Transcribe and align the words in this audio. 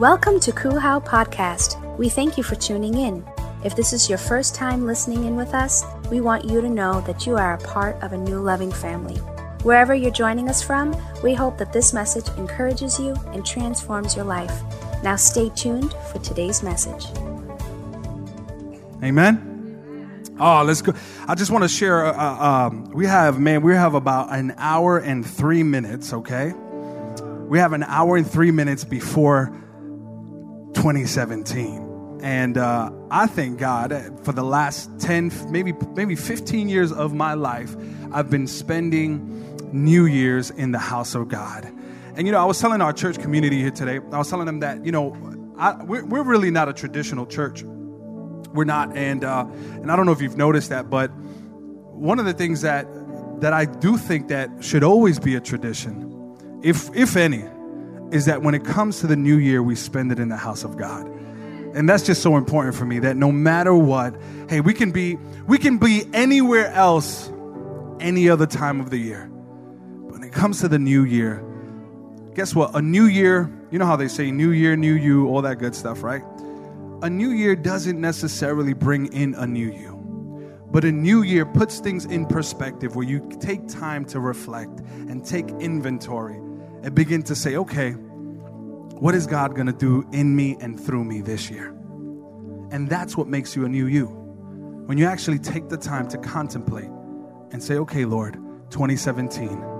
Welcome 0.00 0.40
to 0.40 0.50
Kuhau 0.50 1.04
Podcast. 1.04 1.80
We 1.96 2.08
thank 2.08 2.36
you 2.36 2.42
for 2.42 2.56
tuning 2.56 2.98
in. 2.98 3.24
If 3.62 3.76
this 3.76 3.92
is 3.92 4.08
your 4.08 4.18
first 4.18 4.52
time 4.52 4.86
listening 4.86 5.24
in 5.24 5.36
with 5.36 5.54
us, 5.54 5.84
we 6.10 6.20
want 6.20 6.46
you 6.46 6.60
to 6.60 6.68
know 6.68 7.00
that 7.02 7.26
you 7.26 7.36
are 7.36 7.54
a 7.54 7.58
part 7.58 8.02
of 8.02 8.12
a 8.12 8.18
new 8.18 8.40
loving 8.40 8.72
family. 8.72 9.14
Wherever 9.62 9.94
you're 9.94 10.10
joining 10.10 10.48
us 10.48 10.60
from, 10.60 11.00
we 11.22 11.32
hope 11.32 11.58
that 11.58 11.72
this 11.72 11.92
message 11.92 12.26
encourages 12.36 12.98
you 12.98 13.14
and 13.26 13.46
transforms 13.46 14.16
your 14.16 14.24
life. 14.24 14.62
Now 15.04 15.14
stay 15.14 15.48
tuned 15.50 15.94
for 16.10 16.18
today's 16.18 16.60
message. 16.60 17.06
Amen. 19.00 20.34
Oh, 20.40 20.64
let's 20.64 20.82
go. 20.82 20.92
I 21.28 21.36
just 21.36 21.52
want 21.52 21.62
to 21.62 21.68
share. 21.68 22.06
Uh, 22.06 22.44
um, 22.44 22.90
we 22.90 23.06
have, 23.06 23.38
man, 23.38 23.62
we 23.62 23.74
have 23.74 23.94
about 23.94 24.32
an 24.32 24.54
hour 24.56 24.98
and 24.98 25.24
three 25.24 25.62
minutes, 25.62 26.12
okay? 26.12 26.52
We 27.46 27.60
have 27.60 27.72
an 27.72 27.84
hour 27.84 28.16
and 28.16 28.28
three 28.28 28.50
minutes 28.50 28.82
before 28.82 29.56
2017. 30.84 32.20
And 32.22 32.58
uh, 32.58 32.90
I 33.10 33.26
thank 33.26 33.58
God 33.58 34.20
for 34.22 34.32
the 34.32 34.42
last 34.42 34.90
10, 35.00 35.50
maybe, 35.50 35.72
maybe 35.94 36.14
15 36.14 36.68
years 36.68 36.92
of 36.92 37.14
my 37.14 37.32
life, 37.32 37.74
I've 38.12 38.28
been 38.28 38.46
spending 38.46 39.72
New 39.72 40.04
Year's 40.04 40.50
in 40.50 40.72
the 40.72 40.78
house 40.78 41.14
of 41.14 41.28
God. 41.28 41.64
And 42.16 42.26
you 42.26 42.32
know, 42.32 42.38
I 42.38 42.44
was 42.44 42.60
telling 42.60 42.82
our 42.82 42.92
church 42.92 43.18
community 43.18 43.62
here 43.62 43.70
today, 43.70 43.98
I 44.12 44.18
was 44.18 44.28
telling 44.28 44.44
them 44.44 44.60
that, 44.60 44.84
you 44.84 44.92
know, 44.92 45.16
I, 45.56 45.82
we're, 45.82 46.04
we're 46.04 46.22
really 46.22 46.50
not 46.50 46.68
a 46.68 46.74
traditional 46.74 47.24
church. 47.24 47.62
We're 47.62 48.64
not. 48.64 48.94
And, 48.94 49.24
uh, 49.24 49.46
and 49.76 49.90
I 49.90 49.96
don't 49.96 50.04
know 50.04 50.12
if 50.12 50.20
you've 50.20 50.36
noticed 50.36 50.68
that, 50.68 50.90
but 50.90 51.08
one 51.94 52.18
of 52.18 52.26
the 52.26 52.34
things 52.34 52.60
that, 52.60 52.86
that 53.40 53.54
I 53.54 53.64
do 53.64 53.96
think 53.96 54.28
that 54.28 54.50
should 54.62 54.84
always 54.84 55.18
be 55.18 55.34
a 55.34 55.40
tradition, 55.40 56.60
if, 56.62 56.94
if 56.94 57.16
any, 57.16 57.44
is 58.14 58.26
that 58.26 58.42
when 58.42 58.54
it 58.54 58.64
comes 58.64 59.00
to 59.00 59.08
the 59.08 59.16
new 59.16 59.36
year, 59.38 59.60
we 59.60 59.74
spend 59.74 60.12
it 60.12 60.20
in 60.20 60.28
the 60.28 60.36
house 60.36 60.62
of 60.62 60.76
God. 60.76 61.04
And 61.74 61.88
that's 61.88 62.04
just 62.04 62.22
so 62.22 62.36
important 62.36 62.76
for 62.76 62.84
me 62.84 63.00
that 63.00 63.16
no 63.16 63.32
matter 63.32 63.74
what, 63.74 64.14
hey, 64.48 64.60
we 64.60 64.72
can 64.72 64.92
be 64.92 65.16
we 65.48 65.58
can 65.58 65.78
be 65.78 66.04
anywhere 66.14 66.68
else 66.68 67.28
any 67.98 68.28
other 68.28 68.46
time 68.46 68.80
of 68.80 68.90
the 68.90 68.98
year 68.98 69.28
But 69.28 70.12
when 70.12 70.22
it 70.22 70.32
comes 70.32 70.60
to 70.60 70.68
the 70.68 70.78
new 70.78 71.02
year, 71.02 71.44
guess 72.34 72.54
what? 72.54 72.76
A 72.76 72.80
new 72.80 73.06
year, 73.06 73.50
you 73.72 73.80
know 73.80 73.86
how 73.86 73.96
they 73.96 74.06
say 74.06 74.30
new 74.30 74.52
year, 74.52 74.76
new 74.76 74.94
you, 74.94 75.26
all 75.26 75.42
that 75.42 75.56
good 75.56 75.74
stuff, 75.74 76.04
right? 76.04 76.22
A 77.02 77.10
new 77.10 77.30
year 77.30 77.56
doesn't 77.56 78.00
necessarily 78.00 78.74
bring 78.74 79.12
in 79.12 79.34
a 79.34 79.46
new 79.46 79.72
you. 79.72 79.92
But 80.70 80.84
a 80.84 80.92
new 80.92 81.22
year 81.22 81.44
puts 81.44 81.80
things 81.80 82.04
in 82.04 82.26
perspective 82.26 82.94
where 82.94 83.06
you 83.06 83.28
take 83.40 83.66
time 83.66 84.04
to 84.06 84.20
reflect 84.20 84.80
and 85.08 85.24
take 85.24 85.48
inventory 85.58 86.43
and 86.84 86.94
begin 86.94 87.22
to 87.24 87.34
say, 87.34 87.56
okay, 87.56 87.92
what 87.92 89.16
is 89.16 89.26
God 89.26 89.54
going 89.54 89.66
to 89.66 89.72
do 89.72 90.06
in 90.12 90.36
me 90.36 90.56
and 90.60 90.78
through 90.78 91.04
me 91.04 91.20
this 91.20 91.50
year? 91.50 91.70
And 92.70 92.88
that's 92.88 93.16
what 93.16 93.26
makes 93.26 93.56
you 93.56 93.64
a 93.64 93.68
new 93.68 93.86
you. 93.86 94.06
When 94.06 94.98
you 94.98 95.06
actually 95.06 95.40
take 95.40 95.68
the 95.68 95.76
time 95.76 96.06
to 96.08 96.18
contemplate 96.18 96.90
and 97.50 97.60
say, 97.62 97.74
okay, 97.78 98.04
Lord, 98.04 98.34
2017 98.70 99.74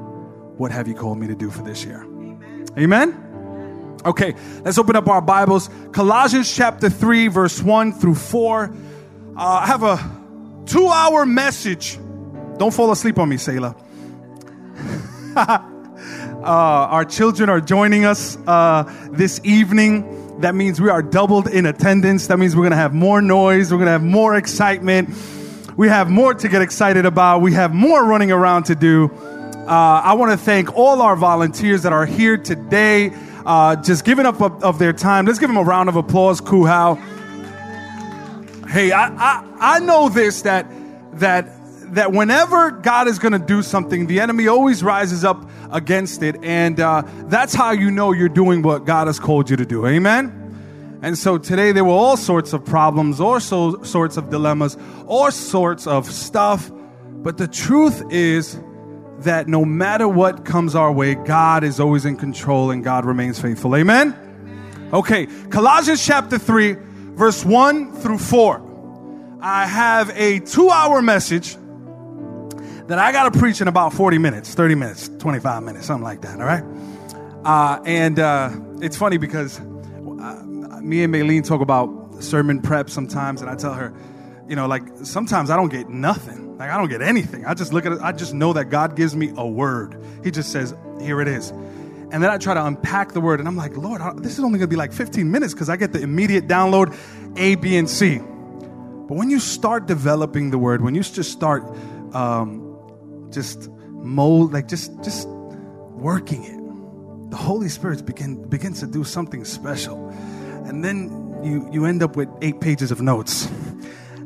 what 0.57 0.71
have 0.71 0.87
you 0.87 0.95
called 0.95 1.19
me 1.19 1.27
to 1.27 1.35
do 1.35 1.51
for 1.51 1.63
this 1.63 1.85
year? 1.85 2.05
Amen. 2.05 2.67
Amen? 2.79 4.01
Okay, 4.05 4.35
let's 4.63 4.79
open 4.79 4.97
up 4.97 5.09
our 5.09 5.21
Bibles. 5.21 5.71
Colossians 5.93 6.55
chapter 6.55 6.91
3, 6.91 7.29
verse 7.29 7.63
1 7.63 7.93
through 7.95 8.15
4. 8.15 8.65
Uh, 8.65 8.71
I 9.37 9.67
have 9.67 9.83
a 9.83 9.99
two 10.67 10.89
hour 10.89 11.27
message. 11.27 11.99
Don't 12.59 12.73
fall 12.73 12.93
asleep 12.93 13.19
on 13.19 13.29
me, 13.29 13.37
Selah. 13.37 13.75
uh, 16.45 16.47
our 16.47 17.05
children 17.07 17.49
are 17.49 17.61
joining 17.61 18.05
us 18.05 18.37
uh, 18.47 18.85
this 19.11 19.41
evening. 19.45 20.41
That 20.41 20.55
means 20.55 20.79
we 20.81 20.91
are 20.91 21.03
doubled 21.03 21.49
in 21.49 21.65
attendance. 21.65 22.27
That 22.27 22.39
means 22.39 22.55
we're 22.55 22.63
going 22.63 22.73
to 22.73 22.77
have 22.77 22.93
more 22.93 23.23
noise. 23.23 23.73
We're 23.73 23.79
going 23.79 23.87
to 23.87 23.93
have 23.93 24.03
more 24.03 24.37
excitement. 24.37 25.09
We 25.77 25.89
have 25.89 26.11
more 26.11 26.35
to 26.35 26.49
get 26.49 26.61
excited 26.61 27.07
about. 27.07 27.41
We 27.41 27.55
have 27.55 27.73
more 27.73 28.05
running 28.05 28.31
around 28.31 28.65
to 28.65 28.75
do. 28.75 29.11
Uh, 29.11 30.03
I 30.05 30.13
want 30.15 30.33
to 30.33 30.37
thank 30.37 30.77
all 30.77 31.01
our 31.01 31.17
volunteers 31.17 31.85
that 31.85 31.95
are 31.95 32.05
here 32.05 32.37
today, 32.37 33.11
uh, 33.47 33.77
just 33.77 34.05
giving 34.05 34.27
up 34.27 34.43
of, 34.43 34.63
of, 34.63 34.79
their 34.79 34.93
time. 34.93 35.25
Let's 35.25 35.39
give 35.39 35.49
them 35.49 35.57
a 35.57 35.63
round 35.63 35.89
of 35.89 35.97
applause, 35.97 36.43
Kuhau. 36.43 36.99
Hey, 38.69 38.93
I, 38.93 39.07
I, 39.07 39.57
I 39.59 39.79
know 39.79 40.11
this 40.11 40.43
that 40.43 40.67
that 41.15 41.54
that 41.95 42.13
whenever 42.13 42.71
God 42.71 43.09
is 43.09 43.19
going 43.19 43.33
to 43.33 43.39
do 43.39 43.63
something, 43.63 44.07
the 44.07 44.21
enemy 44.21 44.49
always 44.49 44.83
rises 44.83 45.25
up 45.25 45.49
against 45.71 46.23
it, 46.23 46.37
and 46.43 46.79
uh, 46.81 47.03
that's 47.27 47.55
how 47.55 47.73
you 47.73 47.91
know 47.91 48.13
you're 48.13 48.29
doing 48.29 48.63
what 48.63 48.85
God 48.85 49.07
has 49.07 49.19
called 49.19 49.51
you 49.51 49.57
to 49.57 49.65
do. 49.65 49.87
Amen. 49.87 50.41
And 51.03 51.19
so 51.19 51.37
today 51.37 51.73
there 51.73 51.85
were 51.85 51.91
all 51.91 52.17
sorts 52.17 52.53
of 52.53 52.65
problems, 52.65 53.21
all 53.21 53.39
so, 53.39 53.83
sorts 53.83 54.17
of 54.17 54.31
dilemmas, 54.31 54.77
all 55.07 55.31
sorts 55.31 55.87
of 55.87 56.11
stuff. 56.11 56.71
But 56.73 57.37
the 57.37 57.47
truth 57.47 58.03
is 58.11 58.59
that 59.19 59.47
no 59.47 59.65
matter 59.65 60.09
what 60.09 60.45
comes 60.45 60.75
our 60.75 60.91
way, 60.91 61.15
God 61.15 61.63
is 61.63 61.79
always 61.79 62.05
in 62.05 62.17
control 62.17 62.71
and 62.71 62.83
God 62.83 63.05
remains 63.05 63.39
faithful. 63.39 63.77
Amen? 63.77 64.17
Okay, 64.93 65.27
Colossians 65.51 66.05
chapter 66.05 66.39
3, 66.39 66.77
verse 67.17 67.45
1 67.45 67.93
through 67.97 68.19
4. 68.19 69.39
I 69.43 69.67
have 69.67 70.11
a 70.17 70.41
two 70.41 70.71
hour 70.71 71.03
message 71.03 71.57
that 72.87 72.99
I 72.99 73.13
got 73.13 73.33
to 73.33 73.39
preach 73.39 73.61
in 73.61 73.69
about 73.69 73.93
40 73.95 74.19
minutes, 74.19 74.55
30 74.55 74.75
minutes, 74.75 75.09
25 75.19 75.63
minutes, 75.63 75.87
something 75.87 76.05
like 76.05 76.21
that, 76.23 76.39
all 76.39 76.47
right? 76.47 76.65
Uh, 77.45 77.83
and 77.85 78.19
uh, 78.19 78.51
it's 78.81 78.97
funny 78.97 79.17
because 79.17 79.59
uh, 79.59 80.45
me 80.83 81.03
and 81.03 81.15
Maylene 81.15 81.47
talk 81.47 81.61
about 81.61 82.23
sermon 82.23 82.61
prep 82.61 82.91
sometimes, 82.91 83.41
and 83.41 83.51
I 83.51 83.55
tell 83.55 83.73
her, 83.75 83.95
you 84.49 84.57
know, 84.57 84.67
like 84.67 84.83
sometimes 85.03 85.51
I 85.51 85.57
don't 85.57 85.71
get 85.71 85.89
nothing. 85.89 86.59
Like 86.59 86.71
I 86.71 86.77
don't 86.77 86.89
get 86.89 87.01
anything. 87.03 87.47
I 87.47 87.55
just 87.55 87.73
look 87.73 87.87
at 87.87 87.93
it, 87.93 87.99
I 88.03 88.13
just 88.13 88.35
know 88.35 88.53
that 88.53 88.67
God 88.67 88.97
gives 88.97 89.17
me 89.17 89.33
a 89.37 89.47
word. 89.47 90.03
He 90.23 90.31
just 90.31 90.53
says, 90.53 90.75
here 91.01 91.21
it 91.21 91.29
is. 91.29 91.51
And 91.51 92.23
then 92.23 92.31
I 92.31 92.39
try 92.39 92.55
to 92.55 92.65
unpack 92.65 93.13
the 93.13 93.21
word, 93.21 93.41
and 93.41 93.49
I'm 93.49 93.57
like, 93.57 93.77
Lord, 93.77 94.01
this 94.23 94.35
is 94.39 94.45
only 94.45 94.59
gonna 94.59 94.69
be 94.69 94.77
like 94.77 94.93
15 94.93 95.31
minutes 95.31 95.55
because 95.55 95.71
I 95.71 95.77
get 95.77 95.93
the 95.93 96.01
immediate 96.01 96.47
download 96.47 96.97
A, 97.37 97.55
B, 97.57 97.77
and 97.77 97.89
C. 97.89 98.19
But 98.19 99.17
when 99.17 99.31
you 99.31 99.41
start 99.41 99.87
developing 99.87 100.51
the 100.51 100.59
word, 100.59 100.83
when 100.83 100.95
you 100.95 101.03
just 101.03 101.33
start 101.33 101.65
um, 102.15 102.64
just 103.35 103.71
mold, 103.71 104.53
like 104.53 104.69
just 104.69 105.03
just 105.03 105.29
working 105.29 106.45
it, 106.45 107.31
the 107.31 107.37
Holy 107.37 107.69
Spirit 107.69 108.05
begin, 108.07 108.49
begins 108.49 108.81
to 108.81 108.87
do 108.87 109.03
something 109.03 109.45
special. 109.45 110.09
And 110.67 110.85
then 110.85 111.41
you, 111.43 111.69
you 111.73 111.85
end 111.85 112.03
up 112.03 112.15
with 112.15 112.29
eight 112.43 112.61
pages 112.61 112.91
of 112.91 113.01
notes. 113.01 113.49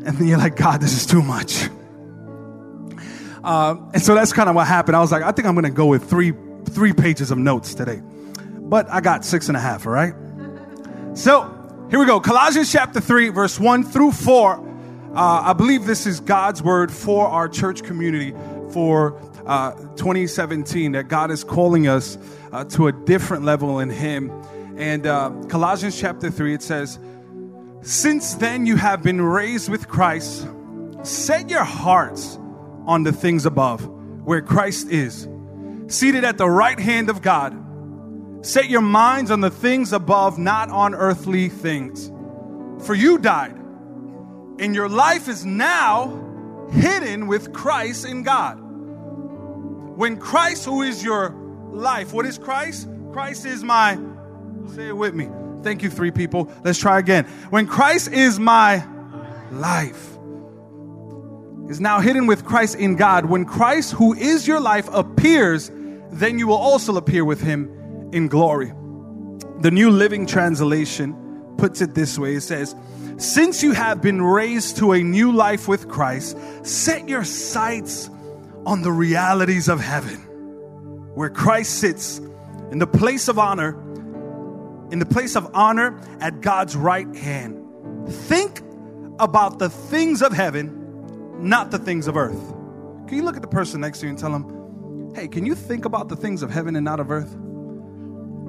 And 0.07 0.17
then 0.17 0.29
you're 0.29 0.39
like, 0.39 0.57
God, 0.57 0.81
this 0.81 0.97
is 0.97 1.05
too 1.05 1.23
much. 1.23 1.69
Uh, 3.43 3.77
and 3.93 4.01
so 4.01 4.15
that's 4.15 4.33
kind 4.33 4.49
of 4.49 4.55
what 4.55 4.67
happened. 4.67 4.97
I 4.97 5.01
was 5.01 5.11
like, 5.11 5.23
I 5.23 5.33
think 5.33 5.47
I'm 5.47 5.55
going 5.55 5.65
to 5.65 5.71
go 5.71 5.87
with 5.87 6.09
three 6.09 6.33
three 6.67 6.93
pages 6.93 7.31
of 7.31 7.37
notes 7.37 7.75
today, 7.75 8.01
but 8.61 8.89
I 8.89 9.01
got 9.01 9.25
six 9.25 9.49
and 9.49 9.57
a 9.57 9.61
half. 9.61 9.87
All 9.87 9.93
right. 9.93 10.15
So 11.15 11.43
here 11.91 11.99
we 11.99 12.07
go. 12.07 12.21
Colossians 12.21 12.71
chapter 12.71 13.01
three, 13.01 13.29
verse 13.29 13.59
one 13.59 13.83
through 13.83 14.13
four. 14.13 14.65
Uh, 15.15 15.43
I 15.47 15.53
believe 15.53 15.85
this 15.85 16.07
is 16.07 16.21
God's 16.21 16.63
word 16.63 16.93
for 16.93 17.27
our 17.27 17.49
church 17.49 17.83
community 17.83 18.35
for 18.73 19.21
uh, 19.47 19.73
2017. 19.97 20.93
That 20.93 21.09
God 21.09 21.31
is 21.31 21.45
calling 21.45 21.89
us 21.89 22.19
uh, 22.53 22.65
to 22.65 22.89
a 22.89 22.93
different 22.93 23.45
level 23.45 23.79
in 23.81 23.91
Him. 23.91 24.31
And 24.77 25.07
uh, 25.07 25.33
Colossians 25.49 25.99
chapter 25.99 26.31
three, 26.31 26.55
it 26.55 26.63
says, 26.63 26.99
"Since 27.83 28.35
then 28.35 28.67
you 28.67 28.77
have 28.77 29.03
been 29.03 29.21
raised 29.21 29.69
with 29.69 29.89
Christ. 29.89 30.47
Set 31.03 31.51
your 31.51 31.65
hearts." 31.65 32.39
on 32.89 33.03
the 33.03 33.13
things 33.13 33.45
above, 33.45 33.87
where 34.25 34.41
Christ 34.41 34.89
is, 34.89 35.29
seated 35.89 36.25
at 36.25 36.39
the 36.39 36.49
right 36.49 36.81
hand 36.81 37.11
of 37.11 37.21
God. 37.21 37.55
Set 38.41 38.71
your 38.71 38.81
minds 38.81 39.31
on 39.31 39.43
the 39.43 39.51
things 39.51 39.93
above, 39.93 40.39
not 40.39 40.71
on 40.71 40.95
earthly 40.95 41.51
things. 41.51 42.11
For 42.87 42.95
you 42.95 43.19
died, 43.19 43.55
and 44.59 44.75
your 44.75 44.89
life 44.89 45.29
is 45.29 45.45
now 45.45 46.07
hidden 46.73 47.27
with 47.27 47.53
Christ 47.53 48.07
in 48.07 48.23
God. 48.23 48.59
When 48.61 50.17
Christ, 50.17 50.65
who 50.65 50.83
is 50.83 51.03
your 51.03 51.31
life, 51.71 52.13
what 52.13 52.27
is 52.27 52.39
Christ? 52.39 52.89
Christ 53.13 53.47
is 53.47 53.65
my, 53.65 53.99
say 54.75 54.89
it 54.89 54.97
with 54.97 55.15
me. 55.15 55.29
Thank 55.63 55.83
you, 55.83 55.91
three 55.91 56.11
people. 56.11 56.53
Let's 56.63 56.79
try 56.79 56.99
again. 56.99 57.25
When 57.51 57.67
Christ 57.67 58.13
is 58.13 58.39
my 58.39 58.87
life 59.51 60.19
is 61.69 61.81
now 61.81 62.01
hidden 62.01 62.27
with 62.27 62.45
Christ 62.45 62.77
in 62.77 62.97
God. 62.97 63.27
When 63.27 63.45
Christ, 63.45 63.93
who 63.93 64.15
is 64.15 64.47
your 64.47 64.61
life, 64.61 64.89
appears, 64.93 65.71
then 66.11 66.39
you 66.39 66.47
will 66.47 66.57
also 66.57 66.97
appear 66.97 67.25
with 67.25 67.43
him 67.43 68.11
in 68.13 68.29
glory. 68.29 68.73
The 69.61 69.71
New 69.71 69.91
Living 69.91 70.27
Translation 70.27 71.15
puts 71.59 71.81
it 71.81 71.95
this 71.95 72.19
way 72.19 72.37
it 72.37 72.41
says, 72.41 72.75
Since 73.19 73.63
you 73.63 73.73
have 73.73 74.01
been 74.01 74.23
raised 74.23 74.79
to 74.79 74.93
a 74.93 75.03
new 75.03 75.33
life 75.33 75.69
with 75.69 75.89
Christ, 75.89 76.39
set 76.65 77.09
your 77.09 77.25
sights 77.25 78.09
on 78.65 78.83
the 78.83 78.93
realities 78.93 79.69
of 79.69 79.81
heaven, 79.81 80.17
where 81.15 81.31
Christ 81.31 81.79
sits 81.79 82.19
in 82.71 82.79
the 82.79 82.87
place 82.87 83.29
of 83.29 83.39
honor 83.39 83.85
in 84.91 84.99
the 84.99 85.07
place 85.07 85.37
of 85.37 85.55
honor 85.55 86.01
at 86.21 86.41
God's 86.41 86.75
right 86.75 87.15
hand. 87.15 87.63
Think 88.09 88.63
about 89.19 89.59
the 89.59 89.69
things 89.69 90.23
of 90.23 90.33
heaven, 90.33 91.47
not 91.47 91.71
the 91.71 91.79
things 91.79 92.07
of 92.07 92.17
earth. 92.17 92.55
Can 93.07 93.17
you 93.17 93.23
look 93.23 93.37
at 93.37 93.43
the 93.43 93.49
person 93.49 93.81
next 93.81 94.01
to 94.01 94.07
you 94.07 94.11
and 94.11 94.19
tell 94.19 94.33
them, 94.33 95.13
hey, 95.15 95.29
can 95.29 95.45
you 95.45 95.55
think 95.55 95.85
about 95.85 96.09
the 96.09 96.17
things 96.17 96.43
of 96.43 96.51
heaven 96.51 96.77
and 96.77 96.85
not 96.85 97.01
of 97.01 97.11
earth? 97.11 97.37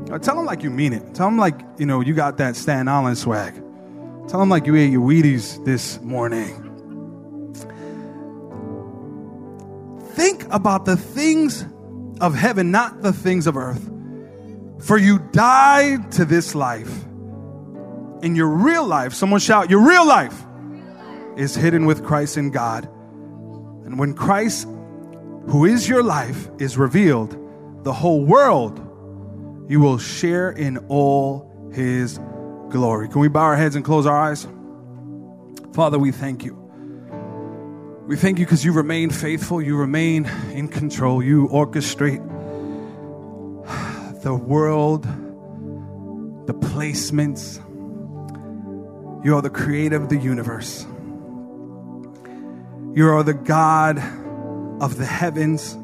Tell 0.07 0.35
them 0.35 0.45
like 0.45 0.63
you 0.63 0.69
mean 0.69 0.93
it. 0.93 1.13
Tell 1.13 1.27
them 1.27 1.37
like, 1.37 1.59
you 1.77 1.85
know, 1.85 2.01
you 2.01 2.13
got 2.13 2.37
that 2.37 2.55
Staten 2.55 2.87
Island 2.87 3.17
swag. 3.17 3.53
Tell 4.27 4.39
them 4.39 4.49
like 4.49 4.65
you 4.65 4.75
ate 4.75 4.91
your 4.91 5.07
Wheaties 5.07 5.63
this 5.65 5.99
morning. 6.01 6.65
Think 10.13 10.45
about 10.51 10.85
the 10.85 10.97
things 10.97 11.65
of 12.19 12.35
heaven, 12.35 12.71
not 12.71 13.01
the 13.01 13.13
things 13.13 13.47
of 13.47 13.55
earth. 13.55 13.89
For 14.79 14.97
you 14.97 15.19
died 15.31 16.11
to 16.13 16.25
this 16.25 16.55
life. 16.55 16.91
In 18.21 18.35
your 18.35 18.49
real 18.49 18.85
life, 18.85 19.13
someone 19.13 19.39
shout, 19.39 19.69
Your 19.69 19.87
real 19.87 20.05
life 20.07 20.43
is 21.37 21.55
hidden 21.55 21.85
with 21.85 22.03
Christ 22.03 22.37
in 22.37 22.51
God. 22.51 22.85
And 23.85 23.97
when 23.97 24.13
Christ, 24.13 24.67
who 25.47 25.65
is 25.65 25.87
your 25.87 26.03
life, 26.03 26.49
is 26.59 26.77
revealed, 26.77 27.37
the 27.83 27.93
whole 27.93 28.23
world, 28.23 28.88
you 29.69 29.79
will 29.79 29.99
share 29.99 30.49
in 30.49 30.79
all 30.89 31.71
his 31.73 32.19
glory. 32.69 33.07
Can 33.07 33.21
we 33.21 33.27
bow 33.27 33.43
our 33.43 33.55
heads 33.55 33.75
and 33.75 33.85
close 33.85 34.05
our 34.07 34.19
eyes? 34.19 34.47
Father, 35.73 35.99
we 35.99 36.11
thank 36.11 36.43
you. 36.43 36.55
We 38.07 38.17
thank 38.17 38.39
you 38.39 38.45
because 38.45 38.65
you 38.65 38.73
remain 38.73 39.11
faithful, 39.11 39.61
you 39.61 39.77
remain 39.77 40.25
in 40.51 40.67
control, 40.67 41.23
you 41.23 41.47
orchestrate 41.49 42.27
the 44.23 44.33
world, 44.33 45.03
the 46.47 46.55
placements. 46.55 47.63
You 49.23 49.35
are 49.35 49.41
the 49.43 49.51
creator 49.51 49.97
of 49.97 50.09
the 50.09 50.17
universe. 50.17 50.87
You 52.95 53.07
are 53.09 53.21
the 53.21 53.35
God 53.35 53.99
of 54.81 54.97
the 54.97 55.05
heavens. 55.05 55.77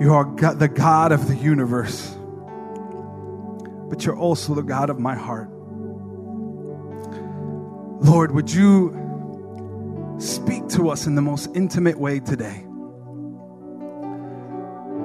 You 0.00 0.14
are 0.14 0.24
God, 0.24 0.58
the 0.58 0.68
God 0.68 1.12
of 1.12 1.28
the 1.28 1.36
universe. 1.36 2.16
But 3.88 4.04
you're 4.04 4.16
also 4.16 4.54
the 4.54 4.62
God 4.62 4.90
of 4.90 4.98
my 4.98 5.14
heart. 5.14 5.48
Lord, 8.00 8.32
would 8.32 8.52
you 8.52 10.16
speak 10.18 10.68
to 10.70 10.90
us 10.90 11.06
in 11.06 11.14
the 11.14 11.22
most 11.22 11.50
intimate 11.54 11.98
way 11.98 12.20
today? 12.20 12.64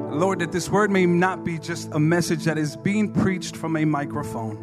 Lord, 0.10 0.40
that 0.40 0.52
this 0.52 0.70
word 0.70 0.90
may 0.90 1.06
not 1.06 1.44
be 1.44 1.60
just 1.60 1.92
a 1.92 2.00
message 2.00 2.46
that 2.46 2.58
is 2.58 2.76
being 2.76 3.14
preached 3.14 3.56
from 3.56 3.76
a 3.76 3.86
microphone. 3.86 4.56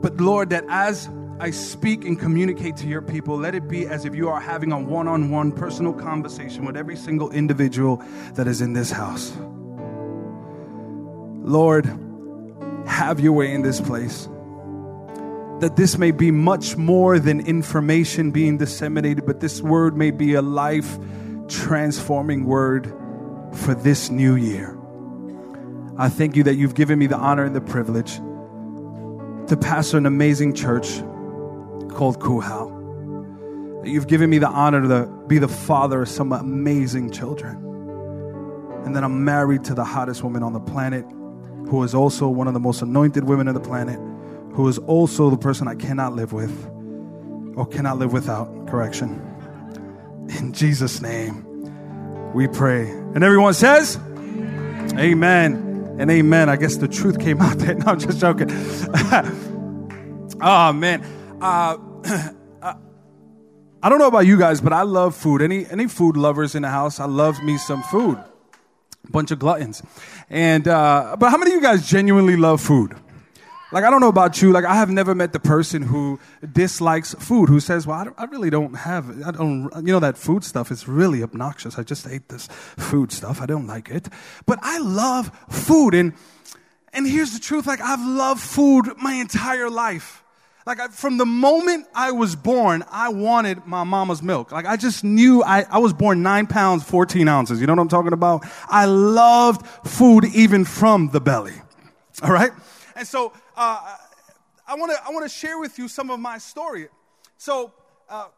But 0.00 0.20
Lord, 0.20 0.50
that 0.50 0.64
as 0.68 1.08
I 1.40 1.50
speak 1.52 2.04
and 2.04 2.20
communicate 2.20 2.76
to 2.76 2.86
your 2.86 3.00
people, 3.00 3.34
let 3.34 3.54
it 3.54 3.66
be 3.66 3.86
as 3.86 4.04
if 4.04 4.14
you 4.14 4.28
are 4.28 4.38
having 4.38 4.72
a 4.72 4.78
one 4.78 5.08
on 5.08 5.30
one 5.30 5.52
personal 5.52 5.94
conversation 5.94 6.66
with 6.66 6.76
every 6.76 6.96
single 6.96 7.30
individual 7.30 8.04
that 8.34 8.46
is 8.46 8.60
in 8.60 8.74
this 8.74 8.90
house. 8.90 9.32
Lord, 11.42 11.86
have 12.86 13.20
your 13.20 13.32
way 13.32 13.54
in 13.54 13.62
this 13.62 13.80
place. 13.80 14.28
That 15.60 15.76
this 15.76 15.96
may 15.96 16.10
be 16.10 16.30
much 16.30 16.76
more 16.76 17.18
than 17.18 17.40
information 17.40 18.32
being 18.32 18.58
disseminated, 18.58 19.24
but 19.24 19.40
this 19.40 19.62
word 19.62 19.96
may 19.96 20.10
be 20.10 20.34
a 20.34 20.42
life 20.42 20.98
transforming 21.48 22.44
word 22.44 22.86
for 23.54 23.74
this 23.74 24.10
new 24.10 24.36
year. 24.36 24.78
I 25.96 26.10
thank 26.10 26.36
you 26.36 26.42
that 26.42 26.56
you've 26.56 26.74
given 26.74 26.98
me 26.98 27.06
the 27.06 27.16
honor 27.16 27.44
and 27.44 27.56
the 27.56 27.62
privilege 27.62 28.16
to 29.48 29.56
pastor 29.58 29.96
an 29.96 30.04
amazing 30.04 30.54
church 30.54 31.02
called 31.90 32.20
Kuhau. 32.20 33.82
That 33.82 33.90
you've 33.90 34.08
given 34.08 34.30
me 34.30 34.38
the 34.38 34.48
honor 34.48 34.82
to 34.82 35.06
be 35.26 35.38
the 35.38 35.48
father 35.48 36.02
of 36.02 36.08
some 36.08 36.32
amazing 36.32 37.10
children. 37.10 37.56
And 38.84 38.96
that 38.96 39.04
I'm 39.04 39.24
married 39.24 39.64
to 39.64 39.74
the 39.74 39.84
hottest 39.84 40.22
woman 40.22 40.42
on 40.42 40.52
the 40.52 40.60
planet, 40.60 41.04
who 41.68 41.82
is 41.82 41.94
also 41.94 42.28
one 42.28 42.48
of 42.48 42.54
the 42.54 42.60
most 42.60 42.82
anointed 42.82 43.24
women 43.24 43.48
on 43.48 43.54
the 43.54 43.60
planet, 43.60 43.98
who 44.54 44.66
is 44.68 44.78
also 44.78 45.30
the 45.30 45.36
person 45.36 45.68
I 45.68 45.74
cannot 45.74 46.14
live 46.14 46.32
with 46.32 46.66
or 47.56 47.66
cannot 47.66 47.98
live 47.98 48.12
without. 48.12 48.66
Correction. 48.68 49.26
In 50.38 50.52
Jesus' 50.52 51.00
name 51.00 51.44
we 52.32 52.46
pray. 52.46 52.88
And 52.88 53.24
everyone 53.24 53.54
says, 53.54 53.98
Amen 54.96 55.70
and 55.98 56.10
amen. 56.10 56.48
I 56.48 56.56
guess 56.56 56.76
the 56.76 56.88
truth 56.88 57.18
came 57.18 57.40
out 57.40 57.58
there. 57.58 57.74
No, 57.80 57.86
I'm 57.86 57.98
just 57.98 58.20
joking. 58.20 58.48
oh, 60.40 60.72
man. 60.74 61.04
Uh, 61.40 61.78
I 63.82 63.88
don't 63.88 63.98
know 63.98 64.08
about 64.08 64.26
you 64.26 64.38
guys, 64.38 64.60
but 64.60 64.74
I 64.74 64.82
love 64.82 65.16
food. 65.16 65.40
Any, 65.40 65.64
any 65.66 65.86
food 65.86 66.14
lovers 66.14 66.54
in 66.54 66.62
the 66.62 66.68
house? 66.68 67.00
I 67.00 67.06
love 67.06 67.42
me 67.42 67.56
some 67.56 67.82
food. 67.84 68.22
Bunch 69.08 69.30
of 69.30 69.38
gluttons. 69.38 69.82
And, 70.28 70.68
uh, 70.68 71.16
but 71.18 71.30
how 71.30 71.38
many 71.38 71.52
of 71.52 71.56
you 71.56 71.62
guys 71.62 71.88
genuinely 71.88 72.36
love 72.36 72.60
food? 72.60 72.94
Like, 73.72 73.84
I 73.84 73.90
don't 73.90 74.00
know 74.00 74.08
about 74.08 74.42
you. 74.42 74.52
Like, 74.52 74.66
I 74.66 74.74
have 74.74 74.90
never 74.90 75.14
met 75.14 75.32
the 75.32 75.40
person 75.40 75.80
who 75.80 76.20
dislikes 76.52 77.14
food, 77.14 77.48
who 77.48 77.58
says, 77.58 77.86
Well, 77.86 78.12
I, 78.18 78.22
I, 78.22 78.26
really 78.26 78.50
don't 78.50 78.74
have, 78.74 79.26
I 79.26 79.30
don't, 79.30 79.70
you 79.76 79.92
know, 79.92 80.00
that 80.00 80.18
food 80.18 80.44
stuff 80.44 80.70
is 80.70 80.86
really 80.86 81.22
obnoxious. 81.22 81.78
I 81.78 81.82
just 81.82 82.06
ate 82.06 82.28
this 82.28 82.48
food 82.48 83.12
stuff. 83.12 83.40
I 83.40 83.46
don't 83.46 83.66
like 83.66 83.88
it. 83.88 84.08
But 84.44 84.58
I 84.60 84.78
love 84.78 85.30
food. 85.48 85.94
And, 85.94 86.12
and 86.92 87.06
here's 87.06 87.32
the 87.32 87.40
truth 87.40 87.66
like, 87.66 87.80
I've 87.80 88.04
loved 88.04 88.42
food 88.42 88.92
my 88.98 89.14
entire 89.14 89.70
life. 89.70 90.22
Like, 90.70 90.78
I, 90.78 90.86
from 90.86 91.18
the 91.18 91.26
moment 91.26 91.88
I 91.96 92.12
was 92.12 92.36
born, 92.36 92.84
I 92.92 93.08
wanted 93.08 93.66
my 93.66 93.82
mama's 93.82 94.22
milk. 94.22 94.52
Like, 94.52 94.66
I 94.66 94.76
just 94.76 95.02
knew 95.02 95.42
I, 95.42 95.62
I 95.68 95.78
was 95.78 95.92
born 95.92 96.22
nine 96.22 96.46
pounds, 96.46 96.84
14 96.84 97.26
ounces. 97.26 97.60
You 97.60 97.66
know 97.66 97.72
what 97.72 97.82
I'm 97.82 97.88
talking 97.88 98.12
about? 98.12 98.46
I 98.68 98.84
loved 98.84 99.66
food 99.66 100.26
even 100.26 100.64
from 100.64 101.10
the 101.10 101.20
belly. 101.20 101.54
All 102.22 102.30
right? 102.30 102.52
And 102.94 103.04
so, 103.04 103.32
uh, 103.56 103.96
I 104.64 104.76
want 104.76 104.92
to 104.92 105.04
I 105.04 105.10
want 105.10 105.24
to 105.24 105.28
share 105.28 105.58
with 105.58 105.76
you 105.76 105.88
some 105.88 106.08
of 106.08 106.20
my 106.20 106.38
story. 106.38 106.86
So 107.36 107.72
uh, 108.08 108.28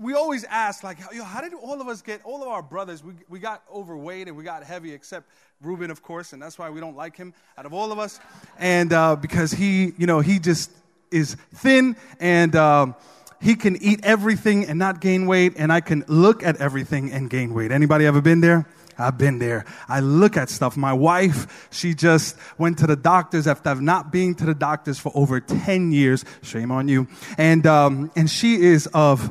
we 0.00 0.14
always 0.14 0.44
ask 0.44 0.82
like, 0.82 0.96
Yo, 1.12 1.24
how 1.24 1.42
did 1.42 1.52
all 1.52 1.78
of 1.78 1.88
us 1.88 2.00
get 2.00 2.22
all 2.24 2.40
of 2.40 2.48
our 2.48 2.62
brothers? 2.62 3.04
We 3.04 3.12
we 3.28 3.38
got 3.38 3.62
overweight 3.70 4.28
and 4.28 4.36
we 4.38 4.44
got 4.44 4.64
heavy, 4.64 4.94
except 4.94 5.28
reuben 5.60 5.90
of 5.90 6.02
course, 6.02 6.32
and 6.32 6.40
that's 6.40 6.58
why 6.58 6.70
we 6.70 6.80
don't 6.80 6.96
like 6.96 7.18
him 7.18 7.34
out 7.58 7.66
of 7.66 7.74
all 7.74 7.92
of 7.92 7.98
us, 7.98 8.18
and 8.58 8.94
uh, 8.94 9.16
because 9.16 9.52
he 9.52 9.92
you 9.98 10.06
know 10.06 10.20
he 10.20 10.38
just 10.38 10.70
is 11.10 11.36
thin 11.54 11.96
and. 12.20 12.54
Um, 12.56 12.94
he 13.40 13.56
can 13.56 13.76
eat 13.82 14.00
everything 14.04 14.64
and 14.64 14.78
not 14.78 15.02
gain 15.02 15.26
weight, 15.26 15.52
and 15.58 15.70
I 15.70 15.82
can 15.82 16.02
look 16.08 16.42
at 16.42 16.56
everything 16.62 17.12
and 17.12 17.28
gain 17.28 17.52
weight. 17.52 17.72
Anybody 17.72 18.06
ever 18.06 18.22
been 18.22 18.40
there? 18.40 18.66
I've 18.98 19.18
been 19.18 19.38
there. 19.38 19.66
I 19.88 20.00
look 20.00 20.36
at 20.38 20.48
stuff. 20.48 20.76
My 20.78 20.92
wife, 20.92 21.68
she 21.70 21.94
just 21.94 22.36
went 22.58 22.78
to 22.78 22.86
the 22.86 22.96
doctors 22.96 23.46
after 23.46 23.74
not 23.74 24.10
being 24.12 24.34
to 24.36 24.46
the 24.46 24.54
doctors 24.54 24.98
for 24.98 25.12
over 25.14 25.40
10 25.40 25.92
years. 25.92 26.24
Shame 26.42 26.70
on 26.70 26.88
you. 26.88 27.06
And, 27.36 27.66
um, 27.66 28.10
and 28.16 28.30
she 28.30 28.62
is 28.62 28.86
of 28.88 29.30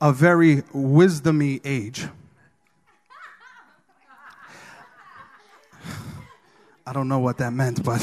a 0.00 0.12
very 0.12 0.62
wisdomy 0.72 1.60
age. 1.64 2.06
I 6.86 6.92
don't 6.92 7.08
know 7.08 7.18
what 7.18 7.38
that 7.38 7.52
meant, 7.52 7.84
but 7.84 8.02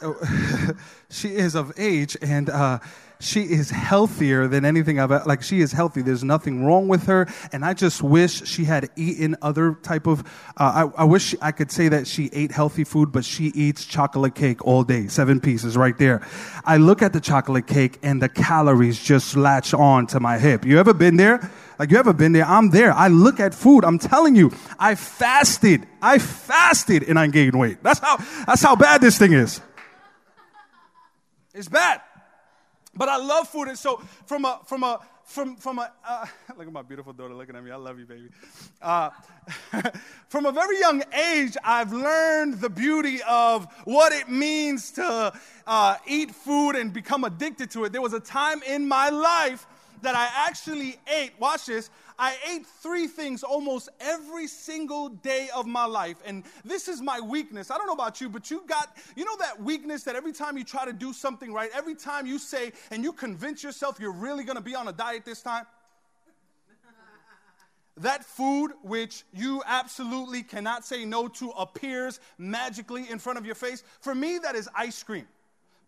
she 1.10 1.34
is 1.34 1.54
of 1.54 1.72
age 1.78 2.16
and, 2.20 2.50
uh, 2.50 2.78
she 3.20 3.42
is 3.42 3.70
healthier 3.70 4.46
than 4.46 4.64
anything 4.64 5.00
I've 5.00 5.10
like 5.26 5.42
she 5.42 5.60
is 5.60 5.72
healthy. 5.72 6.02
There's 6.02 6.24
nothing 6.24 6.64
wrong 6.64 6.88
with 6.88 7.06
her. 7.06 7.26
And 7.52 7.64
i 7.64 7.72
just 7.72 8.02
wish 8.02 8.46
she 8.46 8.64
had 8.64 8.90
eaten 8.96 9.36
other 9.42 9.74
type 9.82 10.06
of 10.06 10.20
uh, 10.56 10.88
I, 10.96 11.02
I 11.02 11.04
wish 11.04 11.34
i 11.40 11.52
could 11.52 11.70
say 11.70 11.88
that 11.88 12.06
she 12.06 12.28
ate 12.32 12.50
healthy 12.52 12.84
food 12.84 13.12
but 13.12 13.24
she 13.24 13.46
eats 13.54 13.84
chocolate 13.84 14.34
cake 14.34 14.64
all 14.66 14.84
day. 14.84 15.06
Seven 15.08 15.40
pieces 15.40 15.76
right 15.76 15.96
there. 15.96 16.26
I 16.64 16.76
look 16.76 17.02
at 17.02 17.12
the 17.12 17.20
chocolate 17.20 17.66
cake 17.66 17.98
and 18.02 18.20
the 18.22 18.28
calories 18.28 19.02
just 19.02 19.36
latch 19.36 19.72
on 19.72 20.06
to 20.08 20.20
my 20.20 20.38
hip. 20.38 20.64
You 20.64 20.78
ever 20.78 20.94
been 20.94 21.16
there? 21.16 21.50
Like 21.78 21.90
you 21.90 21.98
ever 21.98 22.12
been 22.12 22.32
there? 22.32 22.44
I'm 22.44 22.70
there. 22.70 22.92
I 22.92 23.08
look 23.08 23.38
at 23.38 23.54
food. 23.54 23.84
I'm 23.84 23.98
telling 23.98 24.34
you 24.34 24.52
i 24.78 24.94
fasted. 24.94 25.86
I 26.02 26.18
fasted 26.18 27.02
and 27.04 27.18
i 27.18 27.26
gained 27.28 27.58
weight. 27.58 27.82
That's 27.82 28.00
how 28.00 28.18
that's 28.46 28.62
how 28.62 28.76
bad 28.76 29.00
this 29.00 29.18
thing 29.18 29.32
is 29.32 29.60
it's 31.56 31.68
bad 31.68 32.00
but 32.96 33.08
I 33.08 33.16
love 33.18 33.48
food, 33.48 33.68
and 33.68 33.78
so 33.78 34.00
from 34.24 34.44
a 34.44 34.60
from 34.64 34.82
a 34.82 35.00
from 35.24 35.56
from 35.56 35.78
a 35.78 35.92
uh, 36.06 36.26
look 36.56 36.66
at 36.66 36.72
my 36.72 36.82
beautiful 36.82 37.12
daughter 37.12 37.34
looking 37.34 37.54
at 37.54 37.62
me. 37.62 37.70
I 37.70 37.76
love 37.76 37.98
you, 37.98 38.06
baby. 38.06 38.28
Uh, 38.80 39.10
from 40.28 40.46
a 40.46 40.52
very 40.52 40.78
young 40.80 41.02
age, 41.12 41.56
I've 41.62 41.92
learned 41.92 42.60
the 42.60 42.70
beauty 42.70 43.20
of 43.28 43.66
what 43.84 44.12
it 44.12 44.28
means 44.28 44.90
to 44.92 45.32
uh, 45.66 45.96
eat 46.06 46.34
food 46.34 46.76
and 46.76 46.92
become 46.92 47.24
addicted 47.24 47.70
to 47.72 47.84
it. 47.84 47.92
There 47.92 48.02
was 48.02 48.14
a 48.14 48.20
time 48.20 48.62
in 48.66 48.88
my 48.88 49.10
life 49.10 49.66
that 50.02 50.14
I 50.14 50.28
actually 50.46 50.98
ate, 51.12 51.32
watch 51.38 51.66
this, 51.66 51.90
I 52.18 52.36
ate 52.48 52.66
three 52.66 53.06
things 53.06 53.42
almost 53.42 53.88
every 54.00 54.46
single 54.46 55.10
day 55.10 55.48
of 55.54 55.66
my 55.66 55.84
life. 55.84 56.16
And 56.24 56.44
this 56.64 56.88
is 56.88 57.02
my 57.02 57.20
weakness. 57.20 57.70
I 57.70 57.76
don't 57.76 57.86
know 57.86 57.92
about 57.92 58.20
you, 58.20 58.28
but 58.28 58.50
you 58.50 58.62
got, 58.66 58.96
you 59.16 59.24
know, 59.24 59.36
that 59.38 59.62
weakness 59.62 60.02
that 60.04 60.16
every 60.16 60.32
time 60.32 60.56
you 60.56 60.64
try 60.64 60.84
to 60.84 60.92
do 60.92 61.12
something 61.12 61.52
right, 61.52 61.70
every 61.74 61.94
time 61.94 62.26
you 62.26 62.38
say 62.38 62.72
and 62.90 63.02
you 63.02 63.12
convince 63.12 63.62
yourself 63.62 63.98
you're 64.00 64.12
really 64.12 64.44
gonna 64.44 64.60
be 64.60 64.74
on 64.74 64.88
a 64.88 64.92
diet 64.92 65.24
this 65.24 65.42
time? 65.42 65.66
that 67.98 68.24
food 68.24 68.72
which 68.82 69.24
you 69.34 69.62
absolutely 69.66 70.42
cannot 70.42 70.84
say 70.84 71.04
no 71.04 71.28
to 71.28 71.50
appears 71.50 72.20
magically 72.38 73.10
in 73.10 73.18
front 73.18 73.38
of 73.38 73.44
your 73.44 73.54
face. 73.54 73.84
For 74.00 74.14
me, 74.14 74.38
that 74.38 74.54
is 74.54 74.68
ice 74.74 75.02
cream, 75.02 75.26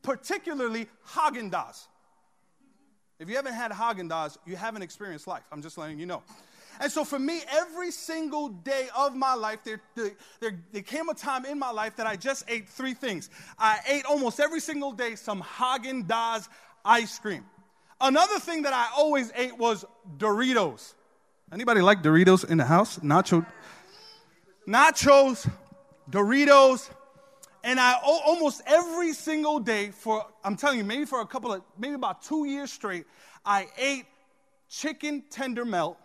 particularly 0.03 0.88
Haagen 1.09 1.50
Dazs. 1.50 1.87
If 3.18 3.28
you 3.28 3.34
haven't 3.34 3.54
had 3.54 3.72
Haagen 3.72 4.08
Dazs, 4.08 4.37
you 4.46 4.54
haven't 4.54 4.82
experienced 4.82 5.26
life. 5.26 5.42
I'm 5.50 5.60
just 5.60 5.76
letting 5.76 5.98
you 5.98 6.06
know. 6.06 6.22
And 6.80 6.92
so 6.92 7.04
for 7.04 7.18
me, 7.18 7.40
every 7.50 7.90
single 7.90 8.48
day 8.48 8.88
of 8.96 9.16
my 9.16 9.34
life, 9.34 9.64
there, 9.64 9.80
there, 9.96 10.12
there, 10.72 10.82
came 10.82 11.08
a 11.08 11.14
time 11.14 11.44
in 11.44 11.58
my 11.58 11.72
life 11.72 11.96
that 11.96 12.06
I 12.06 12.14
just 12.14 12.44
ate 12.46 12.68
three 12.68 12.94
things. 12.94 13.30
I 13.58 13.80
ate 13.88 14.04
almost 14.04 14.38
every 14.38 14.60
single 14.60 14.92
day 14.92 15.16
some 15.16 15.42
Haagen 15.42 16.06
Dazs 16.06 16.48
ice 16.84 17.18
cream. 17.18 17.44
Another 18.00 18.38
thing 18.38 18.62
that 18.62 18.72
I 18.72 18.87
always 18.96 19.32
ate 19.34 19.58
was 19.58 19.84
Doritos. 20.18 20.94
Anybody 21.52 21.80
like 21.80 22.02
Doritos 22.02 22.48
in 22.48 22.58
the 22.58 22.64
house? 22.64 23.00
Nacho, 23.00 23.44
nachos, 24.68 25.50
Doritos, 26.08 26.88
and 27.65 27.81
I 27.81 27.95
almost 28.03 28.62
every 28.67 29.12
single 29.12 29.59
day 29.59 29.91
for 29.91 30.27
I'm 30.45 30.57
telling 30.57 30.79
you, 30.79 30.85
maybe 30.85 31.05
for 31.05 31.21
a 31.21 31.27
couple 31.27 31.53
of 31.53 31.62
maybe 31.79 31.95
about 31.95 32.23
two 32.23 32.47
years 32.47 32.73
straight, 32.73 33.07
I 33.45 33.67
ate 33.77 34.07
chicken 34.69 35.25
tender 35.31 35.65
melt 35.65 35.99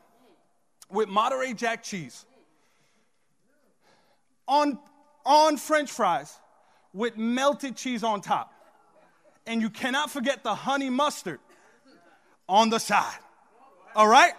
with 0.90 1.10
Monterey 1.10 1.54
Jack 1.54 1.84
cheese 1.84 2.26
on 4.48 4.80
on 5.26 5.58
French 5.58 5.92
fries 5.92 6.38
with 6.94 7.18
melted 7.18 7.76
cheese 7.76 8.04
on 8.04 8.22
top, 8.22 8.54
and 9.48 9.62
you 9.62 9.70
cannot 9.70 10.12
forget 10.12 10.44
the 10.44 10.54
honey 10.54 10.90
mustard 10.90 11.40
on 12.48 12.70
the 12.70 12.80
side. 12.80 13.18
All 13.96 14.08
right. 14.08 14.34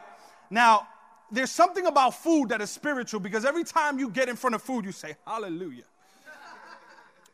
Now 0.50 0.86
there's 1.30 1.50
something 1.50 1.86
about 1.86 2.14
food 2.14 2.50
that 2.50 2.60
is 2.60 2.70
spiritual 2.70 3.20
because 3.20 3.44
every 3.44 3.64
time 3.64 3.98
you 3.98 4.10
get 4.10 4.28
in 4.28 4.36
front 4.36 4.54
of 4.54 4.62
food, 4.62 4.84
you 4.84 4.92
say, 4.92 5.16
Hallelujah. 5.26 5.84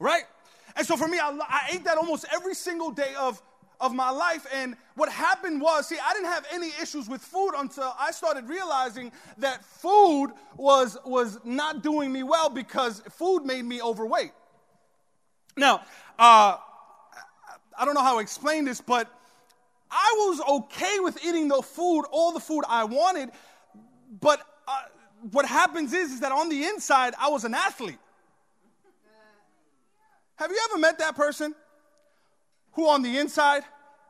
Right? 0.00 0.25
And 0.75 0.87
so 0.87 0.97
for 0.97 1.07
me, 1.07 1.19
I, 1.19 1.30
I, 1.30 1.75
ate 1.75 1.85
that 1.85 1.99
almost 1.99 2.25
every 2.33 2.54
single 2.54 2.90
day 2.90 3.12
of, 3.19 3.40
of 3.80 3.95
my 3.95 4.11
life. 4.11 4.47
And 4.52 4.76
what 4.95 5.11
happened 5.11 5.61
was, 5.61 5.87
see, 5.88 5.97
I 6.02 6.12
didn't 6.12 6.28
have 6.28 6.47
any 6.52 6.69
issues 6.83 7.09
with 7.09 7.21
food 7.21 7.52
until 7.57 7.95
I 7.99 8.11
started 8.11 8.49
realizing 8.49 9.12
that 9.38 9.64
food 9.64 10.33
was, 10.57 10.97
was 11.04 11.38
not 11.45 11.83
doing 11.83 12.12
me 12.12 12.23
well 12.23 12.49
because 12.49 13.00
food 13.11 13.45
made 13.45 13.64
me 13.64 13.83
overweight. 13.83 14.33
Now, 15.57 15.83
uh, 16.19 16.57
I 17.78 17.85
don't 17.85 17.95
know 17.95 18.02
how 18.02 18.14
to 18.14 18.21
explain 18.21 18.64
this, 18.64 18.80
but 18.80 19.12
I 19.90 20.14
was 20.16 20.62
okay 20.62 21.00
with 21.00 21.23
eating 21.25 21.49
the 21.49 21.62
food, 21.62 22.04
all 22.11 22.33
the 22.33 22.40
food 22.40 22.64
I 22.69 22.85
wanted, 22.85 23.30
but 24.21 24.40
uh, 24.69 24.83
what 25.33 25.47
happens 25.47 25.92
is, 25.92 26.12
is 26.12 26.21
that 26.21 26.33
on 26.33 26.49
the 26.49 26.64
inside, 26.64 27.14
I 27.19 27.28
was 27.28 27.45
an 27.45 27.54
athlete. 27.54 27.99
Have 30.40 30.50
you 30.50 30.59
ever 30.70 30.78
met 30.78 30.99
that 31.00 31.16
person 31.16 31.54
who, 32.73 32.88
on 32.88 33.02
the 33.02 33.18
inside, 33.18 33.62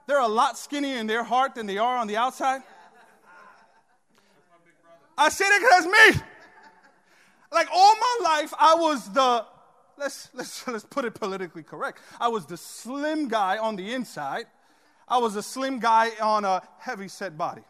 they're 0.06 0.20
a 0.20 0.28
lot 0.28 0.56
skinnier 0.56 0.96
in 0.98 1.08
their 1.08 1.24
heart 1.24 1.56
than 1.56 1.66
they 1.66 1.76
are 1.76 1.96
on 1.96 2.06
the 2.06 2.16
outside? 2.16 2.62
I 5.18 5.28
say 5.28 5.44
that 5.44 5.58
because 5.58 5.84
that's 5.84 6.14
me. 6.16 6.22
Like 7.50 7.66
all 7.74 7.96
my 7.96 8.18
life, 8.22 8.54
I 8.60 8.76
was 8.76 9.12
the 9.12 9.44
let's 9.98 10.28
let's 10.32 10.68
let's 10.68 10.84
put 10.84 11.04
it 11.04 11.14
politically 11.14 11.64
correct. 11.64 11.98
I 12.20 12.28
was 12.28 12.46
the 12.46 12.56
slim 12.56 13.26
guy 13.26 13.58
on 13.58 13.74
the 13.74 13.92
inside. 13.92 14.46
I 15.08 15.18
was 15.18 15.34
a 15.34 15.42
slim 15.42 15.80
guy 15.80 16.10
on 16.22 16.44
a 16.44 16.62
heavy 16.78 17.08
set 17.08 17.36
body. 17.36 17.62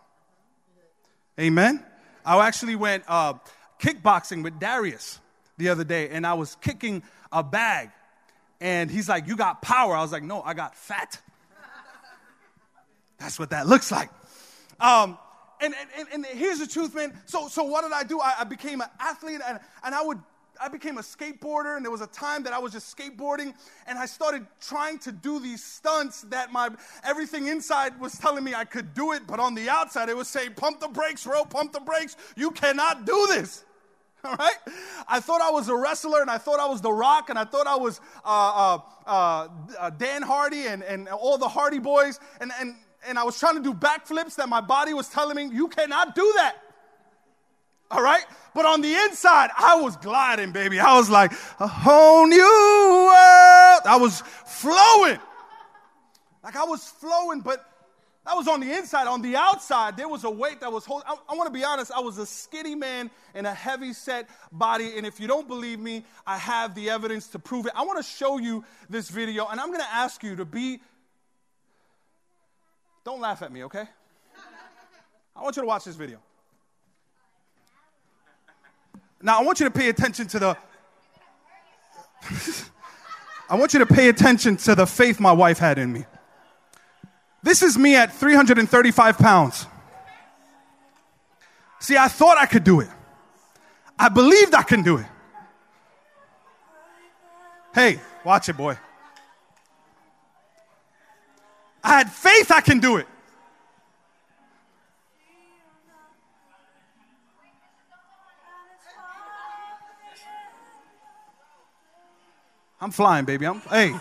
Amen. 1.41 1.83
I 2.27 2.47
actually 2.47 2.77
went 2.77 3.05
uh, 3.09 3.35
kickboxing 3.81 4.43
with 4.43 4.61
Darius 4.61 5.19
the 5.57 5.71
other 5.71 5.83
day, 5.85 6.11
and 6.11 6.27
I 6.27 6.35
was 6.35 6.57
kicking 6.57 7.03
a 7.33 7.43
bag. 7.43 7.89
And 8.61 8.91
he's 8.91 9.09
like, 9.09 9.27
You 9.27 9.37
got 9.37 9.63
power. 9.63 9.95
I 9.95 10.03
was 10.03 10.13
like, 10.13 10.23
No, 10.23 10.43
I 10.43 10.55
got 10.55 10.77
fat. 10.77 11.21
That's 13.19 13.39
what 13.39 13.51
that 13.51 13.67
looks 13.67 13.93
like. 13.93 14.11
Um, 14.81 15.19
and, 15.61 15.75
and, 15.99 16.09
and 16.13 16.27
here's 16.27 16.59
the 16.59 16.67
truth, 16.67 16.95
man. 16.95 17.13
So, 17.27 17.49
so 17.49 17.65
what 17.65 17.83
did 17.83 17.93
I 17.93 18.03
do? 18.03 18.19
I, 18.19 18.37
I 18.41 18.45
became 18.45 18.81
an 18.81 18.89
athlete, 18.99 19.41
and, 19.47 19.61
and 19.85 19.95
I 19.95 20.03
would 20.03 20.19
I 20.63 20.69
became 20.69 20.99
a 20.99 21.03
skateboarder, 21.03 21.77
and 21.77 21.85
there 21.85 21.91
was 21.91 22.03
a 22.03 22.07
time 22.09 22.43
that 22.43 22.53
I 22.53 22.59
was 22.59 22.73
just 22.73 22.95
skateboarding, 22.95 23.55
and 23.87 23.99
I 23.99 24.05
started 24.05 24.47
trying 24.61 24.99
to 25.01 25.13
do 25.13 25.41
these 25.41 25.65
stunts 25.65 26.23
that 26.23 26.53
my 26.53 26.69
everything 27.03 27.47
inside 27.47 27.99
was 27.99 28.19
telling 28.19 28.45
me 28.45 28.55
I 28.55 28.67
could 28.67 28.93
do 28.93 29.13
it, 29.13 29.27
but 29.27 29.41
on 29.41 29.55
the 29.55 29.71
outside 29.71 30.11
it 30.11 30.17
was 30.17 30.29
saying, 30.29 30.55
"Pump 30.55 30.81
the 30.81 30.89
brakes, 30.89 31.25
bro! 31.25 31.45
Pump 31.45 31.73
the 31.73 31.81
brakes! 31.81 32.17
You 32.37 32.51
cannot 32.51 33.07
do 33.07 33.27
this." 33.29 33.65
All 34.25 34.37
right? 34.37 34.57
I 35.09 35.21
thought 35.21 35.41
I 35.41 35.51
was 35.51 35.69
a 35.69 35.77
wrestler 35.77 36.21
and 36.21 36.31
I 36.31 36.39
thought 36.39 36.61
I 36.61 36.67
was 36.67 36.81
The 36.81 36.93
Rock 36.93 37.31
and 37.31 37.39
I 37.39 37.45
thought 37.45 37.67
I 37.67 37.77
was 37.77 38.01
uh, 38.25 38.79
uh, 39.07 39.49
uh, 39.79 39.91
Dan 39.91 40.23
Hardy 40.23 40.67
and, 40.67 40.83
and 40.83 41.09
all 41.09 41.39
the 41.39 41.49
Hardy 41.49 41.79
boys. 41.79 42.21
And, 42.41 42.53
and, 42.61 42.75
and 43.07 43.19
I 43.19 43.25
was 43.25 43.39
trying 43.39 43.57
to 43.57 43.63
do 43.63 43.73
backflips 43.73 44.37
that 44.37 44.49
my 44.49 44.61
body 44.61 44.93
was 44.93 45.09
telling 45.09 45.37
me, 45.37 45.55
you 45.55 45.69
cannot 45.69 46.15
do 46.15 46.33
that 46.37 46.57
all 47.91 48.03
right? 48.03 48.25
But 48.55 48.67
on 48.67 48.81
the 48.81 48.93
inside, 48.93 49.51
I 49.57 49.81
was 49.81 49.97
gliding, 49.97 50.53
baby. 50.53 50.79
I 50.81 50.97
was 50.97 51.11
like, 51.11 51.33
a 51.59 51.67
whole 51.67 52.27
new 52.27 52.39
world. 52.39 53.83
I 53.85 53.99
was 54.01 54.23
flowing. 54.47 55.19
Like 56.43 56.57
I 56.57 56.65
was 56.65 56.85
flowing, 56.85 57.41
but 57.41 57.65
that 58.31 58.37
was 58.37 58.47
on 58.47 58.61
the 58.61 58.73
inside. 58.73 59.09
On 59.09 59.21
the 59.23 59.35
outside, 59.35 59.97
there 59.97 60.09
was 60.09 60.23
a 60.23 60.31
weight 60.31 60.61
that 60.61 60.71
was 60.71 60.85
holding. 60.85 61.09
I, 61.09 61.17
I 61.29 61.35
want 61.35 61.49
to 61.49 61.53
be 61.53 61.65
honest, 61.65 61.91
I 61.91 61.99
was 61.99 62.17
a 62.19 62.27
skinny 62.27 62.77
man 62.77 63.11
in 63.35 63.45
a 63.45 63.53
heavy 63.53 63.93
set 63.93 64.29
body. 64.53 64.97
And 64.97 65.05
if 65.05 65.19
you 65.19 65.27
don't 65.27 65.49
believe 65.49 65.81
me, 65.81 66.05
I 66.25 66.39
have 66.39 66.77
the 66.77 66.91
evidence 66.91 67.27
to 67.29 67.41
prove 67.41 67.67
it. 67.67 67.73
I 67.75 67.83
want 67.83 67.99
to 67.99 68.09
show 68.09 68.39
you 68.39 68.65
this 68.89 69.11
video, 69.11 69.49
and 69.49 69.59
I'm 69.59 69.67
going 69.67 69.81
to 69.81 69.93
ask 69.93 70.23
you 70.23 70.37
to 70.37 70.45
be. 70.45 70.81
Don't 73.05 73.21
laugh 73.21 73.43
at 73.43 73.51
me, 73.51 73.65
okay? 73.65 73.85
I 75.35 75.43
want 75.43 75.57
you 75.57 75.63
to 75.63 75.67
watch 75.67 75.85
this 75.85 75.97
video. 75.97 76.21
Now, 79.21 79.41
I 79.41 79.43
want 79.43 79.59
you 79.59 79.65
to 79.65 79.73
pay 79.73 79.89
attention 79.89 80.29
to 80.29 80.39
the. 80.39 80.57
I 83.51 83.57
want 83.57 83.73
you 83.73 83.81
to 83.81 83.87
pay 83.87 84.09
attention 84.09 84.57
to 84.59 84.77
the 84.77 84.87
faith 84.87 85.19
my 85.19 85.33
wife 85.33 85.59
had 85.59 85.79
in 85.79 85.93
me. 85.93 86.05
This 87.43 87.63
is 87.63 87.79
me 87.79 87.97
at 87.97 88.13
335 88.13 89.19
pounds. 89.19 89.67
See, 91.79 91.97
I 91.97 92.09
thought 92.09 92.37
I 92.37 92.47
could 92.47 92.65
do 92.65 92.81
it. 92.81 92.89
I 93.99 94.09
believed 94.09 94.55
I 94.55 94.63
can 94.63 94.83
do 94.83 94.99
it. 94.99 95.07
Hey, 97.75 98.01
watch 98.25 98.49
it, 98.49 98.57
boy. 98.57 98.77
I 101.83 101.99
had 101.99 102.11
faith 102.11 102.51
I 102.51 102.61
can 102.61 102.81
do 102.81 102.97
it. 102.97 103.07
I'm 112.83 112.91
flying, 112.91 113.27
baby. 113.27 113.47
I'm 113.47 113.61
hey. 113.61 113.95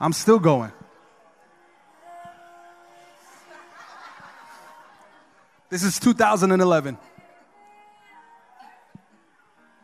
I'm 0.00 0.12
still 0.12 0.38
going. 0.38 0.72
This 5.70 5.82
is 5.82 5.98
2011. 5.98 6.98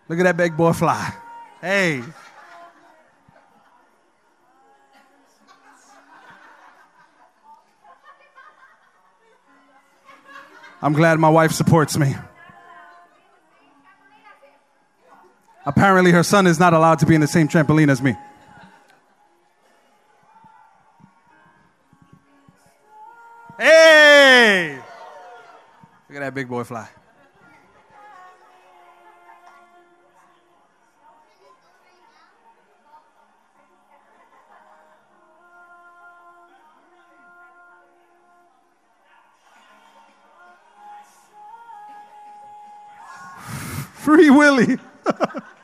Look 0.09 0.19
at 0.19 0.23
that 0.23 0.37
big 0.37 0.57
boy 0.57 0.73
fly. 0.73 1.15
Hey. 1.61 2.03
I'm 10.83 10.93
glad 10.95 11.19
my 11.19 11.29
wife 11.29 11.53
supports 11.53 11.99
me. 11.99 12.15
Apparently, 15.67 16.11
her 16.11 16.23
son 16.23 16.47
is 16.47 16.59
not 16.59 16.73
allowed 16.73 17.01
to 17.01 17.07
be 17.07 17.15
in 17.15 17.21
the 17.21 17.27
same 17.27 17.49
trampoline 17.49 17.91
as 17.91 18.01
me. 18.01 18.17
Hey! 24.41 24.75
Look 26.09 26.17
at 26.17 26.21
that 26.21 26.35
big 26.35 26.49
boy 26.49 26.65
fly. 26.65 26.89
Free 43.93 44.31
Willy. 44.31 44.79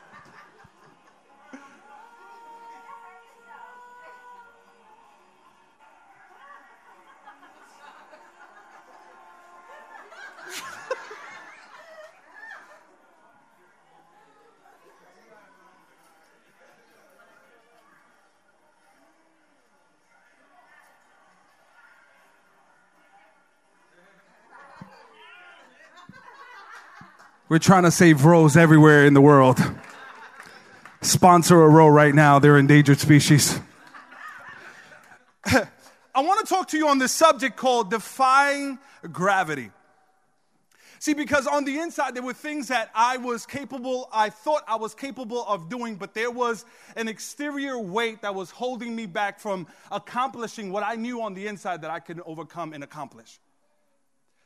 We're 27.49 27.59
trying 27.59 27.83
to 27.83 27.91
save 27.91 28.25
rows 28.25 28.57
everywhere 28.57 29.05
in 29.05 29.13
the 29.13 29.21
world. 29.21 29.57
Sponsor 31.01 31.63
a 31.63 31.69
row 31.69 31.87
right 31.87 32.13
now, 32.13 32.39
they're 32.39 32.57
endangered 32.57 32.99
species. 32.99 33.57
I 35.45 35.67
want 36.15 36.45
to 36.45 36.53
talk 36.53 36.67
to 36.69 36.77
you 36.77 36.89
on 36.89 36.99
this 36.99 37.13
subject 37.13 37.55
called 37.55 37.89
defying 37.89 38.79
gravity. 39.13 39.71
See, 40.99 41.13
because 41.13 41.47
on 41.47 41.63
the 41.63 41.79
inside, 41.79 42.15
there 42.15 42.23
were 42.23 42.33
things 42.33 42.67
that 42.67 42.89
I 42.93 43.15
was 43.15 43.45
capable, 43.45 44.09
I 44.11 44.29
thought 44.29 44.63
I 44.67 44.75
was 44.75 44.93
capable 44.93 45.45
of 45.45 45.69
doing, 45.69 45.95
but 45.95 46.13
there 46.13 46.31
was 46.31 46.65
an 46.97 47.07
exterior 47.07 47.79
weight 47.79 48.23
that 48.23 48.35
was 48.35 48.51
holding 48.51 48.93
me 48.93 49.05
back 49.05 49.39
from 49.39 49.67
accomplishing 49.89 50.69
what 50.69 50.83
I 50.83 50.95
knew 50.95 51.21
on 51.21 51.33
the 51.33 51.47
inside 51.47 51.83
that 51.83 51.91
I 51.91 52.01
could 52.01 52.19
overcome 52.25 52.73
and 52.73 52.83
accomplish. 52.83 53.39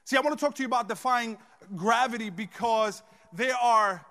See, 0.06 0.18
I 0.18 0.22
want 0.22 0.38
to 0.38 0.44
talk 0.44 0.56
to 0.56 0.64
you 0.64 0.68
about 0.68 0.88
defying 0.88 1.38
gravity 1.76 2.30
because 2.30 3.04
there 3.34 3.56
are 3.56 4.06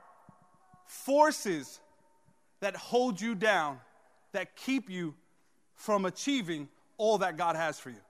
forces 0.87 1.81
that 2.61 2.77
hold 2.77 3.21
you 3.21 3.35
down, 3.35 3.79
that 4.33 4.57
keep 4.57 4.89
you 4.89 5.15
from 5.75 6.05
achieving 6.05 6.69
all 6.99 7.19
that 7.19 7.37
God 7.37 7.57
has 7.57 7.79
for 7.81 7.91
you. 7.91 8.01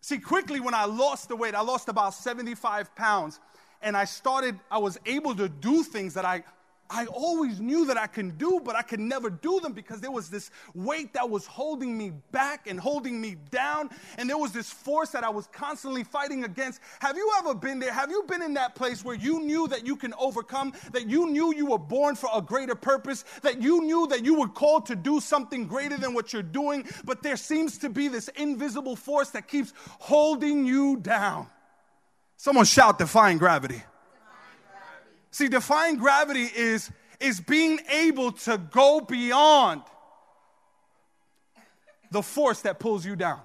See, 0.00 0.18
quickly 0.18 0.60
when 0.60 0.74
I 0.74 0.84
lost 0.84 1.28
the 1.28 1.36
weight, 1.36 1.54
I 1.54 1.60
lost 1.60 1.88
about 1.88 2.14
75 2.14 2.94
pounds, 2.94 3.40
and 3.82 3.96
I 3.96 4.04
started, 4.04 4.58
I 4.70 4.78
was 4.78 4.98
able 5.06 5.34
to 5.34 5.48
do 5.48 5.82
things 5.82 6.14
that 6.14 6.24
I 6.24 6.44
I 6.90 7.04
always 7.06 7.60
knew 7.60 7.84
that 7.86 7.98
I 7.98 8.06
can 8.06 8.30
do, 8.38 8.60
but 8.64 8.74
I 8.74 8.82
could 8.82 9.00
never 9.00 9.28
do 9.28 9.60
them 9.60 9.72
because 9.72 10.00
there 10.00 10.10
was 10.10 10.30
this 10.30 10.50
weight 10.74 11.12
that 11.12 11.28
was 11.28 11.44
holding 11.44 11.96
me 11.98 12.12
back 12.32 12.66
and 12.66 12.80
holding 12.80 13.20
me 13.20 13.36
down. 13.50 13.90
And 14.16 14.28
there 14.28 14.38
was 14.38 14.52
this 14.52 14.70
force 14.70 15.10
that 15.10 15.22
I 15.22 15.28
was 15.28 15.46
constantly 15.48 16.02
fighting 16.02 16.44
against. 16.44 16.80
Have 17.00 17.16
you 17.16 17.30
ever 17.38 17.54
been 17.54 17.78
there? 17.78 17.92
Have 17.92 18.10
you 18.10 18.24
been 18.26 18.42
in 18.42 18.54
that 18.54 18.74
place 18.74 19.04
where 19.04 19.16
you 19.16 19.40
knew 19.40 19.68
that 19.68 19.86
you 19.86 19.96
can 19.96 20.14
overcome, 20.18 20.72
that 20.92 21.08
you 21.08 21.26
knew 21.30 21.54
you 21.54 21.66
were 21.66 21.78
born 21.78 22.16
for 22.16 22.30
a 22.34 22.40
greater 22.40 22.74
purpose, 22.74 23.24
that 23.42 23.60
you 23.60 23.82
knew 23.82 24.06
that 24.06 24.24
you 24.24 24.38
were 24.38 24.48
called 24.48 24.86
to 24.86 24.96
do 24.96 25.20
something 25.20 25.66
greater 25.66 25.98
than 25.98 26.14
what 26.14 26.32
you're 26.32 26.42
doing, 26.42 26.86
but 27.04 27.22
there 27.22 27.36
seems 27.36 27.76
to 27.78 27.90
be 27.90 28.08
this 28.08 28.28
invisible 28.28 28.96
force 28.96 29.30
that 29.30 29.46
keeps 29.46 29.74
holding 29.98 30.64
you 30.64 30.96
down? 30.96 31.48
Someone 32.38 32.64
shout, 32.64 32.98
defying 32.98 33.36
gravity. 33.36 33.82
See, 35.30 35.48
defying 35.48 35.96
gravity 35.96 36.48
is, 36.54 36.90
is 37.20 37.40
being 37.40 37.80
able 37.90 38.32
to 38.32 38.58
go 38.58 39.00
beyond 39.00 39.82
the 42.10 42.22
force 42.22 42.62
that 42.62 42.78
pulls 42.78 43.04
you 43.04 43.16
down. 43.16 43.40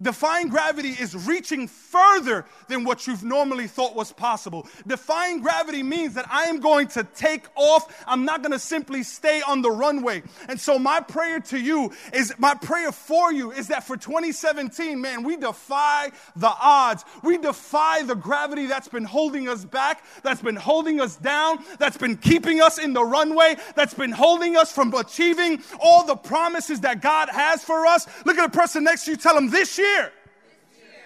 Defying 0.00 0.48
gravity 0.48 0.90
is 0.90 1.26
reaching 1.26 1.66
further 1.66 2.46
than 2.68 2.84
what 2.84 3.08
you've 3.08 3.24
normally 3.24 3.66
thought 3.66 3.96
was 3.96 4.12
possible. 4.12 4.68
Defying 4.86 5.40
gravity 5.40 5.82
means 5.82 6.14
that 6.14 6.26
I 6.30 6.44
am 6.44 6.60
going 6.60 6.86
to 6.88 7.02
take 7.02 7.46
off. 7.56 8.04
I'm 8.06 8.24
not 8.24 8.42
going 8.42 8.52
to 8.52 8.60
simply 8.60 9.02
stay 9.02 9.42
on 9.42 9.60
the 9.60 9.72
runway. 9.72 10.22
And 10.48 10.60
so, 10.60 10.78
my 10.78 11.00
prayer 11.00 11.40
to 11.40 11.58
you 11.58 11.90
is 12.12 12.32
my 12.38 12.54
prayer 12.54 12.92
for 12.92 13.32
you 13.32 13.50
is 13.50 13.68
that 13.68 13.84
for 13.84 13.96
2017, 13.96 15.00
man, 15.00 15.24
we 15.24 15.36
defy 15.36 16.12
the 16.36 16.52
odds. 16.60 17.04
We 17.24 17.36
defy 17.36 18.02
the 18.02 18.14
gravity 18.14 18.66
that's 18.66 18.88
been 18.88 19.04
holding 19.04 19.48
us 19.48 19.64
back, 19.64 20.04
that's 20.22 20.42
been 20.42 20.56
holding 20.56 21.00
us 21.00 21.16
down, 21.16 21.64
that's 21.80 21.96
been 21.96 22.16
keeping 22.16 22.60
us 22.60 22.78
in 22.78 22.92
the 22.92 23.04
runway, 23.04 23.56
that's 23.74 23.94
been 23.94 24.12
holding 24.12 24.56
us 24.56 24.70
from 24.70 24.94
achieving 24.94 25.60
all 25.80 26.04
the 26.04 26.14
promises 26.14 26.82
that 26.82 27.02
God 27.02 27.28
has 27.30 27.64
for 27.64 27.84
us. 27.84 28.06
Look 28.24 28.38
at 28.38 28.52
the 28.52 28.56
person 28.56 28.84
next 28.84 29.06
to 29.06 29.12
you, 29.12 29.16
tell 29.16 29.34
them 29.34 29.50
this 29.50 29.76
year 29.76 29.87
year, 29.94 30.12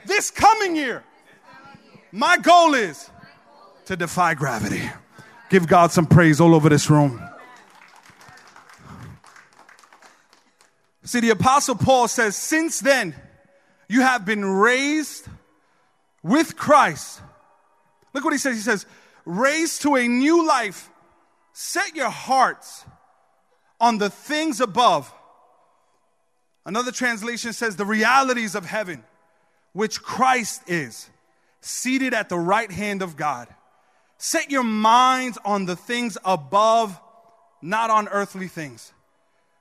this 0.07 0.31
coming 0.31 0.77
year, 0.77 1.05
my 2.11 2.37
goal 2.37 2.75
is 2.75 3.11
to 3.87 3.97
defy 3.97 4.35
gravity. 4.35 4.83
Give 5.49 5.66
God 5.66 5.92
some 5.92 6.07
praise 6.07 6.40
all 6.40 6.55
over 6.55 6.68
this 6.68 6.88
room. 6.88 7.23
See, 11.05 11.21
the 11.21 11.31
Apostle 11.31 11.75
Paul 11.75 12.09
says, 12.09 12.37
Since 12.37 12.81
then, 12.81 13.14
you 13.88 14.01
have 14.01 14.25
been 14.25 14.45
raised 14.45 15.27
with 16.23 16.57
Christ. 16.57 17.21
Look 18.14 18.25
what 18.25 18.33
he 18.33 18.38
says. 18.38 18.57
He 18.57 18.62
says, 18.62 18.87
Raised 19.25 19.83
to 19.83 19.97
a 19.97 20.07
new 20.09 20.47
life. 20.47 20.88
Set 21.53 21.95
your 21.95 22.11
hearts 22.11 22.85
on 23.81 23.99
the 23.99 24.09
things 24.09 24.61
above 24.61 25.12
Another 26.64 26.92
translation 26.92 27.53
says, 27.53 27.77
the 27.77 27.85
realities 27.85 28.55
of 28.55 28.64
heaven, 28.64 29.03
which 29.72 30.03
Christ 30.03 30.62
is, 30.68 31.09
seated 31.61 32.14
at 32.14 32.29
the 32.29 32.38
right 32.38 32.70
hand 32.70 33.03
of 33.03 33.16
God. 33.16 33.48
Set 34.18 34.51
your 34.51 34.62
minds 34.62 35.38
on 35.44 35.66
the 35.66 35.75
things 35.75 36.16
above, 36.25 37.01
not 37.61 37.90
on 37.90 38.09
earthly 38.09 38.48
things. 38.48 38.92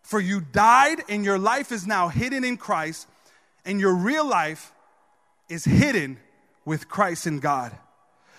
For 0.04 0.20
you 0.20 0.42
died, 0.42 1.02
and 1.10 1.26
your 1.26 1.40
life 1.40 1.72
is 1.72 1.88
now 1.88 2.10
hidden 2.10 2.44
in 2.44 2.58
Christ, 2.58 3.08
and 3.66 3.80
your 3.80 3.96
real 3.96 4.26
life 4.26 4.72
is 5.50 5.66
hidden 5.66 6.20
with 6.66 6.88
Christ 6.88 7.26
in 7.26 7.40
God. 7.40 7.76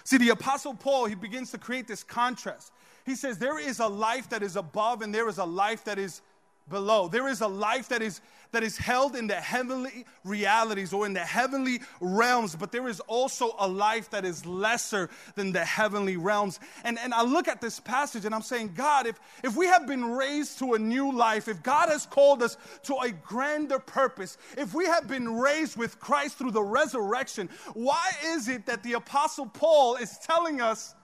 See, 0.05 0.19
the 0.19 0.31
Apostle 0.31 0.75
Paul, 0.75 1.07
he 1.07 1.15
begins 1.15 1.51
to 1.53 1.59
create 1.59 1.87
this 1.87 2.03
contrast. 2.03 2.73
He 3.05 3.15
says, 3.15 3.39
There 3.39 3.59
is 3.59 3.81
a 3.81 3.87
life 3.87 4.29
that 4.31 4.43
is 4.43 4.57
above, 4.57 5.03
and 5.03 5.15
there 5.15 5.29
is 5.29 5.39
a 5.39 5.45
life 5.45 5.85
that 5.85 5.99
is 5.99 6.21
below. 6.69 7.09
There 7.09 7.29
is 7.29 7.41
a 7.41 7.49
life 7.49 7.89
that 7.89 8.03
is 8.03 8.21
that 8.53 8.63
is 8.63 8.77
held 8.77 9.17
in 9.17 9.27
the 9.27 9.35
heavenly 9.35 10.05
realities 10.25 10.93
or 10.93 11.07
in 11.07 11.15
the 11.15 11.21
heavenly 11.21 11.81
realms, 12.01 12.55
but 12.55 12.71
there 12.71 12.87
is 12.87 13.01
also 13.01 13.55
a 13.59 13.67
life 13.67 14.11
that 14.11 14.25
is 14.25 14.47
lesser 14.47 15.11
than 15.35 15.53
the 15.53 15.65
heavenly 15.65 16.17
realms. 16.17 16.61
And, 16.85 16.99
and 16.99 17.13
I 17.13 17.23
look 17.23 17.49
at 17.49 17.61
this 17.61 17.81
passage 17.81 18.25
and 18.25 18.35
I'm 18.35 18.43
saying, 18.43 18.73
God, 18.75 19.07
if, 19.07 19.19
if 19.43 19.57
we 19.57 19.67
have 19.67 19.87
been 19.87 20.05
raised 20.05 20.59
to 20.61 20.75
a 20.75 20.79
new 20.79 21.13
life, 21.13 21.49
if 21.49 21.63
God 21.63 21.89
has 21.89 22.07
called 22.07 22.43
us 22.43 22.57
to 22.85 22.97
a 22.99 23.11
grander 23.11 23.79
purpose, 23.79 24.37
if 24.57 24.75
we 24.75 24.87
have 24.87 25.09
been 25.09 25.35
raised 25.35 25.77
with 25.77 25.99
Christ 25.99 26.39
through 26.39 26.53
the 26.53 26.63
resurrection, 26.63 27.49
why 27.73 28.11
is 28.27 28.49
it 28.49 28.67
that 28.67 28.83
the 28.83 28.93
Apostle 28.95 29.47
Paul 29.47 29.97
is 29.97 30.19
telling 30.19 30.61
us, 30.61 30.95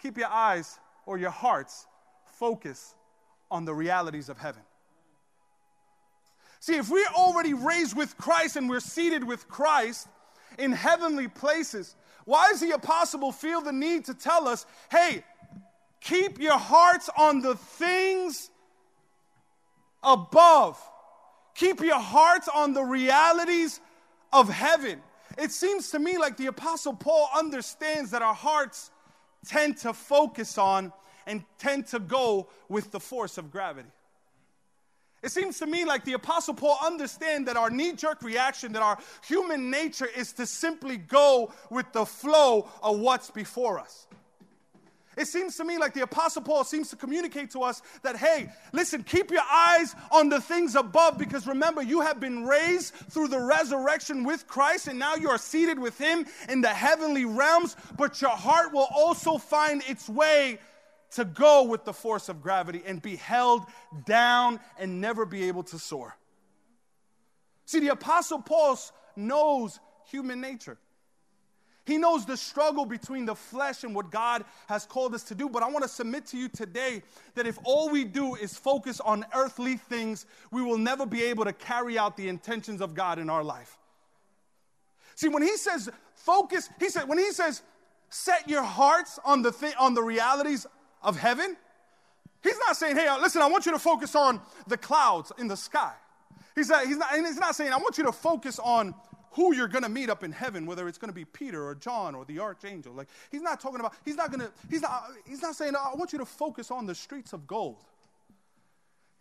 keep 0.00 0.18
your 0.18 0.28
eyes 0.28 0.80
or 1.06 1.16
your 1.16 1.30
hearts 1.30 1.86
focused 2.24 2.96
on 3.52 3.64
the 3.64 3.74
realities 3.74 4.28
of 4.28 4.38
heaven. 4.38 4.62
See, 6.58 6.76
if 6.76 6.88
we're 6.88 7.06
already 7.14 7.54
raised 7.54 7.96
with 7.96 8.16
Christ 8.16 8.56
and 8.56 8.68
we're 8.68 8.80
seated 8.80 9.22
with 9.22 9.46
Christ 9.48 10.08
in 10.58 10.72
heavenly 10.72 11.28
places, 11.28 11.94
why 12.24 12.48
does 12.50 12.60
the 12.60 12.70
apostle 12.70 13.30
feel 13.30 13.60
the 13.60 13.72
need 13.72 14.06
to 14.06 14.14
tell 14.14 14.48
us, 14.48 14.64
hey, 14.90 15.22
keep 16.00 16.40
your 16.40 16.58
hearts 16.58 17.10
on 17.16 17.40
the 17.40 17.56
things 17.56 18.50
above? 20.02 20.80
Keep 21.54 21.80
your 21.82 22.00
hearts 22.00 22.48
on 22.48 22.72
the 22.72 22.82
realities 22.82 23.80
of 24.32 24.48
heaven. 24.48 25.00
It 25.36 25.50
seems 25.50 25.90
to 25.90 25.98
me 25.98 26.18
like 26.18 26.36
the 26.36 26.46
Apostle 26.46 26.94
Paul 26.94 27.28
understands 27.36 28.10
that 28.12 28.22
our 28.22 28.34
hearts 28.34 28.90
tend 29.46 29.78
to 29.78 29.92
focus 29.92 30.58
on 30.58 30.92
and 31.26 31.44
tend 31.58 31.86
to 31.88 31.98
go 31.98 32.48
with 32.68 32.90
the 32.90 33.00
force 33.00 33.38
of 33.38 33.50
gravity. 33.50 33.88
It 35.22 35.30
seems 35.30 35.58
to 35.60 35.66
me 35.66 35.84
like 35.84 36.04
the 36.04 36.14
Apostle 36.14 36.54
Paul 36.54 36.78
understands 36.84 37.46
that 37.46 37.56
our 37.56 37.70
knee 37.70 37.92
jerk 37.92 38.22
reaction, 38.22 38.72
that 38.72 38.82
our 38.82 38.98
human 39.24 39.70
nature 39.70 40.08
is 40.16 40.32
to 40.32 40.46
simply 40.46 40.96
go 40.96 41.52
with 41.70 41.92
the 41.92 42.04
flow 42.04 42.68
of 42.82 42.98
what's 42.98 43.30
before 43.30 43.78
us. 43.78 44.08
It 45.16 45.26
seems 45.26 45.56
to 45.58 45.64
me 45.64 45.76
like 45.78 45.92
the 45.92 46.02
Apostle 46.02 46.42
Paul 46.42 46.64
seems 46.64 46.88
to 46.90 46.96
communicate 46.96 47.50
to 47.50 47.62
us 47.62 47.82
that, 48.02 48.16
hey, 48.16 48.50
listen, 48.72 49.02
keep 49.02 49.30
your 49.30 49.42
eyes 49.42 49.94
on 50.10 50.30
the 50.30 50.40
things 50.40 50.74
above 50.74 51.18
because 51.18 51.46
remember, 51.46 51.82
you 51.82 52.00
have 52.00 52.18
been 52.18 52.46
raised 52.46 52.94
through 52.94 53.28
the 53.28 53.38
resurrection 53.38 54.24
with 54.24 54.46
Christ 54.46 54.88
and 54.88 54.98
now 54.98 55.14
you 55.14 55.28
are 55.28 55.38
seated 55.38 55.78
with 55.78 55.98
Him 55.98 56.26
in 56.48 56.62
the 56.62 56.68
heavenly 56.68 57.26
realms, 57.26 57.76
but 57.98 58.22
your 58.22 58.30
heart 58.30 58.72
will 58.72 58.88
also 58.90 59.36
find 59.36 59.82
its 59.86 60.08
way 60.08 60.58
to 61.14 61.24
go 61.24 61.64
with 61.64 61.84
the 61.84 61.92
force 61.92 62.28
of 62.28 62.42
gravity 62.42 62.82
and 62.86 63.00
be 63.00 63.16
held 63.16 63.64
down 64.06 64.60
and 64.78 65.00
never 65.00 65.24
be 65.26 65.44
able 65.44 65.62
to 65.64 65.78
soar. 65.78 66.16
See, 67.66 67.80
the 67.80 67.88
Apostle 67.88 68.40
Paul 68.40 68.78
knows 69.16 69.78
human 70.10 70.40
nature. 70.40 70.78
He 71.84 71.98
knows 71.98 72.24
the 72.24 72.36
struggle 72.36 72.86
between 72.86 73.26
the 73.26 73.34
flesh 73.34 73.82
and 73.82 73.94
what 73.94 74.10
God 74.10 74.44
has 74.68 74.86
called 74.86 75.14
us 75.14 75.24
to 75.24 75.34
do. 75.34 75.48
But 75.48 75.64
I 75.64 75.68
want 75.68 75.82
to 75.82 75.88
submit 75.88 76.26
to 76.26 76.36
you 76.36 76.48
today 76.48 77.02
that 77.34 77.46
if 77.46 77.58
all 77.64 77.90
we 77.90 78.04
do 78.04 78.36
is 78.36 78.56
focus 78.56 79.00
on 79.00 79.26
earthly 79.34 79.76
things, 79.76 80.26
we 80.52 80.62
will 80.62 80.78
never 80.78 81.04
be 81.06 81.24
able 81.24 81.44
to 81.44 81.52
carry 81.52 81.98
out 81.98 82.16
the 82.16 82.28
intentions 82.28 82.80
of 82.80 82.94
God 82.94 83.18
in 83.18 83.28
our 83.28 83.42
life. 83.42 83.78
See, 85.16 85.28
when 85.28 85.42
he 85.42 85.56
says 85.56 85.90
focus, 86.14 86.70
he 86.78 86.88
said, 86.88 87.08
when 87.08 87.18
he 87.18 87.32
says 87.32 87.62
set 88.10 88.48
your 88.48 88.62
hearts 88.62 89.18
on 89.24 89.42
the, 89.42 89.50
thi- 89.50 89.74
on 89.78 89.94
the 89.94 90.02
realities 90.02 90.66
of 91.02 91.16
heaven, 91.16 91.56
he's 92.42 92.58
not 92.66 92.76
saying, 92.76 92.96
hey, 92.96 93.06
uh, 93.06 93.18
listen, 93.20 93.42
I 93.42 93.48
want 93.48 93.66
you 93.66 93.72
to 93.72 93.78
focus 93.78 94.14
on 94.14 94.40
the 94.66 94.76
clouds 94.76 95.32
in 95.38 95.48
the 95.48 95.56
sky. 95.56 95.92
He's 96.54 96.68
not, 96.68 96.86
he's 96.86 96.96
not, 96.96 97.14
he's 97.14 97.38
not 97.38 97.54
saying, 97.54 97.72
I 97.72 97.78
want 97.78 97.98
you 97.98 98.04
to 98.04 98.12
focus 98.12 98.58
on 98.58 98.94
who 99.32 99.54
you're 99.54 99.68
going 99.68 99.82
to 99.82 99.88
meet 99.88 100.10
up 100.10 100.22
in 100.22 100.32
heaven, 100.32 100.66
whether 100.66 100.86
it's 100.88 100.98
going 100.98 101.08
to 101.08 101.14
be 101.14 101.24
Peter 101.24 101.64
or 101.64 101.74
John 101.74 102.14
or 102.14 102.24
the 102.24 102.38
archangel. 102.40 102.92
Like 102.92 103.08
he's 103.30 103.40
not 103.40 103.60
talking 103.60 103.80
about, 103.80 103.94
he's 104.04 104.16
not 104.16 104.30
going 104.30 104.40
to, 104.40 104.52
he's 104.68 104.82
not, 104.82 105.04
he's 105.26 105.40
not 105.40 105.54
saying, 105.54 105.74
I 105.74 105.94
want 105.94 106.12
you 106.12 106.18
to 106.18 106.26
focus 106.26 106.70
on 106.70 106.86
the 106.86 106.94
streets 106.94 107.32
of 107.32 107.46
gold. 107.46 107.82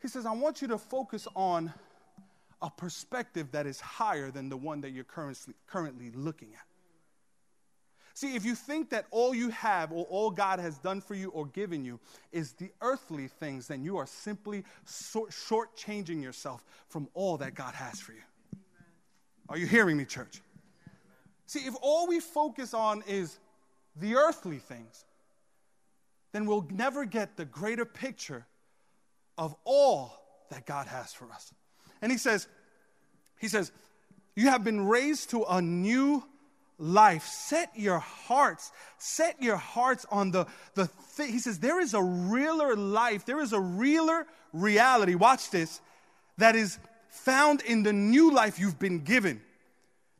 He 0.02 0.08
says, 0.08 0.26
I 0.26 0.34
want 0.34 0.62
you 0.62 0.68
to 0.70 0.78
focus 0.78 1.28
on 1.36 1.72
a 2.62 2.70
perspective 2.70 3.52
that 3.52 3.66
is 3.66 3.80
higher 3.80 4.32
than 4.32 4.50
the 4.50 4.58
one 4.58 4.82
that 4.82 4.92
you're 4.92 5.04
currently, 5.04 5.54
currently 5.68 6.12
looking 6.14 6.50
at. 6.54 6.71
See, 8.14 8.36
if 8.36 8.44
you 8.44 8.56
think 8.56 8.90
that 8.90 9.06
all 9.12 9.34
you 9.34 9.50
have 9.50 9.92
or 9.92 10.06
all 10.06 10.32
God 10.32 10.60
has 10.60 10.78
done 10.78 11.02
for 11.02 11.16
you 11.16 11.30
or 11.30 11.46
given 11.46 11.86
you 11.86 12.00
is 12.32 12.54
the 12.54 12.72
earthly 12.82 13.28
things, 13.28 13.68
then 13.68 13.84
you 13.84 13.98
are 13.98 14.06
simply 14.06 14.64
shortchanging 14.86 16.22
yourself 16.22 16.64
from 16.90 17.08
all 17.14 17.38
that 17.38 17.56
God 17.56 17.74
has 17.74 18.00
for 18.00 18.12
you. 18.12 18.22
Are 19.50 19.58
you 19.58 19.66
hearing 19.68 19.98
me, 19.98 20.06
church? 20.06 20.42
See, 21.46 21.60
if 21.60 21.74
all 21.82 22.08
we 22.08 22.20
focus 22.20 22.74
on 22.74 23.04
is 23.08 23.40
the 23.96 24.16
earthly 24.16 24.60
things, 24.60 25.06
then 26.32 26.46
we'll 26.46 26.68
never 26.72 27.06
get 27.06 27.36
the 27.36 27.46
greater 27.46 27.86
picture 27.86 28.46
of 29.38 29.56
all 29.64 30.14
that 30.50 30.66
God 30.66 30.88
has 30.88 31.14
for 31.14 31.32
us. 31.32 31.54
And 32.02 32.12
he 32.12 32.18
says, 32.18 32.48
he 33.40 33.48
says, 33.48 33.72
you 34.36 34.50
have 34.50 34.64
been 34.64 34.88
raised 34.88 35.32
to 35.32 35.44
a 35.44 35.62
new 35.62 36.24
life. 36.82 37.26
Set 37.26 37.70
your 37.76 38.00
hearts, 38.00 38.72
set 38.98 39.42
your 39.42 39.56
hearts 39.56 40.06
on 40.12 40.32
the, 40.32 40.48
the 40.74 40.88
thing. 40.88 41.32
He 41.32 41.40
says, 41.40 41.60
there 41.60 41.80
is 41.80 41.94
a 41.94 42.02
realer 42.02 42.76
life, 42.76 43.26
there 43.26 43.40
is 43.40 43.54
a 43.54 43.60
realer 43.60 44.26
reality. 44.52 45.16
Watch 45.16 45.52
this, 45.52 45.80
that 46.38 46.56
is 46.56 46.80
found 47.10 47.62
in 47.62 47.84
the 47.84 47.94
new 47.94 48.34
life 48.34 48.60
you've 48.60 48.80
been 48.80 49.00
given. 49.00 49.42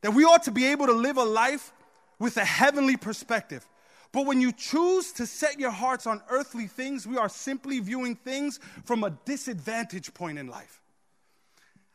That 0.02 0.14
we 0.14 0.24
ought 0.24 0.44
to 0.44 0.50
be 0.50 0.66
able 0.66 0.86
to 0.86 0.92
live 0.92 1.16
a 1.16 1.24
life 1.24 1.72
with 2.18 2.36
a 2.36 2.44
heavenly 2.44 2.96
perspective. 2.96 3.66
But 4.12 4.26
when 4.26 4.40
you 4.40 4.52
choose 4.52 5.12
to 5.12 5.26
set 5.26 5.58
your 5.58 5.70
hearts 5.70 6.06
on 6.06 6.22
earthly 6.28 6.66
things, 6.66 7.06
we 7.06 7.16
are 7.16 7.28
simply 7.28 7.80
viewing 7.80 8.14
things 8.14 8.60
from 8.84 9.04
a 9.04 9.10
disadvantage 9.24 10.12
point 10.12 10.38
in 10.38 10.48
life. 10.48 10.80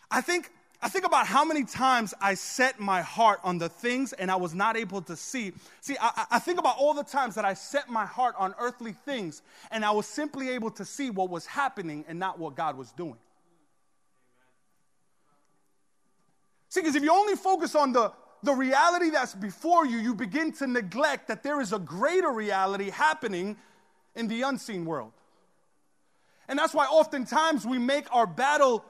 I 0.10 0.22
think, 0.22 0.52
I 0.80 0.90
think 0.90 1.06
about 1.06 1.26
how 1.26 1.44
many 1.44 1.64
times 1.64 2.14
I 2.22 2.36
set 2.36 2.80
my 2.80 3.02
heart 3.02 3.40
on 3.44 3.58
the 3.58 3.68
things 3.68 4.14
and 4.14 4.30
I 4.30 4.36
was 4.36 4.54
not 4.54 4.78
able 4.78 5.02
to 5.04 5.16
see. 5.16 5.54
See, 5.82 5.98
I, 6.00 6.26
I 6.32 6.40
think 6.40 6.60
about 6.60 6.78
all 6.78 6.94
the 6.94 7.04
times 7.04 7.34
that 7.36 7.46
I 7.46 7.56
set 7.56 7.90
my 7.90 8.06
heart 8.06 8.36
on 8.38 8.54
earthly 8.60 8.94
things 8.94 9.42
and 9.72 9.84
I 9.84 9.90
was 9.90 10.06
simply 10.06 10.50
able 10.50 10.70
to 10.72 10.86
see 10.86 11.10
what 11.10 11.30
was 11.32 11.48
happening 11.48 12.06
and 12.08 12.20
not 12.20 12.38
what 12.38 12.56
God 12.56 12.78
was 12.78 12.92
doing. 12.92 13.18
See, 16.70 16.82
because 16.82 16.96
if 16.96 17.02
you 17.02 17.12
only 17.12 17.36
focus 17.36 17.74
on 17.74 17.92
the, 17.92 18.12
the 18.44 18.54
reality 18.54 19.10
that's 19.10 19.34
before 19.34 19.88
you, 19.88 19.98
you 19.98 20.14
begin 20.14 20.52
to 20.54 20.68
neglect 20.68 21.28
that 21.30 21.42
there 21.42 21.60
is 21.60 21.74
a 21.74 21.80
greater 21.80 22.30
reality 22.30 22.92
happening 22.92 23.58
in 24.16 24.28
the 24.28 24.44
unseen 24.44 24.86
world. 24.86 25.14
And 26.48 26.58
that's 26.60 26.74
why 26.74 26.86
oftentimes 26.86 27.66
we 27.66 27.80
make 27.80 28.06
our 28.14 28.28
battle 28.28 28.86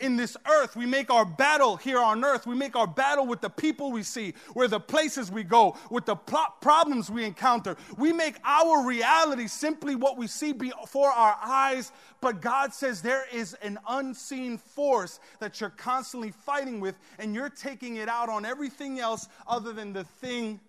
in 0.00 0.16
this 0.16 0.36
earth. 0.48 0.76
We 0.76 0.86
make 0.86 1.10
our 1.10 1.24
battle 1.24 1.76
here 1.76 1.98
on 1.98 2.24
earth. 2.24 2.46
We 2.46 2.54
make 2.54 2.76
our 2.76 2.86
battle 2.86 3.26
with 3.26 3.40
the 3.40 3.50
people 3.50 3.92
we 3.92 4.02
see, 4.02 4.34
where 4.54 4.68
the 4.68 4.80
places 4.80 5.30
we 5.30 5.44
go, 5.44 5.76
with 5.90 6.06
the 6.06 6.16
problems 6.16 7.10
we 7.10 7.24
encounter. 7.24 7.76
We 7.96 8.12
make 8.12 8.36
our 8.44 8.84
reality 8.84 9.46
simply 9.46 9.94
what 9.94 10.16
we 10.16 10.26
see 10.26 10.52
before 10.52 11.10
our 11.10 11.36
eyes. 11.42 11.92
But 12.20 12.40
God 12.40 12.74
says 12.74 13.02
there 13.02 13.26
is 13.32 13.54
an 13.62 13.78
unseen 13.88 14.58
force 14.58 15.20
that 15.38 15.60
you're 15.60 15.70
constantly 15.70 16.32
fighting 16.32 16.80
with, 16.80 16.98
and 17.18 17.34
you're 17.34 17.50
taking 17.50 17.96
it 17.96 18.08
out 18.08 18.28
on 18.28 18.44
everything 18.44 18.98
else 18.98 19.28
other 19.46 19.72
than 19.72 19.92
the 19.92 20.04
thing 20.04 20.60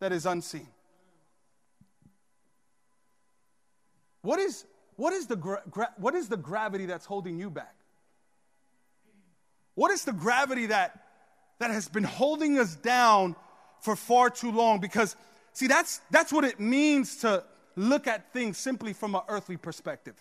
that 0.00 0.12
is 0.12 0.26
unseen. 0.26 0.68
What 4.22 4.38
is, 4.38 4.64
what 4.96 5.12
is, 5.12 5.26
the, 5.26 5.36
gra- 5.36 5.92
what 5.96 6.14
is 6.14 6.28
the 6.28 6.36
gravity 6.36 6.86
that's 6.86 7.06
holding 7.06 7.38
you 7.38 7.50
back? 7.50 7.74
What 9.74 9.90
is 9.90 10.04
the 10.04 10.12
gravity 10.12 10.66
that, 10.66 11.04
that 11.58 11.70
has 11.70 11.88
been 11.88 12.04
holding 12.04 12.58
us 12.58 12.74
down 12.74 13.36
for 13.80 13.96
far 13.96 14.30
too 14.30 14.50
long? 14.50 14.80
Because, 14.80 15.16
see, 15.52 15.66
that's, 15.66 16.00
that's 16.10 16.32
what 16.32 16.44
it 16.44 16.60
means 16.60 17.16
to 17.16 17.44
look 17.76 18.06
at 18.06 18.32
things 18.32 18.58
simply 18.58 18.92
from 18.92 19.14
an 19.14 19.22
earthly 19.28 19.56
perspective. 19.56 20.14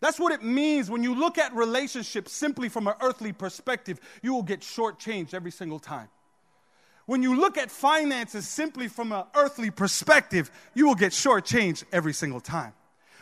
That's 0.00 0.20
what 0.20 0.32
it 0.32 0.42
means 0.42 0.90
when 0.90 1.02
you 1.02 1.14
look 1.14 1.38
at 1.38 1.54
relationships 1.54 2.32
simply 2.32 2.68
from 2.68 2.86
an 2.86 2.94
earthly 3.00 3.32
perspective, 3.32 3.98
you 4.22 4.34
will 4.34 4.42
get 4.42 4.60
shortchanged 4.60 5.32
every 5.32 5.50
single 5.50 5.78
time. 5.78 6.08
When 7.06 7.22
you 7.22 7.36
look 7.38 7.56
at 7.56 7.70
finances 7.70 8.48
simply 8.48 8.88
from 8.88 9.12
an 9.12 9.24
earthly 9.34 9.70
perspective, 9.70 10.50
you 10.74 10.86
will 10.86 10.96
get 10.96 11.12
shortchanged 11.12 11.84
every 11.92 12.12
single 12.12 12.40
time. 12.40 12.72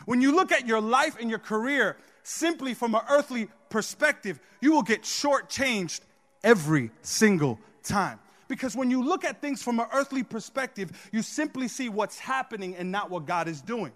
When 0.05 0.21
you 0.21 0.35
look 0.35 0.51
at 0.51 0.67
your 0.67 0.81
life 0.81 1.15
and 1.19 1.29
your 1.29 1.39
career 1.39 1.97
simply 2.25 2.73
from 2.73 2.95
an 2.95 3.01
earthly 3.09 3.47
perspective, 3.69 4.39
you 4.61 4.71
will 4.71 4.83
get 4.83 5.03
shortchanged 5.03 6.01
every 6.43 6.91
single 7.01 7.59
time. 7.83 8.19
Because 8.47 8.75
when 8.75 8.91
you 8.91 9.03
look 9.03 9.23
at 9.23 9.41
things 9.41 9.63
from 9.63 9.79
an 9.79 9.87
earthly 9.93 10.23
perspective, 10.23 10.91
you 11.11 11.21
simply 11.21 11.67
see 11.67 11.89
what's 11.89 12.19
happening 12.19 12.75
and 12.75 12.91
not 12.91 13.09
what 13.09 13.25
God 13.25 13.47
is 13.47 13.61
doing. 13.61 13.91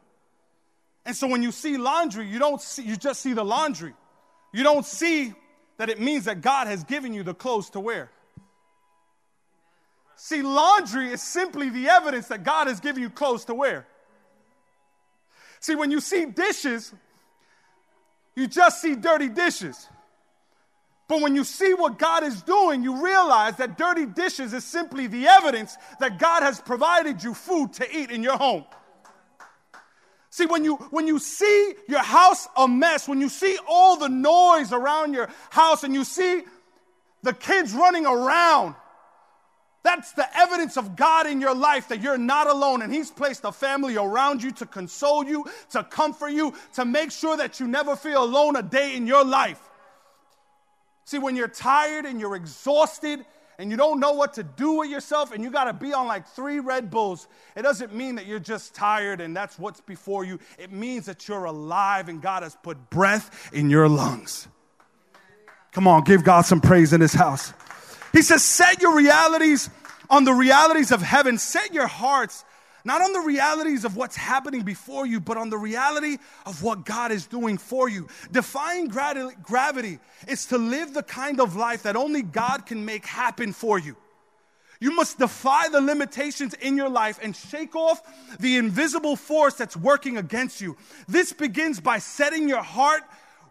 And 1.06 1.16
so 1.16 1.28
when 1.28 1.44
you 1.44 1.52
see 1.52 1.78
laundry, 1.78 2.28
you 2.28 2.40
don't 2.40 2.62
see, 2.62 2.84
you 2.84 2.96
just 2.96 3.22
see 3.22 3.34
the 3.34 3.44
laundry. 3.44 3.94
You 4.54 4.64
don't 4.64 4.86
see 4.86 5.34
that 5.78 5.90
it 5.90 6.00
means 6.00 6.26
that 6.26 6.42
God 6.42 6.68
has 6.68 6.84
given 6.84 7.14
you 7.14 7.24
the 7.24 7.34
clothes 7.34 7.70
to 7.72 7.80
wear. 7.80 8.12
See, 10.16 10.42
laundry 10.42 11.14
is 11.14 11.22
simply 11.22 11.70
the 11.70 11.88
evidence 11.88 12.28
that 12.28 12.44
God 12.44 12.68
has 12.68 12.80
given 12.80 13.02
you 13.02 13.10
clothes 13.10 13.46
to 13.46 13.54
wear. 13.54 13.88
See, 15.62 15.76
when 15.76 15.92
you 15.92 16.02
see 16.02 16.26
dishes, 16.26 16.94
you 18.40 18.48
just 18.48 18.82
see 18.82 18.96
dirty 18.96 19.30
dishes. 19.30 19.88
But 21.10 21.22
when 21.22 21.36
you 21.36 21.44
see 21.44 21.74
what 21.74 21.98
God 21.98 22.24
is 22.24 22.42
doing, 22.44 22.84
you 22.84 23.04
realize 23.04 23.58
that 23.58 23.78
dirty 23.78 24.06
dishes 24.06 24.54
is 24.54 24.64
simply 24.64 25.08
the 25.08 25.28
evidence 25.28 25.76
that 26.00 26.20
God 26.20 26.44
has 26.44 26.62
provided 26.62 27.24
you 27.24 27.34
food 27.34 27.74
to 27.74 27.98
eat 27.98 28.12
in 28.12 28.24
your 28.24 28.38
home. 28.38 28.64
See, 30.30 30.46
when 30.46 30.64
you, 30.64 30.76
when 30.92 31.08
you 31.08 31.18
see 31.18 31.74
your 31.88 32.04
house 32.04 32.48
a 32.56 32.68
mess, 32.68 33.08
when 33.08 33.20
you 33.20 33.30
see 33.30 33.58
all 33.68 33.98
the 33.98 34.08
noise 34.08 34.72
around 34.72 35.14
your 35.14 35.30
house 35.50 35.84
and 35.84 35.96
you 35.96 36.04
see 36.04 36.44
the 37.24 37.34
kids 37.34 37.74
running 37.74 38.06
around, 38.06 38.76
that's 39.84 40.12
the 40.12 40.28
evidence 40.38 40.76
of 40.78 40.96
God 40.96 41.26
in 41.26 41.40
your 41.40 41.56
life 41.56 41.88
that 41.88 42.02
you're 42.02 42.18
not 42.18 42.48
alone 42.48 42.82
and 42.82 42.94
He's 42.94 43.12
placed 43.12 43.46
a 43.46 43.52
family 43.52 43.96
around 43.96 44.44
you 44.44 44.52
to 44.52 44.66
console 44.66 45.26
you, 45.26 45.46
to 45.72 45.84
comfort 45.84 46.30
you, 46.30 46.54
to 46.74 46.86
make 46.86 47.12
sure 47.12 47.38
that 47.38 47.60
you 47.60 47.68
never 47.68 47.96
feel 47.96 48.24
alone 48.24 48.56
a 48.56 48.64
day 48.64 48.96
in 48.96 49.08
your 49.08 49.24
life. 49.24 49.62
See, 51.06 51.18
when 51.18 51.36
you're 51.36 51.48
tired 51.48 52.06
and 52.06 52.20
you're 52.20 52.36
exhausted 52.36 53.26
and 53.58 53.72
you 53.72 53.78
don't 53.78 54.00
know 54.00 54.14
what 54.14 54.34
to 54.34 54.44
do 54.44 54.74
with 54.74 54.90
yourself 54.90 55.32
and 55.32 55.44
you 55.44 55.50
got 55.50 55.64
to 55.64 55.74
be 55.74 55.92
on 55.94 56.08
like 56.08 56.28
three 56.28 56.60
Red 56.60 56.92
Bulls, 56.92 57.28
it 57.56 57.62
doesn't 57.62 57.96
mean 57.96 58.16
that 58.16 58.26
you're 58.26 58.38
just 58.38 58.76
tired 58.76 59.22
and 59.22 59.36
that's 59.36 59.58
what's 59.58 59.82
before 59.82 60.24
you. 60.24 60.40
It 60.58 60.72
means 60.72 61.06
that 61.08 61.28
you're 61.28 61.46
alive 61.46 62.10
and 62.10 62.22
God 62.22 62.44
has 62.44 62.56
put 62.62 62.90
breath 62.90 63.50
in 63.54 63.70
your 63.70 63.88
lungs. 63.88 64.48
Come 65.72 65.88
on, 65.88 66.04
give 66.04 66.24
God 66.24 66.42
some 66.42 66.62
praise 66.62 66.94
in 66.94 67.00
this 67.00 67.14
house. 67.14 67.54
He 68.12 68.22
says, 68.22 68.44
set 68.44 68.82
your 68.82 68.96
realities 68.96 69.70
on 70.10 70.24
the 70.24 70.34
realities 70.34 70.92
of 70.92 71.02
heaven. 71.02 71.38
Set 71.38 71.74
your 71.74 71.88
hearts 71.88 72.44
not 72.86 73.02
on 73.02 73.14
the 73.14 73.20
realities 73.20 73.86
of 73.86 73.96
what's 73.96 74.16
happening 74.16 74.62
before 74.62 75.06
you, 75.06 75.20
but 75.20 75.38
on 75.38 75.50
the 75.50 75.58
reality 75.58 76.18
of 76.46 76.64
what 76.64 76.86
God 76.86 77.12
is 77.12 77.28
doing 77.28 77.58
for 77.58 77.90
you. 77.90 78.08
Defying 78.32 78.88
gravity 78.88 80.00
is 80.28 80.46
to 80.48 80.58
live 80.58 80.94
the 80.94 81.04
kind 81.04 81.42
of 81.42 81.56
life 81.56 81.84
that 81.84 81.96
only 81.96 82.22
God 82.22 82.66
can 82.66 82.86
make 82.86 83.06
happen 83.06 83.54
for 83.54 83.78
you. 83.78 83.96
You 84.80 84.96
must 84.96 85.20
defy 85.20 85.68
the 85.68 85.82
limitations 85.82 86.54
in 86.54 86.78
your 86.78 86.88
life 86.88 87.20
and 87.22 87.36
shake 87.36 87.76
off 87.76 88.02
the 88.40 88.56
invisible 88.56 89.18
force 89.18 89.56
that's 89.56 89.76
working 89.76 90.18
against 90.18 90.62
you. 90.62 90.78
This 91.08 91.34
begins 91.34 91.82
by 91.82 92.00
setting 92.00 92.48
your 92.48 92.64
heart 92.64 93.04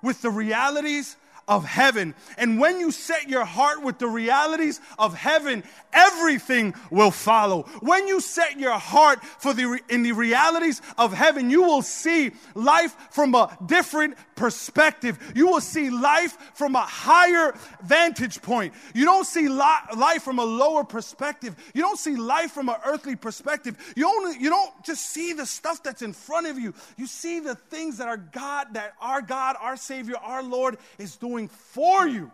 with 0.03 0.23
the 0.23 0.31
realities 0.31 1.17
of 1.49 1.65
heaven. 1.65 2.15
And 2.37 2.61
when 2.61 2.79
you 2.79 2.93
set 2.93 3.29
your 3.29 3.45
heart 3.45 3.83
with 3.83 3.99
the 3.99 4.07
realities 4.07 4.81
of 4.99 5.15
heaven, 5.15 5.65
everything 5.93 6.75
will 6.91 7.11
follow. 7.11 7.63
When 7.81 8.07
you 8.07 8.21
set 8.21 8.61
your 8.61 8.79
heart 8.79 9.25
for 9.25 9.55
the 9.55 9.81
in 9.89 10.03
the 10.03 10.13
realities 10.13 10.83
of 10.99 11.13
heaven, 11.13 11.51
you 11.51 11.63
will 11.63 11.83
see 11.83 12.33
life 12.55 12.95
from 13.11 13.35
a 13.35 13.57
different 13.65 14.17
perspective. 14.37 15.19
You 15.35 15.49
will 15.49 15.61
see 15.61 15.91
life 15.91 16.37
from 16.55 16.77
a 16.77 16.83
higher 16.83 17.55
vantage 17.83 18.43
point. 18.43 18.75
You 18.95 19.05
don't 19.05 19.27
see 19.27 19.49
li- 19.49 19.97
life 19.97 20.23
from 20.23 20.39
a 20.39 20.45
lower 20.45 20.85
perspective. 20.85 21.57
You 21.75 21.83
don't 21.83 21.99
see 21.99 22.17
life 22.17 22.53
from 22.53 22.69
an 22.69 22.77
earthly 22.85 23.17
perspective. 23.17 23.77
You 23.97 24.07
only 24.07 24.39
you 24.39 24.51
don't 24.51 24.85
just 24.85 25.07
see 25.07 25.33
the 25.33 25.47
stuff 25.47 25.83
that's 25.83 26.03
in 26.03 26.13
front 26.13 26.47
of 26.47 26.59
you. 26.59 26.75
You 26.97 27.07
see 27.07 27.41
the 27.41 27.55
things 27.55 27.99
that 27.99 28.09
are 28.09 28.19
God 28.19 28.75
that 28.75 28.95
our 29.01 29.23
God, 29.23 29.57
our 29.61 29.77
Savior, 29.77 30.17
our 30.23 30.43
Lord 30.43 30.77
is 30.99 31.17
doing 31.17 31.38
for 31.47 32.09
you. 32.09 32.33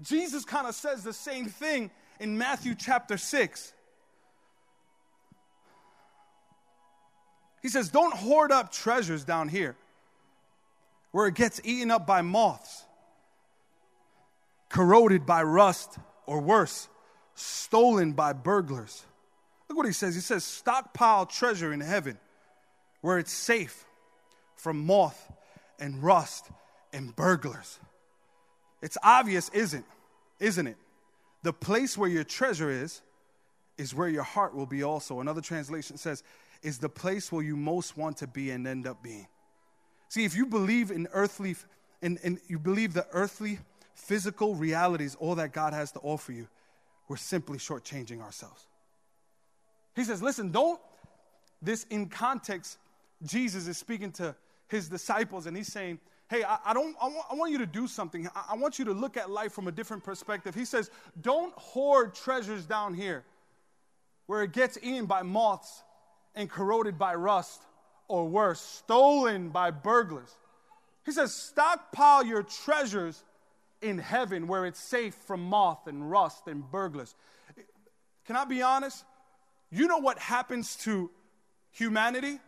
Jesus 0.00 0.44
kind 0.44 0.68
of 0.68 0.74
says 0.74 1.02
the 1.02 1.12
same 1.12 1.46
thing 1.46 1.90
in 2.20 2.38
Matthew 2.38 2.74
chapter 2.74 3.16
6. 3.16 3.72
He 7.62 7.68
says, 7.68 7.88
Don't 7.88 8.14
hoard 8.14 8.52
up 8.52 8.70
treasures 8.70 9.24
down 9.24 9.48
here 9.48 9.74
where 11.10 11.26
it 11.26 11.34
gets 11.34 11.60
eaten 11.64 11.90
up 11.90 12.06
by 12.06 12.22
moths, 12.22 12.84
corroded 14.68 15.24
by 15.24 15.42
rust, 15.42 15.98
or 16.26 16.40
worse, 16.40 16.88
stolen 17.34 18.12
by 18.12 18.32
burglars. 18.32 19.04
Look 19.68 19.78
what 19.78 19.86
he 19.86 19.92
says. 19.92 20.14
He 20.14 20.20
says, 20.20 20.44
Stockpile 20.44 21.26
treasure 21.26 21.72
in 21.72 21.80
heaven 21.80 22.18
where 23.00 23.18
it's 23.18 23.32
safe 23.32 23.84
from 24.56 24.84
moth 24.84 25.32
and 25.78 26.02
rust 26.02 26.46
and 26.92 27.14
burglars. 27.14 27.78
It's 28.82 28.98
obvious, 29.02 29.48
isn't, 29.50 29.84
isn't 30.40 30.66
it? 30.66 30.76
The 31.42 31.52
place 31.52 31.96
where 31.96 32.08
your 32.08 32.24
treasure 32.24 32.70
is, 32.70 33.02
is 33.78 33.94
where 33.94 34.08
your 34.08 34.22
heart 34.22 34.54
will 34.54 34.66
be 34.66 34.82
also. 34.82 35.20
Another 35.20 35.40
translation 35.40 35.96
says, 35.96 36.22
is 36.62 36.78
the 36.78 36.88
place 36.88 37.30
where 37.30 37.42
you 37.42 37.56
most 37.56 37.96
want 37.96 38.16
to 38.18 38.26
be 38.26 38.50
and 38.50 38.66
end 38.66 38.86
up 38.86 39.02
being. 39.02 39.28
See, 40.08 40.24
if 40.24 40.34
you 40.36 40.46
believe 40.46 40.90
in 40.90 41.08
earthly, 41.12 41.56
and, 42.02 42.18
and 42.24 42.38
you 42.48 42.58
believe 42.58 42.94
the 42.94 43.06
earthly, 43.12 43.58
physical 43.94 44.54
realities, 44.54 45.16
all 45.18 45.34
that 45.36 45.52
God 45.52 45.72
has 45.72 45.92
to 45.92 45.98
offer 46.00 46.32
you, 46.32 46.48
we're 47.08 47.16
simply 47.16 47.58
shortchanging 47.58 48.20
ourselves. 48.20 48.66
He 49.94 50.04
says, 50.04 50.22
listen, 50.22 50.50
don't, 50.50 50.80
this 51.62 51.84
in 51.90 52.08
context, 52.08 52.78
Jesus 53.24 53.66
is 53.66 53.78
speaking 53.78 54.12
to 54.12 54.34
his 54.68 54.88
disciples 54.88 55.46
and 55.46 55.56
he's 55.56 55.72
saying, 55.72 55.98
hey, 56.28 56.42
I, 56.44 56.58
I 56.66 56.74
don't, 56.74 56.96
I 57.00 57.06
want, 57.06 57.26
I 57.30 57.34
want, 57.34 57.52
you 57.52 57.58
to 57.58 57.66
do 57.66 57.86
something. 57.86 58.28
I, 58.34 58.52
I 58.52 58.56
want 58.56 58.78
you 58.78 58.84
to 58.86 58.92
look 58.92 59.16
at 59.16 59.30
life 59.30 59.52
from 59.52 59.68
a 59.68 59.72
different 59.72 60.04
perspective. 60.04 60.54
He 60.54 60.64
says, 60.64 60.90
don't 61.20 61.52
hoard 61.54 62.14
treasures 62.14 62.66
down 62.66 62.94
here 62.94 63.24
where 64.26 64.42
it 64.42 64.52
gets 64.52 64.76
eaten 64.82 65.06
by 65.06 65.22
moths 65.22 65.82
and 66.34 66.50
corroded 66.50 66.98
by 66.98 67.14
rust, 67.14 67.62
or 68.08 68.28
worse, 68.28 68.60
stolen 68.60 69.48
by 69.48 69.70
burglars. 69.70 70.32
He 71.04 71.12
says, 71.12 71.34
stockpile 71.34 72.24
your 72.24 72.42
treasures 72.42 73.24
in 73.80 73.98
heaven 73.98 74.46
where 74.46 74.66
it's 74.66 74.80
safe 74.80 75.14
from 75.14 75.42
moth 75.42 75.86
and 75.86 76.10
rust 76.10 76.46
and 76.46 76.70
burglars. 76.70 77.14
Can 78.26 78.36
I 78.36 78.44
be 78.44 78.62
honest? 78.62 79.04
You 79.70 79.86
know 79.86 79.98
what 79.98 80.18
happens 80.18 80.76
to 80.76 81.10
humanity? 81.70 82.38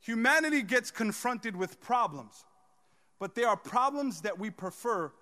Humanity 0.00 0.62
gets 0.62 0.90
confronted 0.90 1.54
with 1.54 1.80
problems, 1.80 2.44
but 3.18 3.34
there 3.34 3.48
are 3.48 3.56
problems 3.56 4.22
that 4.22 4.38
we 4.38 4.50
prefer 4.50 5.12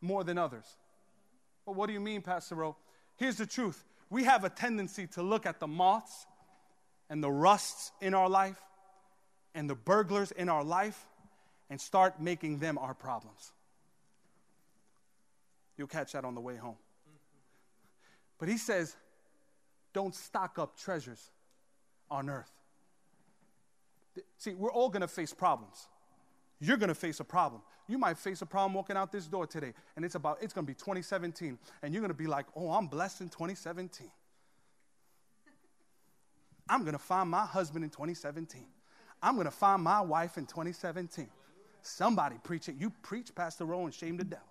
more 0.00 0.24
than 0.24 0.36
others. 0.38 0.66
Well, 1.64 1.74
what 1.74 1.86
do 1.86 1.92
you 1.92 2.00
mean, 2.00 2.22
Pastor 2.22 2.54
Rowe? 2.56 2.76
Here's 3.16 3.36
the 3.36 3.46
truth 3.46 3.84
we 4.10 4.24
have 4.24 4.44
a 4.44 4.50
tendency 4.50 5.06
to 5.08 5.22
look 5.22 5.46
at 5.46 5.60
the 5.60 5.66
moths 5.66 6.26
and 7.08 7.22
the 7.22 7.30
rusts 7.30 7.92
in 8.00 8.12
our 8.12 8.28
life 8.28 8.60
and 9.54 9.70
the 9.70 9.74
burglars 9.74 10.32
in 10.32 10.48
our 10.48 10.64
life 10.64 11.06
and 11.70 11.80
start 11.80 12.20
making 12.20 12.58
them 12.58 12.76
our 12.78 12.94
problems. 12.94 13.52
You'll 15.76 15.86
catch 15.86 16.12
that 16.12 16.24
on 16.24 16.34
the 16.34 16.40
way 16.40 16.56
home. 16.56 16.76
But 18.38 18.48
he 18.48 18.58
says, 18.58 18.96
don't 19.92 20.14
stock 20.14 20.58
up 20.58 20.78
treasures 20.78 21.30
on 22.10 22.28
earth. 22.28 22.50
See, 24.38 24.54
we're 24.54 24.72
all 24.72 24.88
going 24.88 25.02
to 25.02 25.08
face 25.08 25.32
problems. 25.32 25.88
You're 26.60 26.76
going 26.76 26.88
to 26.88 26.94
face 26.94 27.20
a 27.20 27.24
problem. 27.24 27.62
You 27.88 27.98
might 27.98 28.18
face 28.18 28.42
a 28.42 28.46
problem 28.46 28.74
walking 28.74 28.96
out 28.96 29.10
this 29.10 29.26
door 29.26 29.46
today, 29.46 29.72
and 29.96 30.04
it's 30.04 30.14
about 30.14 30.38
it's 30.40 30.52
going 30.52 30.64
to 30.64 30.70
be 30.70 30.74
2017, 30.74 31.58
and 31.82 31.92
you're 31.92 32.00
going 32.00 32.12
to 32.12 32.14
be 32.14 32.26
like, 32.26 32.46
"Oh, 32.54 32.70
I'm 32.70 32.86
blessed 32.86 33.22
in 33.22 33.28
2017. 33.28 34.10
I'm 36.68 36.82
going 36.82 36.92
to 36.92 36.98
find 36.98 37.28
my 37.28 37.44
husband 37.44 37.84
in 37.84 37.90
2017. 37.90 38.64
I'm 39.22 39.34
going 39.34 39.46
to 39.46 39.50
find 39.50 39.82
my 39.82 40.00
wife 40.00 40.38
in 40.38 40.46
2017." 40.46 41.28
Somebody 41.82 42.36
preach 42.42 42.68
it. 42.68 42.76
You 42.78 42.90
preach, 43.02 43.34
Pastor 43.34 43.64
Rowe, 43.64 43.84
and 43.84 43.94
shame 43.94 44.16
the 44.16 44.24
devil. 44.24 44.46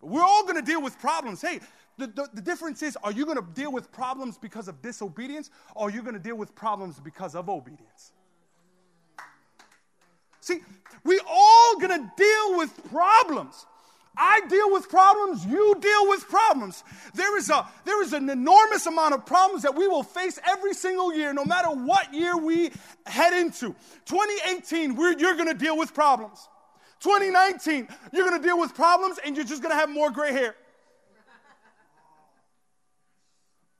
But 0.00 0.10
we're 0.10 0.24
all 0.24 0.42
going 0.42 0.56
to 0.56 0.62
deal 0.62 0.82
with 0.82 0.98
problems. 0.98 1.40
Hey, 1.40 1.60
the, 1.96 2.06
the, 2.08 2.28
the, 2.34 2.42
difference 2.42 2.82
is 2.82 2.96
are 3.02 3.12
you 3.12 3.24
going 3.24 3.36
to 3.36 3.46
deal 3.54 3.72
with 3.72 3.92
problems 3.92 4.36
because 4.36 4.68
of 4.68 4.82
disobedience 4.82 5.50
or 5.74 5.88
are 5.88 5.90
you 5.90 6.02
going 6.02 6.14
to 6.14 6.20
deal 6.20 6.36
with 6.36 6.54
problems 6.54 6.98
because 6.98 7.34
of 7.34 7.48
obedience? 7.48 8.12
See, 10.40 10.60
we 11.04 11.20
all 11.28 11.78
going 11.78 12.02
to 12.02 12.12
deal 12.16 12.58
with 12.58 12.90
problems. 12.90 13.66
I 14.16 14.42
deal 14.48 14.70
with 14.70 14.88
problems, 14.88 15.44
you 15.44 15.74
deal 15.80 16.08
with 16.08 16.28
problems. 16.28 16.84
There 17.14 17.36
is, 17.36 17.50
a, 17.50 17.66
there 17.84 18.00
is 18.02 18.12
an 18.12 18.30
enormous 18.30 18.86
amount 18.86 19.14
of 19.14 19.26
problems 19.26 19.62
that 19.62 19.74
we 19.74 19.88
will 19.88 20.04
face 20.04 20.38
every 20.46 20.72
single 20.72 21.12
year, 21.12 21.32
no 21.32 21.44
matter 21.44 21.68
what 21.68 22.14
year 22.14 22.36
we 22.36 22.70
head 23.06 23.32
into. 23.32 23.74
2018, 24.04 24.96
you're 25.18 25.34
to 25.48 25.54
deal 25.54 25.76
with 25.76 25.92
problems. 25.94 26.48
2019, 27.00 27.88
you're 28.12 28.30
to 28.40 28.46
deal 28.46 28.58
with 28.58 28.74
problems 28.74 29.18
and 29.24 29.36
you're 29.36 29.44
just 29.44 29.62
to 29.74 29.80
have 29.80 29.90
more 29.90 30.10
gray 30.10 30.32
hair. 30.32 30.54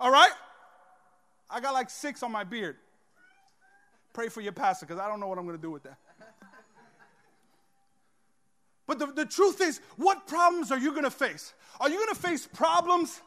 All 0.04 0.10
right? 0.10 0.32
I 1.48 1.60
got 1.60 1.72
like 1.72 1.88
six 1.88 2.22
on 2.22 2.30
my 2.30 2.44
beard. 2.44 2.76
Pray 4.12 4.28
for 4.28 4.42
your 4.42 4.52
pastor 4.52 4.84
because 4.84 5.00
I 5.00 5.08
don't 5.08 5.18
know 5.18 5.28
what 5.28 5.38
I'm 5.38 5.46
going 5.46 5.56
to 5.56 5.62
do 5.62 5.70
with 5.70 5.84
that. 5.84 5.96
But 8.86 8.98
the, 8.98 9.06
the 9.06 9.24
truth 9.24 9.62
is, 9.62 9.80
what 9.96 10.26
problems 10.26 10.70
are 10.70 10.78
you 10.78 10.90
going 10.90 11.04
to 11.04 11.10
face? 11.10 11.54
Are 11.80 11.88
you 11.88 11.96
going 11.96 12.14
to 12.14 12.20
face 12.20 12.46
problems 12.46 13.18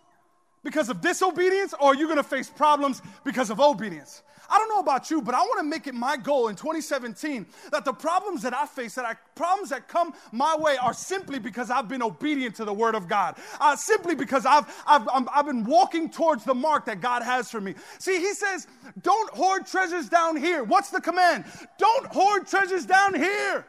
because 0.67 0.89
of 0.89 0.99
disobedience 0.99 1.73
or 1.79 1.91
are 1.91 1.95
you 1.95 2.07
going 2.07 2.17
to 2.17 2.23
face 2.23 2.49
problems 2.49 3.01
because 3.23 3.49
of 3.49 3.61
obedience? 3.61 4.21
I 4.49 4.57
don't 4.57 4.67
know 4.67 4.81
about 4.81 5.09
you, 5.09 5.21
but 5.21 5.33
I 5.33 5.39
want 5.39 5.59
to 5.59 5.63
make 5.63 5.87
it 5.87 5.93
my 5.93 6.17
goal 6.17 6.49
in 6.49 6.57
2017 6.57 7.45
that 7.71 7.85
the 7.85 7.93
problems 7.93 8.41
that 8.41 8.53
I 8.53 8.65
face, 8.65 8.95
that 8.95 9.05
I, 9.05 9.13
problems 9.33 9.69
that 9.69 9.87
come 9.87 10.13
my 10.33 10.57
way, 10.57 10.75
are 10.75 10.93
simply 10.93 11.39
because 11.39 11.71
I've 11.71 11.87
been 11.87 12.01
obedient 12.01 12.55
to 12.55 12.65
the 12.65 12.73
Word 12.73 12.95
of 12.95 13.07
God. 13.07 13.37
Uh, 13.61 13.77
simply 13.77 14.13
because 14.13 14.45
I've, 14.45 14.65
I've, 14.85 15.07
I've 15.33 15.45
been 15.45 15.63
walking 15.63 16.09
towards 16.09 16.43
the 16.43 16.53
mark 16.53 16.85
that 16.87 16.99
God 16.99 17.23
has 17.23 17.49
for 17.49 17.61
me. 17.61 17.75
See, 17.99 18.19
He 18.19 18.33
says, 18.33 18.67
don't 19.01 19.29
hoard 19.33 19.67
treasures 19.67 20.09
down 20.09 20.35
here. 20.35 20.65
What's 20.65 20.89
the 20.89 20.99
command? 20.99 21.45
Don't 21.77 22.07
hoard 22.07 22.45
treasures 22.45 22.85
down 22.85 23.15
here. 23.15 23.65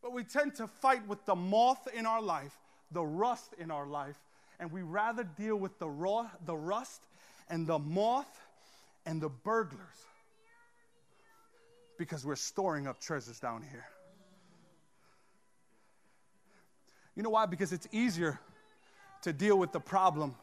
But 0.00 0.14
we 0.14 0.24
tend 0.24 0.54
to 0.54 0.66
fight 0.66 1.06
with 1.06 1.26
the 1.26 1.34
moth 1.34 1.86
in 1.92 2.06
our 2.06 2.22
life, 2.22 2.56
the 2.90 3.04
rust 3.04 3.54
in 3.58 3.70
our 3.70 3.86
life, 3.86 4.16
and 4.60 4.70
we 4.70 4.82
rather 4.82 5.24
deal 5.24 5.56
with 5.56 5.78
the 5.78 5.88
raw, 5.88 6.28
the 6.44 6.56
rust 6.56 7.02
and 7.48 7.66
the 7.66 7.78
moth 7.78 8.40
and 9.06 9.20
the 9.20 9.30
burglars 9.30 10.06
because 11.98 12.24
we're 12.24 12.36
storing 12.36 12.86
up 12.86 13.00
treasures 13.00 13.40
down 13.40 13.62
here. 13.62 13.86
You 17.16 17.22
know 17.22 17.30
why? 17.30 17.46
Because 17.46 17.72
it's 17.72 17.88
easier 17.90 18.38
to 19.22 19.32
deal 19.32 19.58
with 19.58 19.72
the 19.72 19.80
problem 19.80 20.34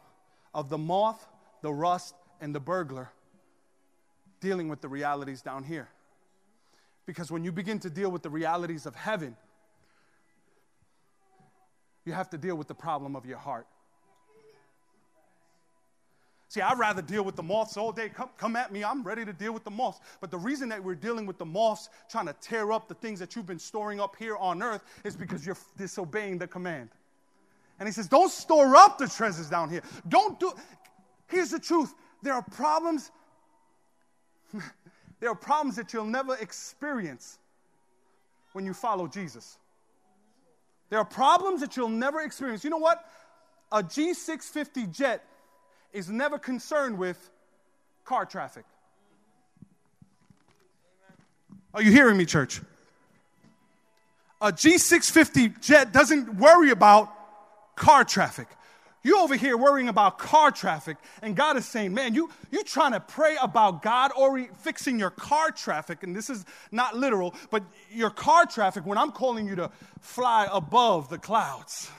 of 0.52 0.68
the 0.68 0.78
moth, 0.78 1.26
the 1.62 1.72
rust, 1.72 2.14
and 2.40 2.54
the 2.54 2.60
burglar 2.60 3.10
dealing 4.40 4.68
with 4.68 4.80
the 4.80 4.88
realities 4.88 5.42
down 5.42 5.64
here. 5.64 5.88
Because 7.06 7.30
when 7.30 7.42
you 7.42 7.52
begin 7.52 7.78
to 7.80 7.90
deal 7.90 8.10
with 8.10 8.22
the 8.22 8.30
realities 8.30 8.84
of 8.84 8.94
heaven, 8.94 9.36
you 12.04 12.12
have 12.12 12.30
to 12.30 12.38
deal 12.38 12.56
with 12.56 12.68
the 12.68 12.74
problem 12.74 13.16
of 13.16 13.24
your 13.24 13.38
heart. 13.38 13.66
See, 16.48 16.62
I'd 16.62 16.78
rather 16.78 17.02
deal 17.02 17.22
with 17.24 17.36
the 17.36 17.42
moths 17.42 17.76
all 17.76 17.92
day. 17.92 18.08
Come, 18.08 18.30
come 18.38 18.56
at 18.56 18.72
me. 18.72 18.82
I'm 18.82 19.02
ready 19.02 19.22
to 19.24 19.34
deal 19.34 19.52
with 19.52 19.64
the 19.64 19.70
moths. 19.70 20.00
But 20.20 20.30
the 20.30 20.38
reason 20.38 20.70
that 20.70 20.82
we're 20.82 20.94
dealing 20.94 21.26
with 21.26 21.36
the 21.36 21.44
moths, 21.44 21.90
trying 22.08 22.26
to 22.26 22.34
tear 22.40 22.72
up 22.72 22.88
the 22.88 22.94
things 22.94 23.20
that 23.20 23.36
you've 23.36 23.46
been 23.46 23.58
storing 23.58 24.00
up 24.00 24.16
here 24.16 24.36
on 24.36 24.62
earth, 24.62 24.82
is 25.04 25.14
because 25.14 25.44
you're 25.44 25.58
disobeying 25.76 26.38
the 26.38 26.46
command. 26.46 26.88
And 27.78 27.86
he 27.86 27.92
says, 27.92 28.08
Don't 28.08 28.30
store 28.30 28.76
up 28.76 28.96
the 28.96 29.08
treasures 29.08 29.50
down 29.50 29.68
here. 29.68 29.82
Don't 30.08 30.40
do. 30.40 30.52
Here's 31.26 31.50
the 31.50 31.60
truth 31.60 31.94
there 32.22 32.34
are 32.34 32.42
problems. 32.42 33.10
There 35.20 35.30
are 35.30 35.34
problems 35.34 35.74
that 35.74 35.92
you'll 35.92 36.04
never 36.04 36.36
experience 36.36 37.40
when 38.52 38.64
you 38.64 38.72
follow 38.72 39.08
Jesus. 39.08 39.58
There 40.90 40.98
are 41.00 41.04
problems 41.04 41.60
that 41.60 41.76
you'll 41.76 41.88
never 41.88 42.20
experience. 42.20 42.62
You 42.62 42.70
know 42.70 42.78
what? 42.78 43.04
A 43.72 43.82
G650 43.82 44.94
jet 44.94 45.24
is 45.92 46.08
never 46.08 46.38
concerned 46.38 46.98
with 46.98 47.30
car 48.04 48.26
traffic. 48.26 48.64
Are 51.74 51.82
you 51.82 51.92
hearing 51.92 52.16
me, 52.16 52.24
church? 52.24 52.60
A 54.40 54.52
G650 54.52 55.60
jet 55.60 55.92
doesn't 55.92 56.36
worry 56.36 56.70
about 56.70 57.12
car 57.76 58.04
traffic. 58.04 58.48
You 59.02 59.20
over 59.20 59.36
here 59.36 59.56
worrying 59.56 59.88
about 59.88 60.18
car 60.18 60.50
traffic, 60.50 60.96
and 61.22 61.36
God 61.36 61.56
is 61.56 61.64
saying, 61.64 61.94
Man, 61.94 62.14
you, 62.14 62.30
you 62.50 62.64
trying 62.64 62.92
to 62.92 63.00
pray 63.00 63.36
about 63.40 63.82
God 63.82 64.10
or 64.16 64.44
fixing 64.58 64.98
your 64.98 65.10
car 65.10 65.50
traffic, 65.50 66.02
and 66.02 66.14
this 66.14 66.28
is 66.28 66.44
not 66.72 66.96
literal, 66.96 67.34
but 67.50 67.62
your 67.90 68.10
car 68.10 68.44
traffic 68.44 68.84
when 68.84 68.98
I'm 68.98 69.12
calling 69.12 69.46
you 69.46 69.56
to 69.56 69.70
fly 70.00 70.48
above 70.52 71.08
the 71.08 71.18
clouds. 71.18 71.90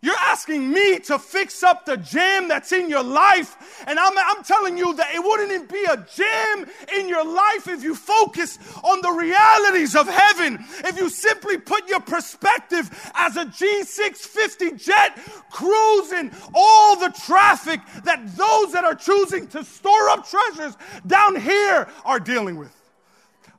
You're 0.00 0.14
asking 0.16 0.70
me 0.70 1.00
to 1.00 1.18
fix 1.18 1.64
up 1.64 1.84
the 1.84 1.96
jam 1.96 2.46
that's 2.46 2.70
in 2.70 2.88
your 2.88 3.02
life. 3.02 3.82
And 3.84 3.98
I'm, 3.98 4.16
I'm 4.16 4.44
telling 4.44 4.78
you 4.78 4.94
that 4.94 5.12
it 5.12 5.18
wouldn't 5.18 5.68
be 5.68 5.84
a 5.90 5.96
jam 5.96 6.66
in 6.96 7.08
your 7.08 7.24
life 7.24 7.66
if 7.66 7.82
you 7.82 7.96
focus 7.96 8.60
on 8.84 9.00
the 9.00 9.10
realities 9.10 9.96
of 9.96 10.06
heaven. 10.06 10.64
If 10.84 10.96
you 10.98 11.08
simply 11.08 11.58
put 11.58 11.88
your 11.88 11.98
perspective 11.98 12.88
as 13.16 13.36
a 13.36 13.46
G650 13.46 14.84
jet 14.84 15.18
cruising 15.50 16.30
all 16.54 16.96
the 16.96 17.12
traffic 17.26 17.80
that 18.04 18.24
those 18.36 18.72
that 18.72 18.84
are 18.84 18.94
choosing 18.94 19.48
to 19.48 19.64
store 19.64 20.10
up 20.10 20.28
treasures 20.28 20.76
down 21.08 21.34
here 21.40 21.88
are 22.04 22.20
dealing 22.20 22.56
with. 22.56 22.74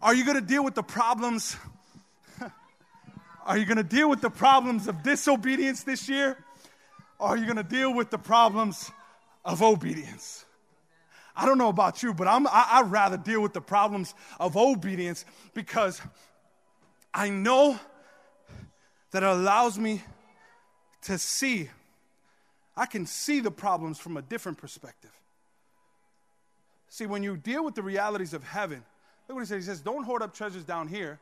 Are 0.01 0.15
you 0.15 0.23
going 0.23 0.39
to 0.39 0.45
deal 0.45 0.63
with 0.63 0.75
the 0.75 0.83
problems 0.83 1.57
are 3.49 3.57
you 3.57 3.65
going 3.65 3.77
to 3.77 3.83
deal 3.83 4.07
with 4.07 4.21
the 4.21 4.29
problems 4.29 4.87
of 4.87 5.01
disobedience 5.01 5.81
this 5.81 6.07
year? 6.07 6.37
Or 7.17 7.29
are 7.29 7.37
you 7.37 7.45
going 7.45 7.57
to 7.57 7.63
deal 7.63 7.91
with 7.91 8.11
the 8.11 8.19
problems 8.19 8.91
of 9.43 9.63
obedience? 9.63 10.45
I 11.35 11.47
don't 11.47 11.57
know 11.57 11.69
about 11.69 12.03
you, 12.03 12.13
but 12.13 12.27
I'm, 12.27 12.45
I, 12.47 12.83
would 12.83 12.91
rather 12.91 13.17
deal 13.17 13.41
with 13.41 13.53
the 13.53 13.61
problems 13.61 14.13
of 14.39 14.55
obedience 14.55 15.25
because 15.55 15.99
I 17.11 17.29
know 17.29 17.79
that 19.09 19.23
it 19.23 19.29
allows 19.29 19.79
me 19.79 20.03
to 21.03 21.17
see. 21.17 21.71
I 22.77 22.85
can 22.85 23.07
see 23.07 23.39
the 23.39 23.49
problems 23.49 23.97
from 23.97 24.15
a 24.15 24.21
different 24.21 24.59
perspective. 24.59 25.11
See, 26.89 27.07
when 27.07 27.23
you 27.23 27.35
deal 27.35 27.65
with 27.65 27.73
the 27.73 27.81
realities 27.81 28.35
of 28.35 28.43
heaven, 28.43 28.83
look 29.27 29.37
what 29.37 29.41
he 29.41 29.47
says. 29.47 29.65
He 29.65 29.67
says, 29.67 29.81
Don't 29.81 30.03
hoard 30.03 30.21
up 30.21 30.35
treasures 30.35 30.65
down 30.65 30.87
here 30.87 31.19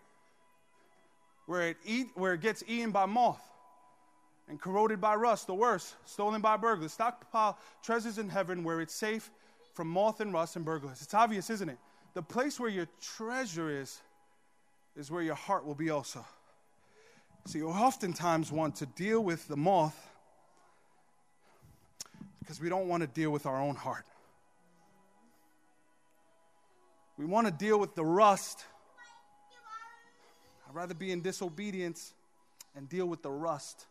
where 1.47 1.69
it, 1.69 1.77
eat, 1.83 2.09
where 2.13 2.33
it 2.33 2.41
gets 2.41 2.63
eaten 2.67 2.91
by 2.91 3.07
moth 3.07 3.41
and 4.47 4.61
corroded 4.61 5.01
by 5.01 5.15
rust, 5.15 5.47
the 5.47 5.55
worst, 5.55 5.95
stolen 6.05 6.41
by 6.41 6.55
burglars. 6.57 6.93
Stockpile 6.93 7.57
treasures 7.81 8.17
in 8.17 8.29
heaven 8.29 8.63
where 8.63 8.79
it's 8.81 8.93
safe 8.93 9.31
from 9.73 9.87
moth 9.87 10.19
and 10.21 10.31
rust 10.31 10.55
and 10.55 10.63
burglars. 10.63 11.01
It's 11.01 11.13
obvious, 11.13 11.49
isn't 11.49 11.69
it? 11.69 11.77
The 12.13 12.21
place 12.21 12.59
where 12.59 12.69
your 12.69 12.87
treasure 13.01 13.69
is, 13.69 13.99
is 14.95 15.09
where 15.09 15.23
your 15.23 15.35
heart 15.35 15.65
will 15.65 15.75
be 15.75 15.89
also. 15.89 16.23
So 17.45 17.57
you 17.57 17.69
oftentimes 17.69 18.51
want 18.51 18.75
to 18.77 18.85
deal 18.85 19.23
with 19.23 19.47
the 19.47 19.57
moth 19.57 20.09
because 22.39 22.59
we 22.59 22.69
don't 22.69 22.87
want 22.87 23.01
to 23.01 23.07
deal 23.07 23.31
with 23.31 23.45
our 23.45 23.61
own 23.61 23.75
heart. 23.75 24.05
We 27.17 27.25
want 27.25 27.47
to 27.47 27.53
deal 27.53 27.79
with 27.79 27.95
the 27.95 28.05
rust 28.05 28.63
rather 30.77 30.93
be 30.93 31.11
in 31.11 31.21
disobedience 31.21 32.13
and 32.75 32.87
deal 32.87 33.07
with 33.07 33.23
the 33.23 33.31
rust. 33.31 33.87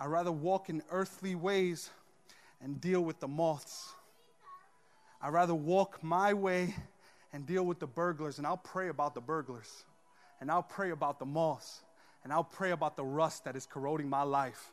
I'd 0.00 0.06
rather 0.06 0.32
walk 0.32 0.70
in 0.70 0.82
earthly 0.90 1.34
ways 1.34 1.90
and 2.62 2.80
deal 2.80 3.02
with 3.02 3.20
the 3.20 3.28
moths. 3.28 3.92
I'd 5.20 5.34
rather 5.34 5.54
walk 5.54 6.02
my 6.02 6.32
way 6.32 6.74
and 7.34 7.46
deal 7.46 7.64
with 7.64 7.78
the 7.78 7.86
burglars, 7.86 8.38
and 8.38 8.46
I'll 8.46 8.56
pray 8.56 8.88
about 8.88 9.14
the 9.14 9.20
burglars, 9.20 9.84
and 10.40 10.50
I'll 10.50 10.62
pray 10.62 10.92
about 10.92 11.18
the 11.18 11.26
moths, 11.26 11.82
and 12.22 12.32
I'll 12.32 12.42
pray 12.42 12.70
about 12.70 12.96
the 12.96 13.04
rust 13.04 13.44
that 13.44 13.56
is 13.56 13.66
corroding 13.66 14.08
my 14.08 14.22
life 14.22 14.72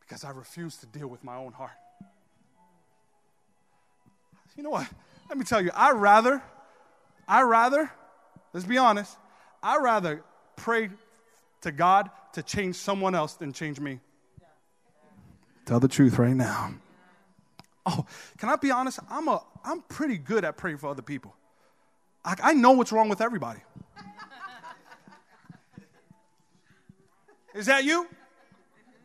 because 0.00 0.24
I 0.24 0.30
refuse 0.30 0.76
to 0.78 0.86
deal 0.86 1.08
with 1.08 1.22
my 1.22 1.36
own 1.36 1.52
heart. 1.52 1.72
You 4.56 4.62
know 4.62 4.70
what? 4.70 4.88
Let 5.28 5.36
me 5.36 5.44
tell 5.44 5.60
you, 5.60 5.70
I'd 5.74 5.92
rather 5.92 6.42
I 7.30 7.42
rather, 7.42 7.88
let's 8.52 8.66
be 8.66 8.76
honest, 8.76 9.16
I 9.62 9.78
rather 9.78 10.24
pray 10.56 10.90
to 11.60 11.70
God 11.70 12.10
to 12.32 12.42
change 12.42 12.74
someone 12.74 13.14
else 13.14 13.34
than 13.34 13.52
change 13.52 13.78
me. 13.78 14.00
Tell 15.64 15.78
the 15.78 15.86
truth 15.86 16.18
right 16.18 16.34
now. 16.34 16.74
Oh, 17.86 18.04
can 18.38 18.48
I 18.48 18.56
be 18.56 18.72
honest? 18.72 18.98
I'm 19.08 19.28
a 19.28 19.44
I'm 19.64 19.80
pretty 19.82 20.18
good 20.18 20.44
at 20.44 20.56
praying 20.56 20.78
for 20.78 20.88
other 20.88 21.02
people. 21.02 21.36
I, 22.24 22.34
I 22.42 22.54
know 22.54 22.72
what's 22.72 22.90
wrong 22.90 23.08
with 23.08 23.20
everybody. 23.20 23.60
Is 27.54 27.66
that 27.66 27.84
you? 27.84 28.08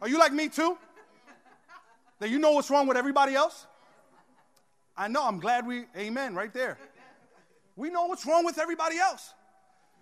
Are 0.02 0.10
you 0.10 0.18
like 0.18 0.34
me 0.34 0.50
too? 0.50 0.80
That 2.20 2.32
you 2.32 2.40
know 2.40 2.52
what's 2.52 2.72
wrong 2.72 2.88
with 2.88 2.98
everybody 2.98 3.36
else? 3.36 3.68
I 4.98 5.10
know. 5.10 5.24
I'm 5.24 5.40
glad 5.40 5.68
we, 5.68 5.86
amen, 5.96 6.34
right 6.34 6.54
there. 6.54 6.80
We 7.76 7.90
know 7.90 8.06
what's 8.06 8.26
wrong 8.26 8.46
with 8.46 8.58
everybody 8.58 8.98
else. 8.98 9.34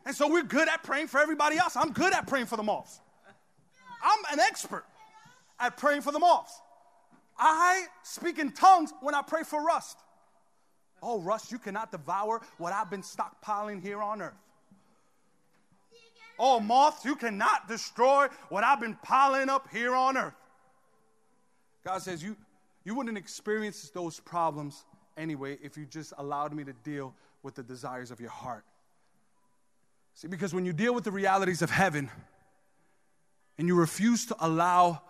And 0.06 0.16
so 0.16 0.30
we're 0.30 0.44
good 0.44 0.68
at 0.68 0.84
praying 0.84 1.08
for 1.08 1.20
everybody 1.20 1.58
else. 1.58 1.76
I'm 1.76 1.92
good 1.92 2.14
at 2.14 2.28
praying 2.28 2.48
for 2.48 2.58
the 2.58 2.64
moths. 2.64 3.00
I'm 4.04 4.34
an 4.34 4.40
expert 4.40 4.86
at 5.60 5.78
praying 5.78 6.02
for 6.02 6.12
the 6.12 6.20
moths. 6.20 6.60
I 7.38 7.86
speak 8.04 8.38
in 8.38 8.52
tongues 8.52 8.94
when 9.02 9.16
I 9.16 9.22
pray 9.22 9.44
for 9.44 9.64
rust. 9.64 9.98
Oh, 11.02 11.20
rust, 11.20 11.52
you 11.52 11.58
cannot 11.58 11.92
devour 11.92 12.42
what 12.58 12.74
I've 12.74 12.90
been 12.90 13.02
stockpiling 13.02 13.82
here 13.82 14.02
on 14.02 14.22
earth. 14.22 14.34
Oh, 16.38 16.60
moths, 16.60 17.06
you 17.06 17.16
cannot 17.16 17.68
destroy 17.68 18.28
what 18.50 18.64
I've 18.64 18.80
been 18.80 18.98
piling 19.04 19.50
up 19.50 19.68
here 19.72 19.96
on 19.96 20.18
earth. 20.18 20.34
God 21.86 22.02
says, 22.02 22.24
you, 22.24 22.36
you 22.84 22.96
wouldn't 22.96 23.18
experience 23.18 23.90
those 23.90 24.20
problems 24.20 24.86
anyway 25.18 25.58
if 25.62 25.78
you 25.78 25.86
just 25.86 26.14
allowed 26.18 26.54
me 26.54 26.64
to 26.64 26.74
deal 26.74 27.14
with 27.44 27.56
the 27.56 27.64
desires 27.64 28.10
of 28.10 28.20
your 28.20 28.30
heart. 28.30 28.64
See, 30.16 30.28
because 30.28 30.54
when 30.54 30.66
you 30.66 30.74
deal 30.74 30.94
with 30.96 31.04
the 31.04 31.12
realities 31.12 31.62
of 31.62 31.70
heaven 31.70 32.10
and 33.58 33.68
you 33.68 33.76
refuse 33.76 34.26
to 34.28 34.36
allow 34.40 35.02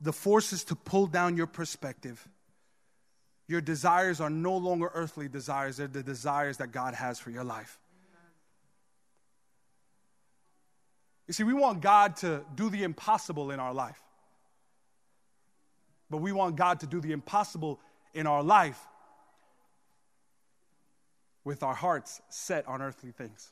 the 0.00 0.12
forces 0.12 0.64
to 0.64 0.76
pull 0.76 1.06
down 1.06 1.36
your 1.36 1.46
perspective, 1.46 2.26
your 3.48 3.60
desires 3.60 4.20
are 4.20 4.30
no 4.30 4.56
longer 4.56 4.90
earthly 4.94 5.28
desires, 5.28 5.78
they're 5.78 5.88
the 5.88 6.02
desires 6.02 6.58
that 6.58 6.70
God 6.70 6.94
has 6.94 7.18
for 7.18 7.30
your 7.30 7.44
life. 7.44 7.78
You 11.26 11.34
see, 11.34 11.44
we 11.44 11.54
want 11.54 11.80
God 11.80 12.16
to 12.16 12.44
do 12.54 12.70
the 12.70 12.82
impossible 12.82 13.50
in 13.50 13.60
our 13.60 13.72
life. 13.72 14.00
But 16.10 16.18
we 16.18 16.32
want 16.32 16.56
God 16.56 16.80
to 16.80 16.86
do 16.86 17.00
the 17.00 17.12
impossible 17.12 17.78
in 18.14 18.26
our 18.26 18.42
life 18.42 18.80
with 21.44 21.62
our 21.62 21.74
hearts 21.74 22.20
set 22.28 22.66
on 22.68 22.82
earthly 22.82 23.12
things. 23.12 23.50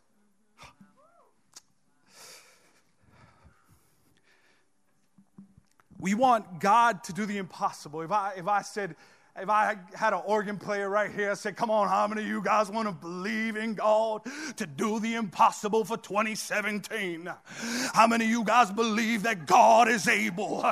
We 6.01 6.15
want 6.15 6.61
God 6.61 7.03
to 7.05 7.13
do 7.13 7.27
the 7.27 7.39
impossible. 7.39 8.03
If 8.03 8.13
I, 8.13 8.35
if 8.37 8.47
I 8.47 8.63
said, 8.63 8.95
if 9.41 9.49
I 9.49 9.77
had 9.95 10.13
an 10.13 10.23
organ 10.25 10.59
player 10.59 10.89
right 10.89 11.11
here, 11.11 11.31
I 11.31 11.35
said, 11.35 11.57
Come 11.57 11.71
on, 11.71 11.89
how 11.89 12.07
many 12.07 12.23
of 12.23 12.29
you 12.29 12.43
guys 12.43 12.71
want 12.71 12.89
to 12.89 12.93
believe 12.93 13.57
in 13.57 13.75
God 13.75 14.23
to 14.57 14.67
do 14.67 15.01
the 15.01 15.15
impossible 15.15 15.85
for 15.85 15.97
2017? 15.97 17.31
How 17.95 18.07
many 18.07 18.25
of 18.25 18.31
you 18.31 18.45
guys 18.45 18.71
believe 18.71 19.23
that 19.25 19.47
God 19.47 19.89
is 19.89 20.09
able 20.09 20.65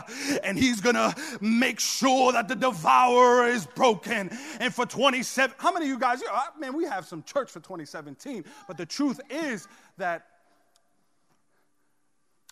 and 0.42 0.58
He's 0.58 0.80
going 0.80 0.94
to 0.94 1.14
make 1.40 1.80
sure 1.80 2.32
that 2.32 2.48
the 2.48 2.56
devourer 2.56 3.46
is 3.46 3.66
broken? 3.66 4.30
And 4.60 4.74
for 4.74 4.86
27, 4.86 5.56
how 5.58 5.72
many 5.72 5.86
of 5.86 5.90
you 5.90 5.98
guys, 5.98 6.22
man, 6.58 6.76
we 6.76 6.84
have 6.84 7.06
some 7.06 7.22
church 7.22 7.50
for 7.50 7.60
2017, 7.60 8.44
but 8.66 8.76
the 8.76 8.86
truth 8.86 9.20
is 9.30 9.68
that 9.98 10.26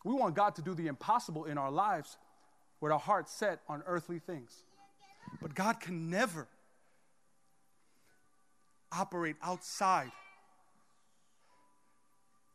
we 0.04 0.14
want 0.14 0.34
God 0.34 0.54
to 0.56 0.62
do 0.62 0.74
the 0.74 0.86
impossible 0.86 1.46
in 1.46 1.58
our 1.58 1.70
lives 1.70 2.18
with 2.80 2.92
our 2.92 2.98
hearts 2.98 3.32
set 3.32 3.60
on 3.68 3.82
earthly 3.86 4.18
things. 4.18 4.62
But 5.40 5.54
God 5.54 5.80
can 5.80 6.10
never 6.10 6.46
operate 8.92 9.36
outside 9.42 10.10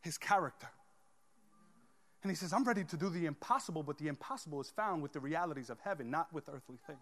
his 0.01 0.17
character. 0.17 0.69
And 2.21 2.31
he 2.31 2.35
says, 2.35 2.51
I'm 2.51 2.63
ready 2.63 2.83
to 2.83 2.97
do 2.97 3.09
the 3.09 3.25
impossible, 3.25 3.83
but 3.83 3.97
the 3.97 4.07
impossible 4.07 4.59
is 4.59 4.69
found 4.69 5.01
with 5.01 5.13
the 5.13 5.19
realities 5.19 5.69
of 5.69 5.79
heaven, 5.79 6.09
not 6.09 6.31
with 6.33 6.49
earthly 6.49 6.77
things. 6.85 6.99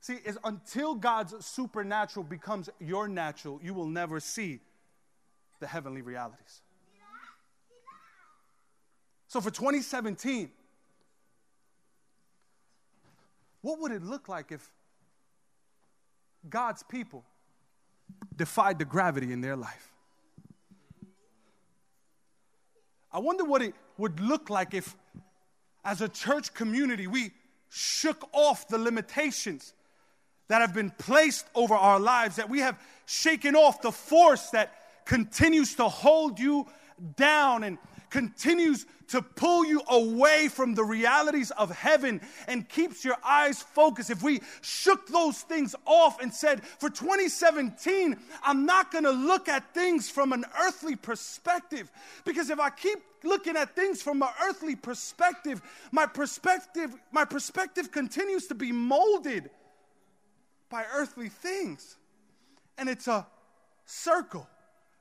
See, 0.00 0.18
is 0.24 0.38
until 0.44 0.94
God's 0.94 1.46
supernatural 1.46 2.24
becomes 2.24 2.68
your 2.78 3.08
natural, 3.08 3.60
you 3.62 3.72
will 3.72 3.86
never 3.86 4.20
see 4.20 4.60
the 5.60 5.66
heavenly 5.66 6.02
realities. 6.02 6.60
So 9.28 9.40
for 9.40 9.50
2017, 9.50 10.50
what 13.64 13.80
would 13.80 13.92
it 13.92 14.02
look 14.02 14.28
like 14.28 14.52
if 14.52 14.70
God's 16.50 16.82
people 16.82 17.24
defied 18.36 18.78
the 18.78 18.84
gravity 18.84 19.32
in 19.32 19.40
their 19.40 19.56
life? 19.56 19.90
I 23.10 23.20
wonder 23.20 23.42
what 23.42 23.62
it 23.62 23.74
would 23.96 24.20
look 24.20 24.50
like 24.50 24.74
if, 24.74 24.94
as 25.82 26.02
a 26.02 26.10
church 26.10 26.52
community, 26.52 27.06
we 27.06 27.30
shook 27.70 28.28
off 28.34 28.68
the 28.68 28.76
limitations 28.76 29.72
that 30.48 30.60
have 30.60 30.74
been 30.74 30.90
placed 30.90 31.46
over 31.54 31.72
our 31.72 31.98
lives, 31.98 32.36
that 32.36 32.50
we 32.50 32.58
have 32.58 32.78
shaken 33.06 33.56
off 33.56 33.80
the 33.80 33.92
force 33.92 34.50
that 34.50 34.74
continues 35.06 35.74
to 35.76 35.88
hold 35.88 36.38
you 36.38 36.66
down 37.16 37.64
and 37.64 37.78
continues 38.14 38.86
to 39.08 39.20
pull 39.20 39.64
you 39.64 39.82
away 39.88 40.46
from 40.46 40.72
the 40.72 40.84
realities 40.84 41.50
of 41.50 41.68
heaven 41.72 42.20
and 42.46 42.68
keeps 42.68 43.04
your 43.04 43.16
eyes 43.24 43.60
focused. 43.60 44.08
If 44.08 44.22
we 44.22 44.40
shook 44.60 45.08
those 45.08 45.40
things 45.40 45.74
off 45.84 46.22
and 46.22 46.32
said, 46.32 46.62
for 46.64 46.88
2017, 46.88 48.16
I'm 48.44 48.66
not 48.66 48.92
going 48.92 49.02
to 49.02 49.10
look 49.10 49.48
at 49.48 49.74
things 49.74 50.08
from 50.08 50.32
an 50.32 50.44
earthly 50.60 50.94
perspective. 50.94 51.90
Because 52.24 52.50
if 52.50 52.60
I 52.60 52.70
keep 52.70 53.00
looking 53.24 53.56
at 53.56 53.74
things 53.74 54.00
from 54.00 54.22
an 54.22 54.28
earthly 54.44 54.76
perspective, 54.76 55.60
my 55.90 56.06
perspective, 56.06 56.94
my 57.10 57.24
perspective 57.24 57.90
continues 57.90 58.46
to 58.46 58.54
be 58.54 58.70
molded 58.70 59.50
by 60.70 60.84
earthly 60.94 61.30
things. 61.30 61.96
And 62.78 62.88
it's 62.88 63.08
a 63.08 63.26
circle. 63.86 64.48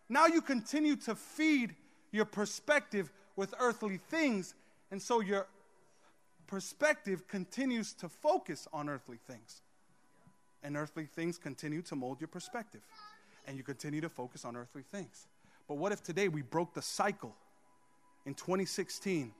Now 0.10 0.26
you 0.26 0.42
continue 0.42 0.96
to 0.96 1.14
feed 1.14 1.76
your 2.14 2.26
perspective 2.26 3.12
with 3.36 3.54
earthly 3.60 3.98
things, 3.98 4.54
and 4.92 5.02
so 5.02 5.20
your 5.20 5.48
perspective 6.48 7.28
continues 7.28 7.94
to 7.94 8.08
focus 8.08 8.68
on 8.72 8.88
earthly 8.88 9.18
things. 9.28 9.62
And 10.62 10.78
earthly 10.78 11.06
things 11.06 11.38
continue 11.38 11.82
to 11.82 11.96
mold 11.96 12.22
your 12.22 12.30
perspective, 12.30 12.82
and 13.48 13.58
you 13.58 13.64
continue 13.64 14.00
to 14.00 14.10
focus 14.10 14.46
on 14.46 14.56
earthly 14.56 14.84
things. 14.92 15.28
But 15.68 15.76
what 15.76 15.92
if 15.92 16.04
today 16.04 16.30
we 16.30 16.42
broke 16.42 16.74
the 16.74 16.82
cycle 16.82 17.36
in 18.26 18.34
2016 18.34 19.34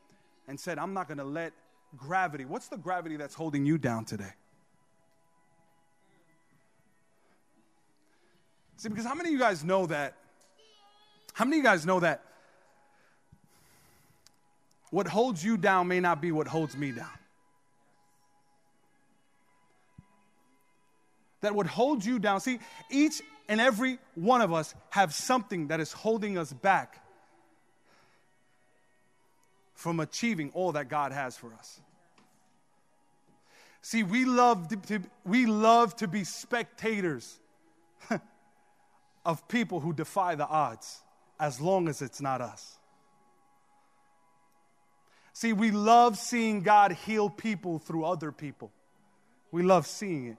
and 0.48 0.60
said, 0.60 0.78
I'm 0.78 0.94
not 0.94 1.08
going 1.08 1.20
to 1.20 1.24
let 1.24 1.54
gravity, 1.96 2.44
what's 2.44 2.68
the 2.68 2.78
gravity 2.78 3.16
that's 3.16 3.36
holding 3.36 3.66
you 3.66 3.78
down 3.78 4.04
today? 4.04 4.34
See, 8.78 8.90
because 8.90 9.06
how 9.06 9.16
many 9.16 9.30
of 9.30 9.34
you 9.34 9.40
guys 9.40 9.64
know 9.64 9.86
that 9.86 10.16
how 11.34 11.46
many 11.46 11.58
of 11.58 11.64
you 11.64 11.70
guys 11.70 11.86
know 11.86 12.00
that 12.00 12.24
what 14.94 15.08
holds 15.08 15.44
you 15.44 15.58
down 15.58 15.88
may 15.88 16.00
not 16.00 16.22
be 16.22 16.32
what 16.32 16.46
holds 16.46 16.78
me 16.78 16.92
down? 16.92 17.08
That 21.42 21.56
what 21.56 21.66
holds 21.66 22.06
you 22.06 22.20
down, 22.20 22.42
see, 22.42 22.60
each 22.92 23.20
and 23.50 23.60
every 23.60 23.98
one 24.14 24.42
of 24.42 24.54
us 24.54 24.76
have 24.92 25.12
something 25.12 25.70
that 25.70 25.80
is 25.80 25.92
holding 25.92 26.38
us 26.38 26.54
back 26.54 27.04
from 29.74 30.00
achieving 30.00 30.52
all 30.54 30.74
that 30.74 30.90
God 30.90 31.12
has 31.12 31.36
for 31.36 31.52
us. 31.56 31.82
See, 33.82 34.04
we 34.04 34.26
love 34.26 34.68
to, 34.86 35.02
we 35.26 35.48
love 35.48 35.96
to 35.96 36.08
be 36.08 36.24
spectators 36.24 37.40
of 39.26 39.48
people 39.48 39.80
who 39.80 39.92
defy 39.92 40.36
the 40.36 40.48
odds 40.48 41.02
as 41.40 41.60
long 41.60 41.88
as 41.88 42.04
it's 42.04 42.22
not 42.22 42.42
us. 42.42 42.78
See, 45.34 45.52
we 45.52 45.72
love 45.72 46.18
seeing 46.18 46.62
God 46.62 46.92
heal 46.92 47.30
people 47.30 47.80
through 47.80 48.06
other 48.06 48.32
people. 48.32 48.72
We 49.52 49.64
love 49.64 49.88
seeing 49.88 50.28
it. 50.28 50.38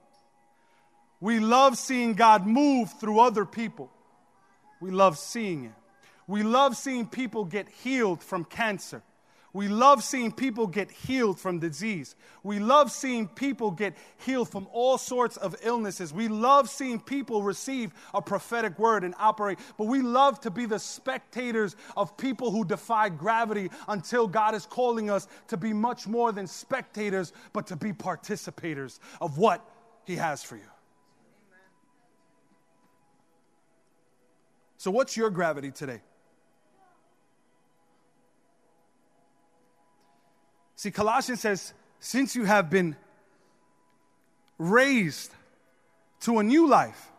We 1.20 1.40
love 1.40 1.76
seeing 1.76 2.14
God 2.14 2.46
move 2.46 2.92
through 3.00 3.18
other 3.20 3.44
people. 3.44 3.90
We 4.80 4.90
love 4.90 5.18
seeing 5.18 5.64
it. 5.66 5.72
We 6.26 6.42
love 6.42 6.76
seeing 6.76 7.06
people 7.06 7.44
get 7.44 7.68
healed 7.68 8.22
from 8.22 8.44
cancer. 8.44 9.02
We 9.54 9.68
love 9.68 10.02
seeing 10.02 10.32
people 10.32 10.66
get 10.66 10.90
healed 10.90 11.38
from 11.38 11.60
disease. 11.60 12.16
We 12.42 12.58
love 12.58 12.90
seeing 12.90 13.28
people 13.28 13.70
get 13.70 13.94
healed 14.18 14.48
from 14.48 14.66
all 14.72 14.98
sorts 14.98 15.36
of 15.36 15.54
illnesses. 15.62 16.12
We 16.12 16.26
love 16.26 16.68
seeing 16.68 16.98
people 16.98 17.40
receive 17.40 17.92
a 18.12 18.20
prophetic 18.20 18.76
word 18.80 19.04
and 19.04 19.14
operate. 19.16 19.60
But 19.78 19.86
we 19.86 20.02
love 20.02 20.40
to 20.40 20.50
be 20.50 20.66
the 20.66 20.80
spectators 20.80 21.76
of 21.96 22.16
people 22.16 22.50
who 22.50 22.64
defy 22.64 23.10
gravity 23.10 23.70
until 23.86 24.26
God 24.26 24.56
is 24.56 24.66
calling 24.66 25.08
us 25.08 25.28
to 25.46 25.56
be 25.56 25.72
much 25.72 26.08
more 26.08 26.32
than 26.32 26.48
spectators, 26.48 27.32
but 27.52 27.68
to 27.68 27.76
be 27.76 27.92
participators 27.92 28.98
of 29.20 29.38
what 29.38 29.64
He 30.04 30.16
has 30.16 30.42
for 30.42 30.56
you. 30.56 30.62
So, 34.78 34.90
what's 34.90 35.16
your 35.16 35.30
gravity 35.30 35.70
today? 35.70 36.00
See, 40.84 40.90
Colossians 40.90 41.40
says, 41.40 41.72
since 41.98 42.36
you 42.36 42.44
have 42.44 42.68
been 42.68 42.94
raised 44.58 45.32
to 46.20 46.40
a 46.40 46.42
new 46.42 46.68
life, 46.68 47.10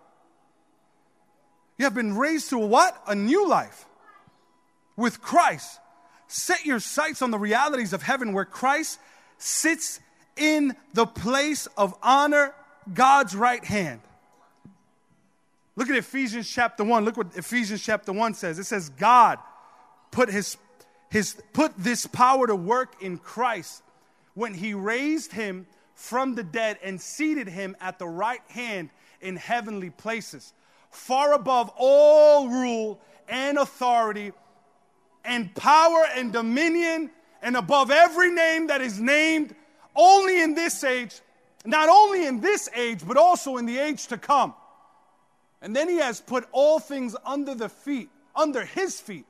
you 1.79 1.85
have 1.85 1.95
been 1.95 2.15
raised 2.15 2.51
to 2.51 2.59
what? 2.59 2.95
A 3.07 3.15
new 3.15 3.49
life 3.49 3.87
with 4.95 5.19
Christ. 5.19 5.79
Set 6.27 6.63
your 6.63 6.79
sights 6.79 7.23
on 7.23 7.31
the 7.31 7.39
realities 7.39 7.91
of 7.91 8.03
heaven 8.03 8.33
where 8.33 8.45
Christ 8.45 8.99
sits 9.39 9.99
in 10.37 10.75
the 10.93 11.07
place 11.07 11.67
of 11.75 11.95
honor, 12.03 12.53
God's 12.93 13.35
right 13.35 13.65
hand. 13.65 14.01
Look 15.75 15.89
at 15.89 15.95
Ephesians 15.95 16.47
chapter 16.47 16.83
1. 16.83 17.03
Look 17.03 17.17
what 17.17 17.35
Ephesians 17.35 17.81
chapter 17.81 18.13
1 18.13 18.35
says. 18.35 18.59
It 18.59 18.65
says, 18.65 18.89
God 18.89 19.39
put 20.11 20.29
his 20.29 20.55
his, 21.09 21.35
put 21.53 21.73
this 21.77 22.07
power 22.07 22.47
to 22.47 22.55
work 22.55 23.01
in 23.01 23.17
Christ 23.17 23.83
when 24.33 24.53
he 24.53 24.73
raised 24.73 25.31
him 25.31 25.67
from 25.93 26.35
the 26.35 26.43
dead 26.43 26.77
and 26.83 26.99
seated 26.99 27.47
him 27.47 27.75
at 27.79 27.99
the 27.99 28.07
right 28.07 28.41
hand 28.49 28.89
in 29.21 29.35
heavenly 29.35 29.89
places, 29.89 30.53
far 30.89 31.33
above 31.33 31.71
all 31.77 32.49
rule 32.49 32.99
and 33.27 33.57
authority 33.57 34.33
and 35.23 35.53
power 35.55 36.05
and 36.15 36.31
dominion 36.31 37.09
and 37.41 37.55
above 37.55 37.91
every 37.91 38.31
name 38.31 38.67
that 38.67 38.81
is 38.81 38.99
named 38.99 39.55
only 39.95 40.41
in 40.41 40.53
this 40.53 40.83
age, 40.83 41.21
not 41.63 41.89
only 41.89 42.25
in 42.25 42.41
this 42.41 42.69
age, 42.75 43.01
but 43.07 43.17
also 43.17 43.57
in 43.57 43.65
the 43.65 43.77
age 43.77 44.07
to 44.07 44.17
come. 44.17 44.53
And 45.61 45.75
then 45.75 45.89
he 45.89 45.97
has 45.97 46.21
put 46.21 46.47
all 46.51 46.79
things 46.79 47.15
under 47.25 47.55
the 47.55 47.69
feet, 47.69 48.09
under 48.35 48.65
his 48.65 48.99
feet, 48.99 49.25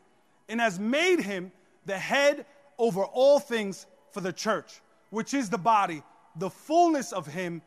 and 0.49 0.59
has 0.59 0.79
made 0.79 1.21
him 1.21 1.51
the 1.85 1.97
head 1.97 2.45
over 2.77 3.03
all 3.03 3.39
things 3.39 3.85
for 4.11 4.21
the 4.21 4.33
church, 4.33 4.81
which 5.09 5.33
is 5.33 5.49
the 5.49 5.57
body, 5.57 6.03
the 6.35 6.49
fullness 6.49 7.11
of 7.11 7.27
Him 7.27 7.61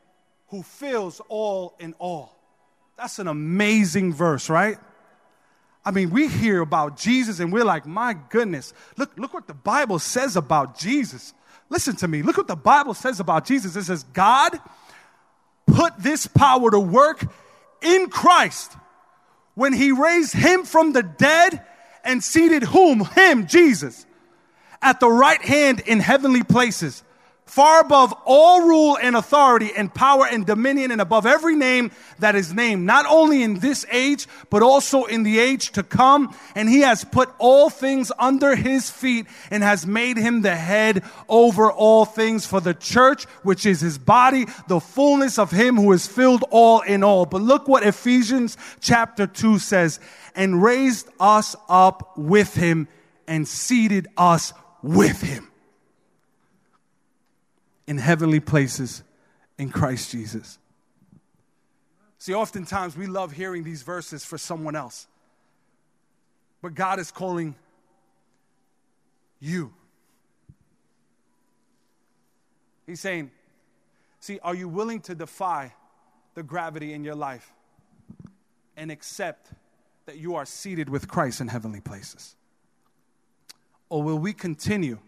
who 0.48 0.62
fills 0.62 1.20
all 1.28 1.74
in 1.78 1.94
all. 1.98 2.34
That's 2.96 3.18
an 3.18 3.28
amazing 3.28 4.12
verse, 4.12 4.50
right? 4.50 4.78
I 5.84 5.90
mean, 5.90 6.10
we 6.10 6.28
hear 6.28 6.60
about 6.60 6.98
Jesus 6.98 7.40
and 7.40 7.52
we're 7.52 7.64
like, 7.64 7.86
my 7.86 8.14
goodness, 8.28 8.74
look, 8.96 9.16
look 9.16 9.32
what 9.32 9.46
the 9.46 9.54
Bible 9.54 9.98
says 9.98 10.36
about 10.36 10.78
Jesus. 10.78 11.32
Listen 11.70 11.96
to 11.96 12.08
me. 12.08 12.22
Look 12.22 12.36
what 12.36 12.48
the 12.48 12.56
Bible 12.56 12.94
says 12.94 13.20
about 13.20 13.46
Jesus. 13.46 13.76
It 13.76 13.84
says, 13.84 14.02
God 14.02 14.58
put 15.66 15.96
this 15.98 16.26
power 16.26 16.70
to 16.70 16.80
work 16.80 17.24
in 17.80 18.08
Christ 18.10 18.72
when 19.54 19.72
he 19.72 19.92
raised 19.92 20.34
him 20.34 20.64
from 20.64 20.92
the 20.92 21.02
dead 21.02 21.64
and 22.04 22.22
seated 22.22 22.62
whom? 22.64 23.04
Him, 23.04 23.46
Jesus, 23.46 24.06
at 24.82 25.00
the 25.00 25.10
right 25.10 25.42
hand 25.42 25.80
in 25.80 26.00
heavenly 26.00 26.42
places, 26.42 27.02
far 27.48 27.80
above 27.80 28.14
all 28.26 28.68
rule 28.68 28.98
and 29.00 29.16
authority 29.16 29.70
and 29.74 29.92
power 29.92 30.26
and 30.26 30.44
dominion 30.44 30.90
and 30.90 31.00
above 31.00 31.24
every 31.24 31.56
name 31.56 31.90
that 32.18 32.34
is 32.34 32.52
named, 32.52 32.84
not 32.84 33.06
only 33.06 33.42
in 33.42 33.58
this 33.58 33.86
age, 33.90 34.26
but 34.50 34.62
also 34.62 35.04
in 35.04 35.22
the 35.22 35.38
age 35.38 35.70
to 35.72 35.82
come. 35.82 36.34
And 36.54 36.68
he 36.68 36.80
has 36.80 37.04
put 37.04 37.30
all 37.38 37.70
things 37.70 38.12
under 38.18 38.54
his 38.54 38.90
feet 38.90 39.26
and 39.50 39.62
has 39.62 39.86
made 39.86 40.18
him 40.18 40.42
the 40.42 40.54
head 40.54 41.02
over 41.28 41.72
all 41.72 42.04
things 42.04 42.44
for 42.44 42.60
the 42.60 42.74
church, 42.74 43.24
which 43.42 43.64
is 43.64 43.80
his 43.80 43.96
body, 43.98 44.46
the 44.68 44.80
fullness 44.80 45.38
of 45.38 45.50
him 45.50 45.76
who 45.76 45.92
is 45.92 46.06
filled 46.06 46.44
all 46.50 46.82
in 46.82 47.02
all. 47.02 47.24
But 47.24 47.40
look 47.40 47.66
what 47.66 47.82
Ephesians 47.82 48.58
chapter 48.80 49.26
2 49.26 49.58
says, 49.58 50.00
and 50.34 50.62
raised 50.62 51.08
us 51.18 51.56
up 51.68 52.16
with 52.18 52.54
him 52.54 52.88
and 53.26 53.48
seated 53.48 54.06
us 54.16 54.52
with 54.82 55.20
him 55.20 55.48
in 57.86 57.98
heavenly 57.98 58.40
places 58.40 59.02
in 59.58 59.70
Christ 59.70 60.12
Jesus. 60.12 60.58
See, 62.18 62.34
oftentimes 62.34 62.96
we 62.96 63.06
love 63.06 63.32
hearing 63.32 63.64
these 63.64 63.82
verses 63.82 64.24
for 64.24 64.38
someone 64.38 64.76
else. 64.76 65.06
But 66.60 66.74
God 66.74 66.98
is 66.98 67.10
calling 67.10 67.54
you. 69.40 69.72
He's 72.86 73.00
saying, 73.00 73.30
See, 74.20 74.40
are 74.42 74.54
you 74.54 74.68
willing 74.68 75.00
to 75.02 75.14
defy 75.14 75.72
the 76.34 76.42
gravity 76.42 76.92
in 76.92 77.04
your 77.04 77.14
life 77.14 77.52
and 78.76 78.90
accept 78.90 79.52
that 80.06 80.18
you 80.18 80.34
are 80.34 80.44
seated 80.44 80.88
with 80.88 81.06
Christ 81.06 81.40
in 81.40 81.48
heavenly 81.48 81.80
places? 81.80 82.34
Or 83.88 84.02
will 84.02 84.18
we 84.18 84.32
continue 84.32 84.98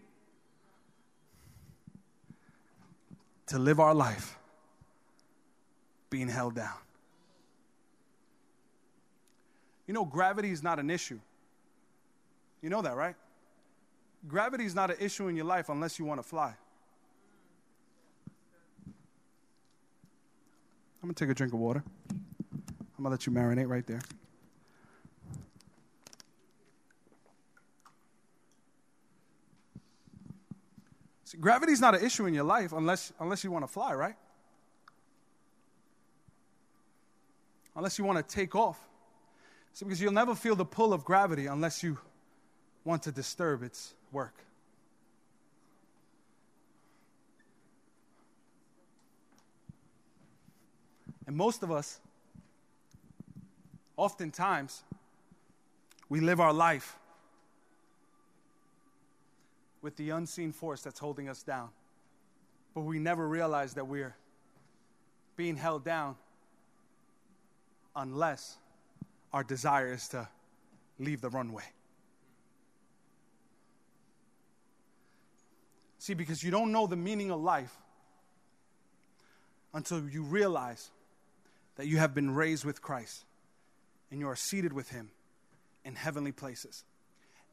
to 3.47 3.59
live 3.59 3.79
our 3.79 3.93
life 3.93 4.37
being 6.09 6.27
held 6.27 6.55
down? 6.55 6.77
You 9.87 9.93
know, 9.93 10.05
gravity 10.05 10.51
is 10.51 10.63
not 10.63 10.79
an 10.79 10.89
issue. 10.89 11.19
You 12.61 12.69
know 12.69 12.81
that, 12.81 12.95
right? 12.95 13.15
Gravity 14.27 14.65
is 14.65 14.75
not 14.75 14.91
an 14.91 14.97
issue 14.99 15.27
in 15.27 15.35
your 15.35 15.45
life 15.45 15.69
unless 15.69 15.99
you 15.99 16.05
want 16.05 16.21
to 16.21 16.27
fly. 16.27 16.53
I'm 21.01 21.07
going 21.07 21.15
to 21.15 21.25
take 21.25 21.31
a 21.31 21.33
drink 21.33 21.53
of 21.53 21.59
water. 21.59 21.83
I'm 22.09 23.03
going 23.03 23.05
to 23.05 23.09
let 23.09 23.25
you 23.25 23.33
marinate 23.33 23.67
right 23.67 23.85
there. 23.85 24.01
Gravity 31.39 31.71
is 31.71 31.79
not 31.79 31.95
an 31.95 32.03
issue 32.03 32.25
in 32.25 32.33
your 32.33 32.43
life 32.43 32.73
unless, 32.73 33.13
unless 33.19 33.43
you 33.43 33.51
want 33.51 33.63
to 33.63 33.71
fly, 33.71 33.93
right? 33.93 34.15
Unless 37.75 37.97
you 37.97 38.03
want 38.03 38.17
to 38.17 38.35
take 38.35 38.55
off. 38.55 38.79
See, 39.73 39.85
because 39.85 40.01
you'll 40.01 40.11
never 40.11 40.35
feel 40.35 40.55
the 40.55 40.65
pull 40.65 40.91
of 40.91 41.05
gravity 41.05 41.45
unless 41.45 41.83
you 41.83 41.97
want 42.83 43.03
to 43.03 43.11
disturb 43.11 43.63
its 43.63 43.93
work. 44.11 44.35
And 51.27 51.37
most 51.37 51.63
of 51.63 51.71
us, 51.71 51.99
oftentimes, 53.95 54.83
we 56.09 56.19
live 56.19 56.41
our 56.41 56.51
life 56.51 56.97
with 59.81 59.95
the 59.97 60.11
unseen 60.11 60.51
force 60.51 60.81
that's 60.81 60.99
holding 60.99 61.29
us 61.29 61.43
down. 61.43 61.69
But 62.73 62.81
we 62.81 62.99
never 62.99 63.27
realize 63.27 63.73
that 63.73 63.87
we're 63.87 64.15
being 65.35 65.55
held 65.55 65.83
down 65.83 66.15
unless 67.95 68.57
our 69.33 69.43
desire 69.43 69.93
is 69.93 70.07
to 70.09 70.27
leave 70.99 71.21
the 71.21 71.29
runway. 71.29 71.63
See, 75.97 76.13
because 76.13 76.43
you 76.43 76.51
don't 76.51 76.71
know 76.71 76.87
the 76.87 76.95
meaning 76.95 77.31
of 77.31 77.41
life 77.41 77.75
until 79.73 80.07
you 80.09 80.23
realize 80.23 80.89
that 81.75 81.87
you 81.87 81.97
have 81.97 82.13
been 82.13 82.33
raised 82.33 82.65
with 82.65 82.81
Christ 82.81 83.23
and 84.09 84.19
you 84.19 84.27
are 84.27 84.35
seated 84.35 84.73
with 84.73 84.89
Him 84.89 85.11
in 85.85 85.95
heavenly 85.95 86.31
places. 86.31 86.83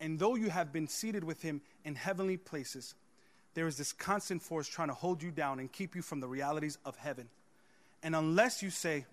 And 0.00 0.18
though 0.18 0.36
you 0.36 0.50
have 0.50 0.72
been 0.72 0.88
seated 0.88 1.24
with 1.24 1.42
Him 1.42 1.60
in 1.84 1.94
heavenly 1.94 2.36
places, 2.36 2.94
there 3.54 3.66
is 3.66 3.76
this 3.76 3.92
constant 3.92 4.42
force 4.42 4.68
trying 4.68 4.88
to 4.88 4.94
hold 4.94 5.22
you 5.22 5.30
down 5.30 5.58
and 5.58 5.70
keep 5.70 5.96
you 5.96 6.02
from 6.02 6.20
the 6.20 6.28
realities 6.28 6.78
of 6.84 6.96
heaven. 6.96 7.28
And 8.02 8.14
unless 8.14 8.62
you 8.62 8.70
say, 8.70 9.06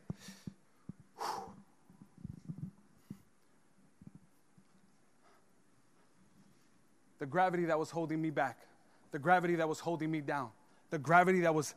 the 7.18 7.26
gravity 7.26 7.66
that 7.66 7.80
was 7.80 7.90
holding 7.90 8.22
me 8.22 8.30
back, 8.30 8.60
the 9.12 9.20
gravity 9.20 9.56
that 9.56 9.68
was 9.68 9.80
holding 9.80 10.12
me 10.12 10.22
down, 10.22 10.50
the 10.92 11.00
gravity 11.00 11.42
that 11.42 11.56
was 11.56 11.74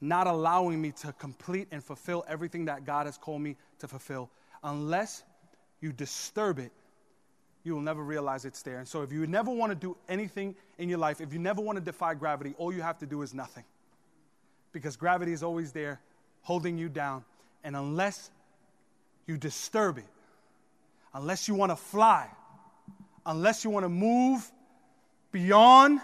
not 0.00 0.26
allowing 0.26 0.80
me 0.80 0.90
to 0.90 1.12
complete 1.12 1.68
and 1.70 1.84
fulfill 1.84 2.24
everything 2.26 2.64
that 2.64 2.84
God 2.84 3.06
has 3.06 3.16
called 3.18 3.42
me 3.42 3.56
to 3.78 3.86
fulfill. 3.86 4.30
Unless 4.64 5.22
you 5.80 5.92
disturb 5.92 6.58
it, 6.58 6.72
you 7.62 7.74
will 7.74 7.82
never 7.82 8.02
realize 8.02 8.44
it's 8.44 8.62
there. 8.62 8.78
And 8.78 8.88
so, 8.88 9.02
if 9.02 9.12
you 9.12 9.26
never 9.26 9.50
want 9.50 9.70
to 9.70 9.76
do 9.76 9.96
anything 10.08 10.54
in 10.78 10.88
your 10.88 10.98
life, 10.98 11.20
if 11.20 11.32
you 11.32 11.38
never 11.38 11.60
want 11.60 11.76
to 11.76 11.84
defy 11.84 12.14
gravity, 12.14 12.54
all 12.58 12.72
you 12.72 12.82
have 12.82 12.98
to 12.98 13.06
do 13.06 13.22
is 13.22 13.34
nothing. 13.34 13.64
Because 14.72 14.96
gravity 14.96 15.32
is 15.32 15.42
always 15.42 15.72
there, 15.72 16.00
holding 16.42 16.78
you 16.78 16.88
down. 16.88 17.24
And 17.64 17.76
unless 17.76 18.30
you 19.26 19.36
disturb 19.36 19.98
it, 19.98 20.06
unless 21.12 21.48
you 21.48 21.54
want 21.54 21.70
to 21.70 21.76
fly, 21.76 22.28
unless 23.26 23.64
you 23.64 23.70
want 23.70 23.84
to 23.84 23.90
move 23.90 24.50
beyond 25.32 26.00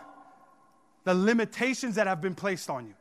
the 1.04 1.14
limitations 1.14 1.94
that 1.94 2.06
have 2.06 2.20
been 2.20 2.34
placed 2.34 2.68
on 2.68 2.86
you, 2.86 2.94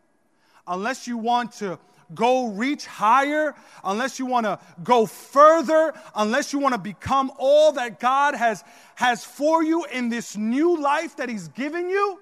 unless 0.67 1.07
you 1.07 1.17
want 1.17 1.51
to 1.53 1.77
go 2.13 2.49
reach 2.49 2.85
higher, 2.85 3.55
unless 3.83 4.19
you 4.19 4.25
want 4.25 4.45
to 4.45 4.59
go 4.83 5.05
further, 5.05 5.93
unless 6.15 6.53
you 6.53 6.59
want 6.59 6.73
to 6.73 6.79
become 6.79 7.31
all 7.37 7.71
that 7.73 7.99
God 7.99 8.35
has, 8.35 8.63
has 8.95 9.23
for 9.23 9.63
you 9.63 9.85
in 9.85 10.09
this 10.09 10.37
new 10.37 10.79
life 10.79 11.17
that 11.17 11.29
He's 11.29 11.47
given 11.49 11.89
you, 11.89 12.19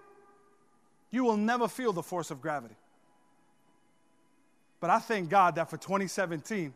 you 1.12 1.24
will 1.24 1.38
never 1.38 1.68
feel 1.68 1.94
the 1.94 2.04
force 2.04 2.32
of 2.32 2.42
gravity. 2.42 2.76
But 4.80 4.90
I 4.90 5.00
thank 5.00 5.30
God 5.30 5.56
that 5.56 5.70
for 5.70 5.78
2017, 5.78 6.74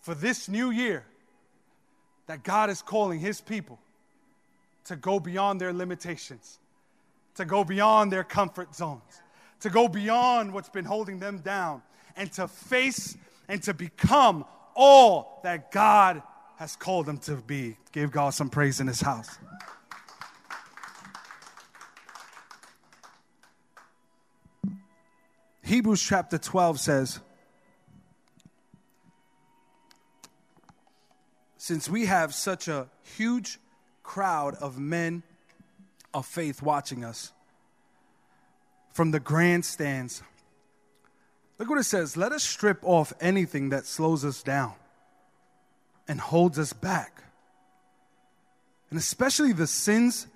for 0.00 0.14
this 0.14 0.48
new 0.48 0.70
year, 0.70 1.04
that 2.26 2.42
God 2.42 2.70
is 2.70 2.82
calling 2.82 3.20
His 3.20 3.40
people 3.40 3.78
to 4.84 4.96
go 4.96 5.20
beyond 5.20 5.60
their 5.60 5.72
limitations, 5.72 6.58
to 7.34 7.44
go 7.44 7.64
beyond 7.64 8.12
their 8.12 8.24
comfort 8.24 8.74
zones 8.74 9.22
to 9.60 9.70
go 9.70 9.88
beyond 9.88 10.52
what's 10.52 10.68
been 10.68 10.84
holding 10.84 11.18
them 11.18 11.38
down 11.38 11.82
and 12.16 12.32
to 12.32 12.48
face 12.48 13.16
and 13.48 13.62
to 13.62 13.74
become 13.74 14.44
all 14.74 15.40
that 15.42 15.72
God 15.72 16.22
has 16.56 16.76
called 16.76 17.06
them 17.06 17.18
to 17.18 17.36
be. 17.36 17.76
Give 17.92 18.10
God 18.10 18.30
some 18.30 18.50
praise 18.50 18.80
in 18.80 18.86
his 18.86 19.00
house. 19.00 19.38
Hebrews 25.62 26.02
chapter 26.02 26.38
12 26.38 26.80
says, 26.80 27.20
Since 31.58 31.90
we 31.90 32.06
have 32.06 32.34
such 32.34 32.66
a 32.68 32.88
huge 33.02 33.58
crowd 34.02 34.54
of 34.54 34.78
men 34.78 35.22
of 36.14 36.24
faith 36.24 36.62
watching 36.62 37.04
us, 37.04 37.32
from 38.98 39.12
the 39.12 39.20
grandstands. 39.20 40.24
Look 41.56 41.70
what 41.70 41.78
it 41.78 41.84
says 41.84 42.16
let 42.16 42.32
us 42.32 42.42
strip 42.42 42.80
off 42.82 43.12
anything 43.20 43.68
that 43.68 43.86
slows 43.86 44.24
us 44.24 44.42
down 44.42 44.74
and 46.08 46.20
holds 46.20 46.58
us 46.58 46.72
back. 46.72 47.22
And 48.90 48.98
especially 48.98 49.52
the 49.52 49.68
sins 49.68 50.26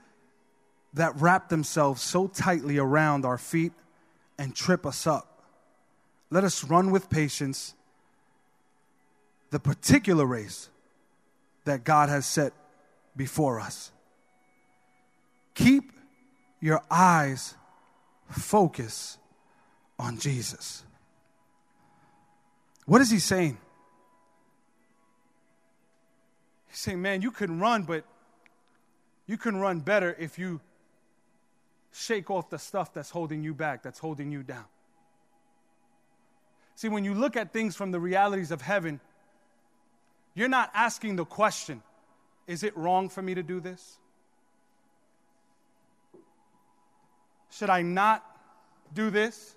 that 0.95 1.21
wrap 1.21 1.49
themselves 1.49 2.03
so 2.03 2.29
tightly 2.29 2.79
around 2.79 3.25
our 3.25 3.37
feet 3.37 3.73
and 4.39 4.55
trip 4.55 4.87
us 4.87 5.09
up. 5.09 5.43
Let 6.31 6.45
us 6.45 6.63
run 6.63 6.93
with 6.93 7.11
patience 7.11 7.75
the 9.51 9.59
particular 9.59 10.25
race 10.25 10.69
that 11.65 11.83
God 11.83 12.11
has 12.11 12.27
set 12.27 12.53
before 13.17 13.59
us. 13.59 13.91
Keep 15.57 15.91
your 16.61 16.81
eyes 16.89 17.57
focus 18.29 19.19
on 19.99 20.19
Jesus. 20.19 20.85
What 22.87 23.01
is 23.01 23.11
he 23.11 23.19
saying? 23.19 23.59
He's 26.69 26.79
saying, 26.79 27.01
man, 27.01 27.23
you 27.23 27.31
can 27.31 27.61
run, 27.61 27.83
but 27.83 28.05
you 29.27 29.37
can 29.37 29.57
run 29.57 29.81
better 29.81 30.17
if 30.19 30.39
you 30.39 30.61
shake 31.93 32.31
off 32.31 32.51
the 32.51 32.59
stuff 32.59 32.93
that's 32.93 33.11
holding 33.11 33.43
you 33.43 33.55
back, 33.55 33.83
that's 33.83 33.99
holding 33.99 34.33
you 34.33 34.43
down. 34.43 34.65
See, 36.75 36.89
when 36.89 37.05
you 37.05 37.15
look 37.15 37.37
at 37.37 37.53
things 37.53 37.77
from 37.77 37.93
the 37.93 38.01
realities 38.01 38.51
of 38.51 38.63
heaven, 38.63 39.01
you're 40.35 40.49
not 40.49 40.71
asking 40.75 41.17
the 41.17 41.25
question, 41.25 41.83
is 42.47 42.63
it 42.63 42.77
wrong 42.77 43.09
for 43.09 43.23
me 43.23 43.35
to 43.35 43.43
do 43.43 43.61
this? 43.61 43.99
Should 47.53 47.71
I 47.71 47.83
not 47.83 48.25
do 48.95 49.11
this? 49.11 49.55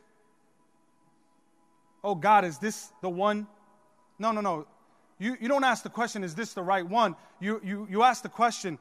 Oh, 2.03 2.13
God, 2.13 2.45
is 2.45 2.57
this 2.59 2.91
the 3.01 3.09
one? 3.09 3.47
No, 4.19 4.31
no, 4.31 4.41
no. 4.41 4.67
You, 5.17 5.37
you 5.39 5.47
don't 5.47 5.63
ask 5.63 5.81
the 5.83 5.89
question, 5.89 6.23
is 6.23 6.35
this 6.35 6.53
the 6.53 6.61
right 6.61 6.87
one? 6.87 7.15
You, 7.39 7.61
you, 7.63 7.87
you 7.89 8.03
ask 8.03 8.21
the 8.21 8.29
question, 8.29 8.77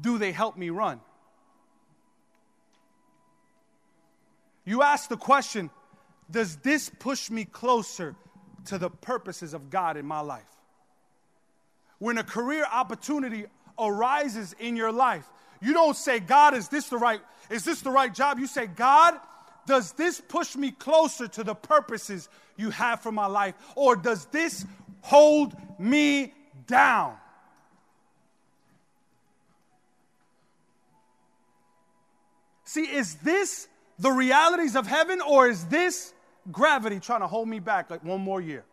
do 0.00 0.18
they 0.18 0.30
help 0.30 0.56
me 0.56 0.70
run? 0.70 1.00
You 4.64 4.82
ask 4.82 5.08
the 5.08 5.16
question, 5.16 5.70
does 6.30 6.56
this 6.56 6.90
push 6.90 7.30
me 7.30 7.44
closer 7.44 8.14
to 8.66 8.78
the 8.78 8.90
purposes 8.90 9.54
of 9.54 9.70
God 9.70 9.96
in 9.96 10.04
my 10.04 10.20
life? 10.20 10.42
When 11.98 12.18
a 12.18 12.24
career 12.24 12.66
opportunity 12.70 13.46
arises 13.78 14.54
in 14.58 14.76
your 14.76 14.92
life, 14.92 15.26
you 15.60 15.72
don't 15.72 15.96
say, 15.96 16.20
God, 16.20 16.54
is 16.54 16.68
this 16.68 16.88
the 16.88 16.98
right, 16.98 17.20
is 17.50 17.64
this 17.64 17.80
the 17.80 17.90
right 17.90 18.12
job? 18.12 18.38
You 18.38 18.46
say, 18.46 18.66
God, 18.66 19.14
does 19.66 19.92
this 19.92 20.20
push 20.20 20.56
me 20.56 20.70
closer 20.70 21.28
to 21.28 21.44
the 21.44 21.54
purposes 21.54 22.28
you 22.56 22.70
have 22.70 23.00
for 23.00 23.12
my 23.12 23.26
life? 23.26 23.54
Or 23.74 23.96
does 23.96 24.26
this 24.26 24.64
hold 25.00 25.54
me 25.78 26.32
down? 26.66 27.16
See, 32.64 32.82
is 32.82 33.14
this 33.16 33.68
the 33.98 34.10
realities 34.10 34.76
of 34.76 34.86
heaven, 34.86 35.20
or 35.20 35.48
is 35.48 35.64
this 35.66 36.12
gravity 36.52 37.00
trying 37.00 37.20
to 37.20 37.26
hold 37.26 37.48
me 37.48 37.58
back 37.58 37.90
like 37.90 38.04
one 38.04 38.20
more 38.20 38.40
year? 38.40 38.64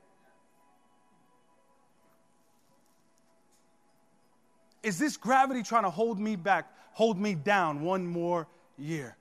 Is 4.84 5.00
this 5.00 5.16
gravity 5.16 5.64
trying 5.64 5.84
to 5.84 5.90
hold 5.90 6.20
me 6.20 6.36
back, 6.36 6.72
hold 6.92 7.18
me 7.18 7.36
down 7.36 7.82
one 7.82 8.06
more 8.06 8.48
year? 8.78 9.16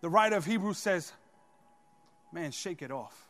The 0.00 0.08
writer 0.08 0.36
of 0.36 0.44
Hebrews 0.44 0.78
says, 0.78 1.12
Man, 2.32 2.50
shake 2.50 2.80
it 2.80 2.90
off. 2.90 3.28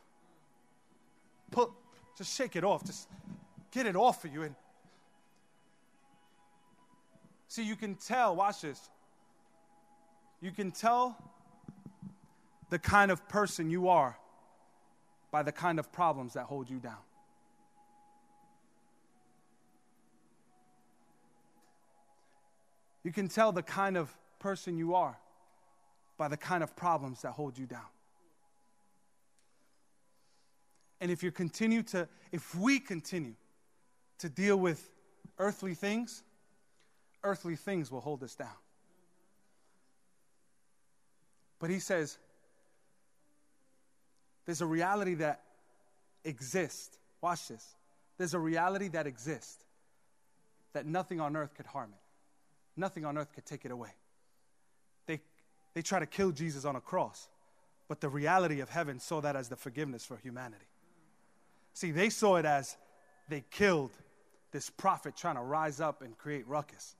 Put, 1.51 1.71
just 2.17 2.37
shake 2.37 2.55
it 2.55 2.63
off. 2.63 2.85
Just 2.85 3.09
get 3.73 3.85
it 3.85 3.97
off 3.97 4.25
of 4.25 4.33
you. 4.33 4.43
And 4.43 4.55
see, 7.49 7.65
you 7.65 7.75
can 7.75 7.97
tell, 7.97 8.37
watch 8.37 8.61
this. 8.61 8.81
You 10.41 10.53
can 10.53 10.71
tell 10.71 11.17
the 12.71 12.79
kind 12.79 13.11
of 13.11 13.29
person 13.29 13.71
you 13.71 13.89
are 13.89 14.17
by 15.33 15.43
the 15.43 15.53
kind 15.53 15.81
of 15.81 15.93
problems 15.93 16.35
that 16.35 16.45
hold 16.45 16.71
you 16.71 16.79
down. 16.79 16.99
You 23.05 23.13
can 23.13 23.29
tell 23.29 23.53
the 23.53 23.63
kind 23.63 23.97
of 23.97 24.15
person 24.39 24.77
you 24.77 24.95
are 24.95 25.19
by 26.17 26.29
the 26.29 26.37
kind 26.37 26.63
of 26.63 26.77
problems 26.77 27.23
that 27.23 27.33
hold 27.33 27.59
you 27.59 27.67
down. 27.67 27.81
And 31.01 31.11
if 31.11 31.23
you 31.23 31.33
continue 31.33 31.83
to, 31.85 32.09
if 32.31 32.55
we 32.55 32.79
continue 32.79 33.35
to 34.19 34.29
deal 34.29 34.57
with 34.57 34.89
earthly 35.39 35.75
things, 35.75 36.23
earthly 37.25 37.57
things 37.57 37.91
will 37.91 38.01
hold 38.01 38.23
us 38.23 38.37
down. 38.37 38.49
But 41.59 41.71
he 41.71 41.81
says, 41.81 42.19
there's 44.47 44.61
a 44.61 44.67
reality 44.67 45.15
that 45.15 45.43
exists. 46.25 46.99
Watch 47.21 47.49
this. 47.49 47.65
There's 48.19 48.35
a 48.35 48.39
reality 48.39 48.89
that 48.89 49.07
exists 49.07 49.65
that 50.73 50.87
nothing 50.87 51.21
on 51.21 51.37
earth 51.37 51.55
could 51.55 51.67
harm 51.67 51.91
it, 51.93 52.02
nothing 52.77 53.05
on 53.05 53.19
earth 53.19 53.33
could 53.33 53.47
take 53.47 53.65
it 53.65 53.71
away. 53.71 53.91
They, 55.07 55.21
they 55.75 55.83
try 55.83 55.99
to 55.99 56.07
kill 56.07 56.31
Jesus 56.31 56.65
on 56.65 56.77
a 56.77 56.81
cross, 56.81 57.29
but 57.89 58.01
the 58.01 58.09
reality 58.09 58.61
of 58.61 58.69
heaven 58.69 59.01
saw 59.01 59.21
that 59.21 59.37
as 59.37 59.49
the 59.49 59.57
forgiveness 59.57 60.05
for 60.05 60.17
humanity. 60.17 60.67
See, 61.75 61.91
they 61.91 62.11
saw 62.11 62.37
it 62.37 62.45
as 62.45 62.77
they 63.29 63.45
killed 63.51 63.93
this 64.53 64.69
prophet 64.69 65.17
trying 65.17 65.37
to 65.37 65.43
rise 65.43 65.81
up 65.81 66.03
and 66.03 66.17
create 66.17 66.47
ruckus. 66.47 66.95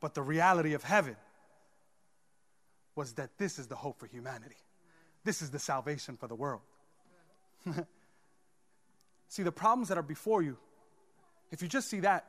But 0.00 0.14
the 0.14 0.22
reality 0.22 0.72
of 0.72 0.82
heaven 0.82 1.16
was 2.94 3.12
that 3.14 3.36
this 3.38 3.58
is 3.58 3.66
the 3.66 3.76
hope 3.76 3.98
for 3.98 4.06
humanity. 4.06 4.56
This 5.24 5.42
is 5.42 5.50
the 5.50 5.58
salvation 5.58 6.16
for 6.16 6.26
the 6.26 6.34
world. 6.34 6.62
see, 9.28 9.42
the 9.42 9.52
problems 9.52 9.88
that 9.88 9.98
are 9.98 10.02
before 10.02 10.42
you, 10.42 10.56
if 11.50 11.60
you 11.60 11.68
just 11.68 11.90
see 11.90 12.00
that, 12.00 12.26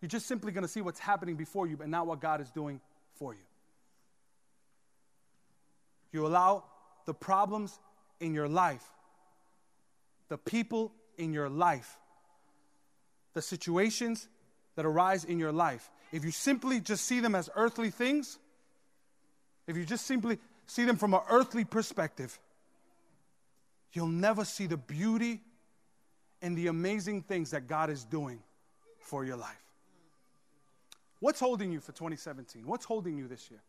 you're 0.00 0.08
just 0.08 0.26
simply 0.26 0.52
going 0.52 0.62
to 0.62 0.68
see 0.68 0.80
what's 0.80 1.00
happening 1.00 1.36
before 1.36 1.66
you, 1.66 1.76
but 1.76 1.88
not 1.88 2.06
what 2.06 2.20
God 2.20 2.40
is 2.40 2.50
doing 2.50 2.80
for 3.14 3.34
you. 3.34 3.40
You 6.12 6.26
allow 6.26 6.64
the 7.04 7.14
problems 7.14 7.78
in 8.20 8.34
your 8.34 8.48
life, 8.48 8.84
the 10.28 10.38
people 10.38 10.92
in 11.16 11.32
your 11.32 11.48
life, 11.48 11.98
the 13.34 13.42
situations 13.42 14.28
that 14.76 14.86
arise 14.86 15.24
in 15.24 15.38
your 15.38 15.52
life, 15.52 15.90
if 16.12 16.24
you 16.24 16.30
simply 16.30 16.80
just 16.80 17.04
see 17.04 17.20
them 17.20 17.34
as 17.34 17.50
earthly 17.54 17.90
things, 17.90 18.38
if 19.66 19.76
you 19.76 19.84
just 19.84 20.06
simply 20.06 20.38
see 20.66 20.84
them 20.84 20.96
from 20.96 21.14
an 21.14 21.20
earthly 21.28 21.64
perspective, 21.64 22.38
you'll 23.92 24.06
never 24.06 24.44
see 24.44 24.66
the 24.66 24.76
beauty 24.76 25.40
and 26.40 26.56
the 26.56 26.68
amazing 26.68 27.22
things 27.22 27.50
that 27.50 27.66
God 27.66 27.90
is 27.90 28.04
doing 28.04 28.38
for 29.00 29.24
your 29.24 29.36
life. 29.36 29.67
What's 31.20 31.40
holding 31.40 31.72
you 31.72 31.80
for 31.80 31.92
2017? 31.92 32.66
What's 32.66 32.84
holding 32.84 33.16
you 33.18 33.26
this 33.26 33.50
year? 33.50 33.60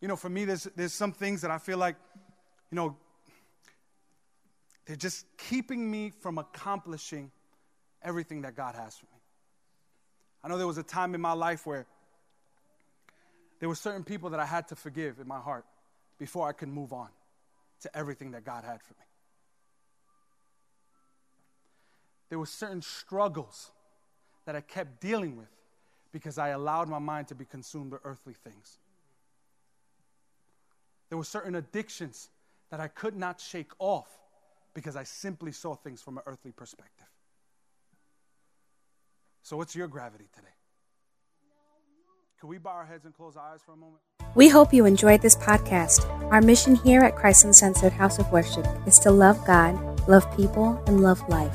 You 0.00 0.08
know, 0.08 0.16
for 0.16 0.30
me, 0.30 0.46
there's, 0.46 0.64
there's 0.76 0.94
some 0.94 1.12
things 1.12 1.42
that 1.42 1.50
I 1.50 1.58
feel 1.58 1.76
like, 1.76 1.96
you 2.70 2.76
know, 2.76 2.96
they're 4.86 4.96
just 4.96 5.26
keeping 5.36 5.90
me 5.90 6.10
from 6.10 6.38
accomplishing 6.38 7.30
everything 8.02 8.42
that 8.42 8.56
God 8.56 8.74
has 8.74 8.96
for 8.96 9.06
me. 9.06 9.20
I 10.42 10.48
know 10.48 10.56
there 10.56 10.66
was 10.66 10.78
a 10.78 10.82
time 10.82 11.14
in 11.14 11.20
my 11.20 11.32
life 11.32 11.66
where 11.66 11.86
there 13.58 13.68
were 13.68 13.74
certain 13.74 14.04
people 14.04 14.30
that 14.30 14.40
I 14.40 14.46
had 14.46 14.68
to 14.68 14.76
forgive 14.76 15.18
in 15.20 15.28
my 15.28 15.38
heart 15.38 15.66
before 16.18 16.48
I 16.48 16.52
could 16.52 16.68
move 16.68 16.94
on 16.94 17.08
to 17.82 17.94
everything 17.96 18.30
that 18.30 18.44
God 18.44 18.64
had 18.64 18.80
for 18.82 18.94
me. 18.94 19.04
There 22.30 22.38
were 22.38 22.46
certain 22.46 22.80
struggles 22.80 23.70
that 24.46 24.56
I 24.56 24.60
kept 24.60 25.00
dealing 25.00 25.36
with 25.36 25.50
because 26.12 26.38
I 26.38 26.48
allowed 26.48 26.88
my 26.88 26.98
mind 26.98 27.28
to 27.28 27.34
be 27.34 27.44
consumed 27.44 27.92
with 27.92 28.00
earthly 28.04 28.34
things. 28.34 28.78
There 31.08 31.18
were 31.18 31.24
certain 31.24 31.54
addictions 31.54 32.30
that 32.70 32.80
I 32.80 32.88
could 32.88 33.16
not 33.16 33.40
shake 33.40 33.72
off 33.78 34.08
because 34.74 34.96
I 34.96 35.02
simply 35.02 35.52
saw 35.52 35.74
things 35.74 36.00
from 36.00 36.18
an 36.18 36.24
earthly 36.26 36.52
perspective. 36.52 37.06
So, 39.42 39.56
what's 39.56 39.74
your 39.74 39.88
gravity 39.88 40.28
today? 40.34 40.46
Can 42.38 42.48
we 42.48 42.58
bow 42.58 42.70
our 42.70 42.86
heads 42.86 43.04
and 43.04 43.14
close 43.14 43.36
our 43.36 43.52
eyes 43.52 43.60
for 43.64 43.72
a 43.72 43.76
moment? 43.76 44.00
We 44.34 44.48
hope 44.48 44.72
you 44.72 44.86
enjoyed 44.86 45.20
this 45.20 45.36
podcast. 45.36 46.08
Our 46.30 46.40
mission 46.40 46.76
here 46.76 47.00
at 47.00 47.16
Christ 47.16 47.44
Uncensored 47.44 47.92
House 47.92 48.18
of 48.18 48.30
Worship 48.30 48.66
is 48.86 48.98
to 49.00 49.10
love 49.10 49.44
God, 49.44 50.08
love 50.08 50.34
people, 50.36 50.82
and 50.86 51.02
love 51.02 51.20
life. 51.28 51.54